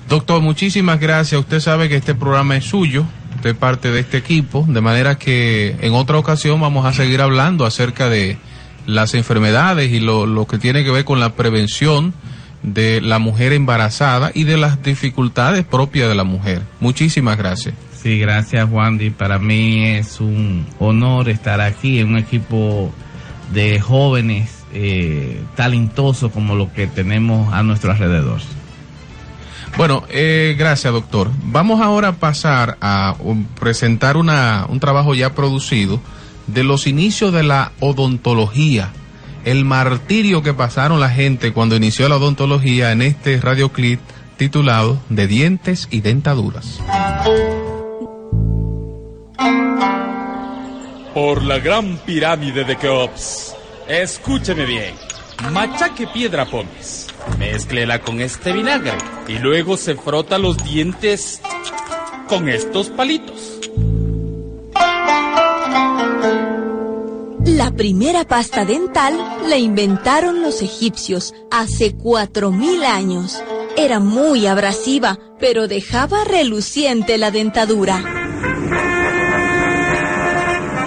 Doctor, 0.09 0.41
muchísimas 0.41 0.99
gracias. 0.99 1.39
Usted 1.41 1.59
sabe 1.59 1.89
que 1.89 1.97
este 1.97 2.15
programa 2.15 2.55
es 2.55 2.65
suyo, 2.65 3.05
usted 3.35 3.55
parte 3.55 3.91
de 3.91 3.99
este 3.99 4.17
equipo, 4.17 4.65
de 4.67 4.81
manera 4.81 5.17
que 5.17 5.75
en 5.81 5.93
otra 5.93 6.17
ocasión 6.17 6.61
vamos 6.61 6.85
a 6.85 6.93
seguir 6.93 7.21
hablando 7.21 7.65
acerca 7.65 8.09
de 8.09 8.37
las 8.85 9.13
enfermedades 9.15 9.91
y 9.91 9.99
lo, 9.99 10.47
que 10.47 10.57
tiene 10.57 10.83
que 10.83 10.91
ver 10.91 11.03
con 11.03 11.19
la 11.19 11.33
prevención 11.33 12.13
de 12.63 13.01
la 13.01 13.19
mujer 13.19 13.53
embarazada 13.53 14.31
y 14.33 14.45
de 14.45 14.57
las 14.57 14.81
dificultades 14.81 15.65
propias 15.65 16.07
de 16.07 16.15
la 16.15 16.23
mujer. 16.23 16.61
Muchísimas 16.79 17.37
gracias. 17.37 17.75
Sí, 18.07 18.19
gracias 18.19 18.65
Wandy. 18.71 19.09
Para 19.09 19.37
mí 19.37 19.83
es 19.83 20.21
un 20.21 20.65
honor 20.79 21.27
estar 21.27 21.59
aquí 21.59 21.99
en 21.99 22.11
un 22.11 22.17
equipo 22.17 22.89
de 23.51 23.81
jóvenes 23.81 24.63
eh, 24.73 25.43
talentosos 25.57 26.31
como 26.31 26.55
lo 26.55 26.71
que 26.71 26.87
tenemos 26.87 27.53
a 27.53 27.63
nuestro 27.63 27.91
alrededor. 27.91 28.39
Bueno, 29.75 30.05
eh, 30.07 30.55
gracias 30.57 30.93
doctor. 30.93 31.29
Vamos 31.43 31.81
ahora 31.81 32.07
a 32.07 32.13
pasar 32.13 32.77
a 32.79 33.13
presentar 33.59 34.15
una, 34.15 34.67
un 34.69 34.79
trabajo 34.79 35.13
ya 35.13 35.35
producido 35.35 35.99
de 36.47 36.63
los 36.63 36.87
inicios 36.87 37.33
de 37.33 37.43
la 37.43 37.73
odontología, 37.81 38.91
el 39.43 39.65
martirio 39.65 40.43
que 40.43 40.53
pasaron 40.53 41.01
la 41.01 41.09
gente 41.09 41.51
cuando 41.51 41.75
inició 41.75 42.07
la 42.07 42.15
odontología 42.15 42.93
en 42.93 43.01
este 43.01 43.41
radioclip 43.41 43.99
titulado 44.37 44.97
De 45.09 45.27
dientes 45.27 45.89
y 45.91 45.99
dentaduras. 45.99 46.79
Por 51.17 51.41
la 51.41 51.57
gran 51.57 51.97
pirámide 52.05 52.63
de 52.63 52.77
Keops, 52.77 53.55
escúcheme 53.87 54.65
bien, 54.65 54.93
machaque 55.51 56.05
piedra 56.05 56.45
pones 56.45 57.07
Mézclela 57.39 57.97
con 58.01 58.21
este 58.21 58.53
vinagre 58.53 58.93
y 59.27 59.39
luego 59.39 59.77
se 59.77 59.95
frota 59.95 60.37
los 60.37 60.63
dientes 60.63 61.41
con 62.29 62.47
estos 62.47 62.91
palitos. 62.91 63.59
La 67.45 67.71
primera 67.75 68.23
pasta 68.27 68.63
dental 68.63 69.17
la 69.47 69.57
inventaron 69.57 70.43
los 70.43 70.61
egipcios 70.61 71.33
hace 71.49 71.97
4.000 71.97 72.83
años. 72.83 73.41
Era 73.75 73.99
muy 73.99 74.45
abrasiva, 74.45 75.17
pero 75.39 75.67
dejaba 75.67 76.25
reluciente 76.25 77.17
la 77.17 77.31
dentadura. 77.31 78.16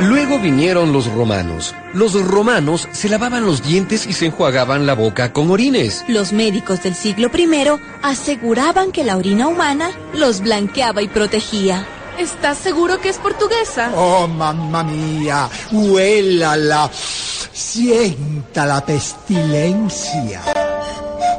Luego 0.00 0.38
vinieron 0.38 0.92
los 0.94 1.12
romanos. 1.12 1.74
Los 1.92 2.14
romanos 2.24 2.88
se 2.90 3.10
lavaban 3.10 3.44
los 3.44 3.62
dientes 3.62 4.06
y 4.06 4.14
se 4.14 4.26
enjuagaban 4.26 4.86
la 4.86 4.94
boca 4.94 5.32
con 5.32 5.50
orines. 5.50 6.04
Los 6.08 6.32
médicos 6.32 6.82
del 6.82 6.94
siglo 6.94 7.30
I 7.36 7.68
aseguraban 8.02 8.92
que 8.92 9.04
la 9.04 9.18
orina 9.18 9.46
humana 9.46 9.90
los 10.14 10.40
blanqueaba 10.40 11.02
y 11.02 11.08
protegía. 11.08 11.86
¿Estás 12.18 12.56
seguro 12.58 13.00
que 13.00 13.10
es 13.10 13.18
portuguesa? 13.18 13.92
Oh, 13.94 14.26
mamma 14.26 14.82
mía, 14.84 15.48
huélala, 15.70 16.90
sienta 16.92 18.64
la 18.64 18.84
pestilencia. 18.84 20.40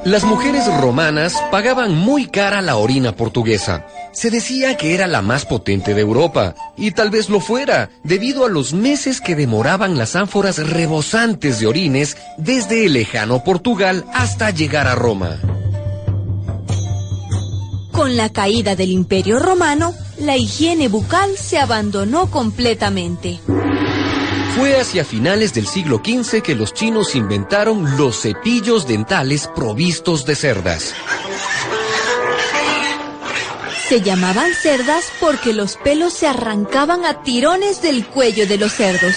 Las 0.05 0.24
mujeres 0.24 0.66
romanas 0.82 1.36
pagaban 1.51 1.95
muy 1.95 2.28
cara 2.28 2.62
la 2.62 2.78
orina 2.78 3.16
portuguesa. 3.16 3.86
Se 4.14 4.30
decía 4.30 4.76
que 4.76 4.93
era 4.93 5.07
la 5.07 5.22
más 5.22 5.45
potente 5.45 5.93
de 5.93 6.01
Europa, 6.01 6.55
y 6.78 6.91
tal 6.91 7.09
vez 7.09 7.30
lo 7.30 7.39
fuera, 7.39 7.89
debido 8.03 8.45
a 8.45 8.49
los 8.49 8.74
meses 8.74 9.22
que 9.22 9.36
demoraban 9.36 9.97
las 9.97 10.16
ánforas 10.16 10.57
rebosantes 10.57 11.59
de 11.59 11.68
orines 11.68 12.18
desde 12.38 12.86
el 12.86 12.93
lejano 12.93 13.43
Portugal 13.43 14.05
hasta 14.14 14.49
llegar 14.49 14.88
a 14.88 14.95
Roma. 14.95 15.39
Con 17.91 18.18
la 18.18 18.30
caída 18.30 18.76
del 18.76 18.91
Imperio 18.91 19.39
Romano, 19.39 19.93
la 20.20 20.36
higiene 20.36 20.88
bucal 20.88 21.38
se 21.38 21.59
abandonó 21.59 22.30
completamente. 22.30 23.39
Fue 24.55 24.80
hacia 24.80 25.05
finales 25.05 25.53
del 25.53 25.68
siglo 25.68 26.01
XV 26.03 26.41
que 26.41 26.55
los 26.55 26.74
chinos 26.74 27.16
inventaron 27.16 27.97
los 27.97 28.22
cepillos 28.22 28.86
dentales 28.86 29.49
provistos 29.55 30.26
de 30.26 30.36
cerdas. 30.36 30.93
Se 33.92 34.00
llamaban 34.00 34.54
cerdas 34.54 35.04
porque 35.20 35.52
los 35.52 35.76
pelos 35.76 36.14
se 36.14 36.26
arrancaban 36.26 37.04
a 37.04 37.24
tirones 37.24 37.82
del 37.82 38.08
cuello 38.08 38.48
de 38.48 38.58
los 38.58 38.72
cerdos. 38.72 39.14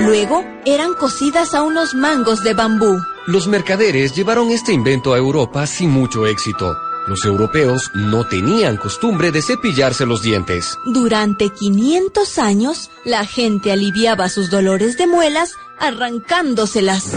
Luego 0.00 0.44
eran 0.66 0.92
cosidas 0.92 1.54
a 1.54 1.62
unos 1.62 1.94
mangos 1.94 2.44
de 2.44 2.52
bambú. 2.52 3.00
Los 3.26 3.48
mercaderes 3.48 4.14
llevaron 4.14 4.50
este 4.50 4.74
invento 4.74 5.14
a 5.14 5.16
Europa 5.16 5.66
sin 5.66 5.88
mucho 5.88 6.26
éxito. 6.26 6.76
Los 7.06 7.24
europeos 7.24 7.90
no 7.94 8.26
tenían 8.26 8.76
costumbre 8.76 9.32
de 9.32 9.40
cepillarse 9.40 10.04
los 10.04 10.20
dientes. 10.20 10.76
Durante 10.84 11.48
500 11.48 12.38
años, 12.38 12.90
la 13.06 13.24
gente 13.24 13.72
aliviaba 13.72 14.28
sus 14.28 14.50
dolores 14.50 14.98
de 14.98 15.06
muelas 15.06 15.54
arrancándoselas. 15.78 17.14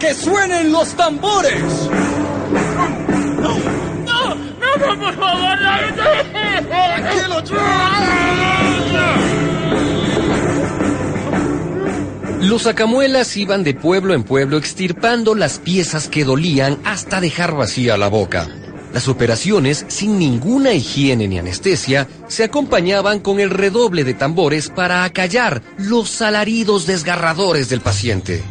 ¡Que 0.00 0.14
suenen 0.14 0.72
los 0.72 0.94
tambores! 0.94 1.62
¡No! 4.78 4.86
¡No, 4.86 4.96
no, 4.96 5.00
por 5.00 5.14
favor! 5.14 5.58
¡Tranquilo, 6.68 7.42
Los 12.40 12.62
sacamuelas 12.62 13.36
iban 13.36 13.64
de 13.64 13.74
pueblo 13.74 14.14
en 14.14 14.22
pueblo 14.22 14.58
extirpando 14.58 15.34
las 15.34 15.58
piezas 15.58 16.08
que 16.08 16.24
dolían 16.24 16.78
hasta 16.84 17.20
dejar 17.20 17.56
vacía 17.56 17.96
la 17.96 18.08
boca. 18.08 18.48
Las 18.92 19.08
operaciones, 19.08 19.86
sin 19.88 20.18
ninguna 20.18 20.72
higiene 20.72 21.26
ni 21.26 21.38
anestesia, 21.38 22.06
se 22.28 22.44
acompañaban 22.44 23.20
con 23.20 23.40
el 23.40 23.50
redoble 23.50 24.04
de 24.04 24.14
tambores 24.14 24.68
para 24.68 25.04
acallar 25.04 25.62
los 25.78 26.20
alaridos 26.22 26.86
desgarradores 26.86 27.70
del 27.70 27.80
paciente. 27.80 28.44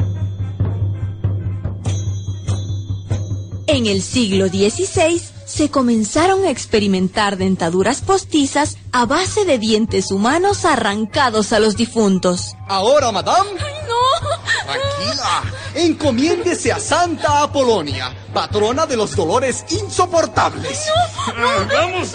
En 3.68 3.86
el 3.86 4.02
siglo 4.02 4.48
XVI 4.48 5.33
se 5.54 5.70
comenzaron 5.70 6.46
a 6.46 6.50
experimentar 6.50 7.38
dentaduras 7.38 8.02
postizas 8.02 8.78
a 8.92 9.06
base 9.06 9.46
de 9.46 9.60
dientes 9.60 10.10
humanos 10.10 10.66
arrancados 10.66 11.54
a 11.54 11.60
los 11.60 11.76
difuntos. 11.76 12.56
Ahora, 12.68 13.12
madame. 13.12 13.52
¡Ay, 13.60 13.74
no! 13.88 14.30
Tranquila. 14.64 15.44
Encomiéndese 15.76 16.72
a 16.72 16.80
Santa 16.80 17.44
Apolonia, 17.44 18.16
patrona 18.34 18.88
de 18.88 18.98
los 18.98 19.16
dolores 19.16 19.64
insoportables. 19.70 20.88
¡No! 21.28 21.60
no 21.60 21.68
¡Vamos! 21.68 22.14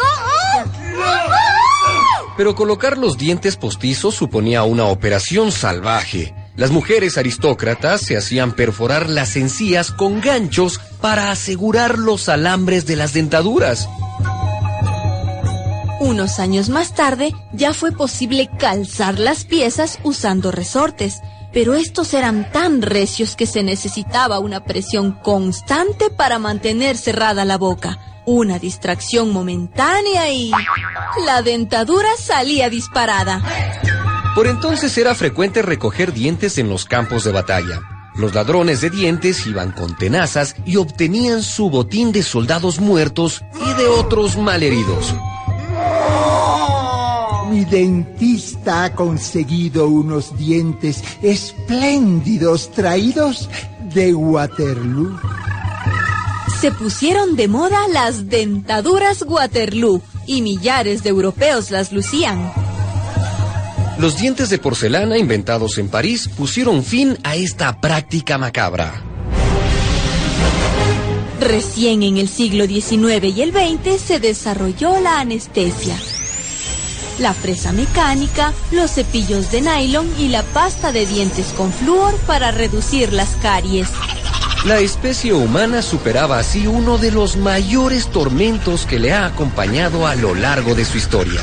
Pero 2.37 2.57
colocar 2.57 2.99
los 2.99 3.17
dientes 3.17 3.57
postizos 3.57 4.17
suponía 4.17 4.65
una 4.65 4.87
operación 4.87 5.53
salvaje. 5.53 6.35
Las 6.59 6.73
mujeres 6.73 7.17
aristócratas 7.17 8.01
se 8.01 8.17
hacían 8.17 8.51
perforar 8.51 9.09
las 9.09 9.37
encías 9.37 9.93
con 9.93 10.21
ganchos 10.21 10.81
para 11.01 11.31
asegurar 11.31 12.01
los 12.01 12.29
alambres 12.29 12.85
de 12.85 12.97
las 12.97 13.13
dentaduras. 13.13 13.89
Unos 16.01 16.41
años 16.41 16.69
más 16.69 16.97
tarde 16.97 17.33
ya 17.53 17.73
fue 17.73 17.93
posible 17.93 18.51
calzar 18.59 19.21
las 19.21 19.45
piezas 19.45 20.01
usando 20.03 20.51
resortes, 20.51 21.21
pero 21.53 21.77
estos 21.77 22.13
eran 22.13 22.51
tan 22.51 22.83
recios 22.83 23.37
que 23.37 23.47
se 23.47 23.63
necesitaba 23.63 24.41
una 24.41 24.65
presión 24.65 25.13
constante 25.13 26.11
para 26.11 26.41
mantener 26.41 26.97
cerrada 26.97 27.45
la 27.45 27.57
boca, 27.57 28.01
una 28.27 28.59
distracción 28.59 29.31
momentánea 29.33 30.33
y 30.33 30.51
la 31.25 31.41
dentadura 31.43 32.09
salía 32.19 32.69
disparada. 32.69 33.45
Por 34.39 34.47
entonces 34.47 34.97
era 34.97 35.17
frecuente 35.17 35.63
recoger 35.63 36.13
dientes 36.13 36.59
en 36.59 36.69
los 36.69 36.85
campos 36.85 37.25
de 37.25 37.33
batalla. 37.33 37.81
Los 38.15 38.37
ladrones 38.37 38.81
de 38.81 38.89
dientes 38.89 39.45
iban 39.49 39.73
con 39.73 39.97
tenazas 39.97 40.55
y 40.65 40.77
obtenían 40.77 41.43
su 41.43 41.71
botín 41.71 42.13
de 42.13 42.23
soldados 42.23 42.79
muertos 42.79 43.43
y 43.67 43.75
de 43.75 43.89
otros 43.89 44.37
malheridos. 44.37 45.13
Mi 47.51 47.65
dentista 47.65 48.85
ha 48.85 48.95
conseguido 48.95 49.89
unos 49.89 50.39
dientes 50.39 51.03
espléndidos 51.21 52.71
traídos 52.71 53.51
de 53.93 54.15
Waterloo. 54.15 55.19
Se 56.61 56.71
pusieron 56.71 57.35
de 57.35 57.49
moda 57.49 57.89
las 57.89 58.29
dentaduras 58.29 59.23
Waterloo 59.23 60.01
y 60.27 60.43
millares 60.43 61.03
de 61.03 61.11
europeos 61.11 61.73
las 61.73 61.91
lucían. 61.91 62.53
Los 63.99 64.17
dientes 64.17 64.49
de 64.49 64.59
porcelana 64.59 65.19
inventados 65.19 65.77
en 65.77 65.89
París 65.89 66.29
pusieron 66.29 66.85
fin 66.85 67.19
a 67.25 67.35
esta 67.35 67.81
práctica 67.81 68.39
macabra. 68.39 69.03
Recién 71.41 72.05
en 72.05 72.17
el 72.17 72.29
siglo 72.29 72.67
XIX 72.67 73.25
y 73.25 73.43
el 73.43 73.53
XX 73.53 74.01
se 74.01 74.21
desarrolló 74.21 75.01
la 75.01 75.19
anestesia. 75.19 75.97
La 77.19 77.35
fresa 77.35 77.73
mecánica, 77.73 78.53
los 78.71 78.93
cepillos 78.93 79.51
de 79.51 79.63
nylon 79.63 80.09
y 80.17 80.29
la 80.29 80.45
pasta 80.45 80.93
de 80.93 81.05
dientes 81.05 81.47
con 81.57 81.73
flúor 81.73 82.15
para 82.19 82.53
reducir 82.53 83.13
las 83.13 83.31
caries. 83.43 83.89
La 84.65 84.79
especie 84.79 85.33
humana 85.33 85.83
superaba 85.83 86.39
así 86.39 86.69
uno 86.69 86.99
de 86.99 87.11
los 87.11 87.37
mayores 87.37 88.07
tormentos 88.07 88.87
que 88.87 89.01
le 89.01 89.13
ha 89.13 89.27
acompañado 89.27 90.07
a 90.07 90.15
lo 90.15 90.37
largo 90.37 90.77
de 90.77 90.85
su 90.85 90.99
historia. 90.99 91.41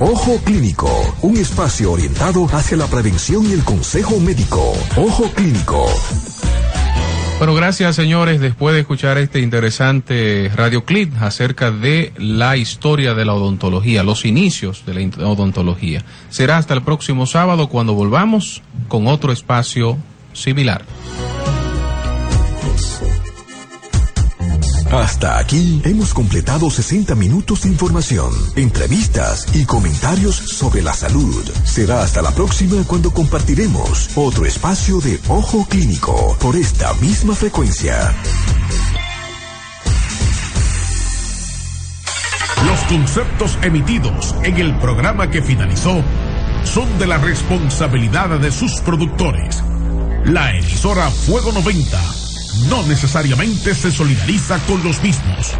Ojo 0.00 0.36
Clínico, 0.44 0.88
un 1.22 1.36
espacio 1.36 1.90
orientado 1.90 2.46
hacia 2.52 2.76
la 2.76 2.86
prevención 2.86 3.44
y 3.44 3.52
el 3.52 3.64
consejo 3.64 4.20
médico. 4.20 4.72
Ojo 4.96 5.24
Clínico. 5.34 5.86
Bueno, 7.38 7.52
gracias 7.54 7.96
señores. 7.96 8.40
Después 8.40 8.74
de 8.74 8.82
escuchar 8.82 9.18
este 9.18 9.40
interesante 9.40 10.52
radioclip 10.54 11.20
acerca 11.20 11.72
de 11.72 12.12
la 12.16 12.56
historia 12.56 13.14
de 13.14 13.24
la 13.24 13.34
odontología, 13.34 14.04
los 14.04 14.24
inicios 14.24 14.86
de 14.86 14.94
la 14.94 15.26
odontología. 15.26 16.04
Será 16.30 16.58
hasta 16.58 16.74
el 16.74 16.82
próximo 16.82 17.26
sábado 17.26 17.68
cuando 17.68 17.94
volvamos 17.94 18.62
con 18.86 19.08
otro 19.08 19.32
espacio 19.32 19.98
similar. 20.32 20.84
Hasta 24.90 25.38
aquí 25.38 25.82
hemos 25.84 26.14
completado 26.14 26.70
60 26.70 27.14
minutos 27.14 27.62
de 27.62 27.68
información, 27.68 28.32
entrevistas 28.56 29.46
y 29.54 29.66
comentarios 29.66 30.34
sobre 30.34 30.80
la 30.80 30.94
salud. 30.94 31.46
Será 31.64 32.00
hasta 32.00 32.22
la 32.22 32.30
próxima 32.30 32.82
cuando 32.86 33.12
compartiremos 33.12 34.08
otro 34.16 34.46
espacio 34.46 34.98
de 35.00 35.20
Ojo 35.28 35.66
Clínico 35.68 36.34
por 36.40 36.56
esta 36.56 36.94
misma 36.94 37.34
frecuencia. 37.34 38.14
Los 42.64 42.80
conceptos 42.84 43.58
emitidos 43.62 44.34
en 44.42 44.56
el 44.56 44.74
programa 44.78 45.30
que 45.30 45.42
finalizó 45.42 46.02
son 46.64 46.98
de 46.98 47.06
la 47.06 47.18
responsabilidad 47.18 48.40
de 48.40 48.50
sus 48.50 48.80
productores. 48.80 49.62
La 50.24 50.56
emisora 50.56 51.10
Fuego 51.10 51.52
90 51.52 52.27
no 52.68 52.82
necesariamente 52.86 53.74
se 53.74 53.90
solidariza 53.90 54.58
con 54.66 54.82
los 54.82 55.02
mismos. 55.02 55.56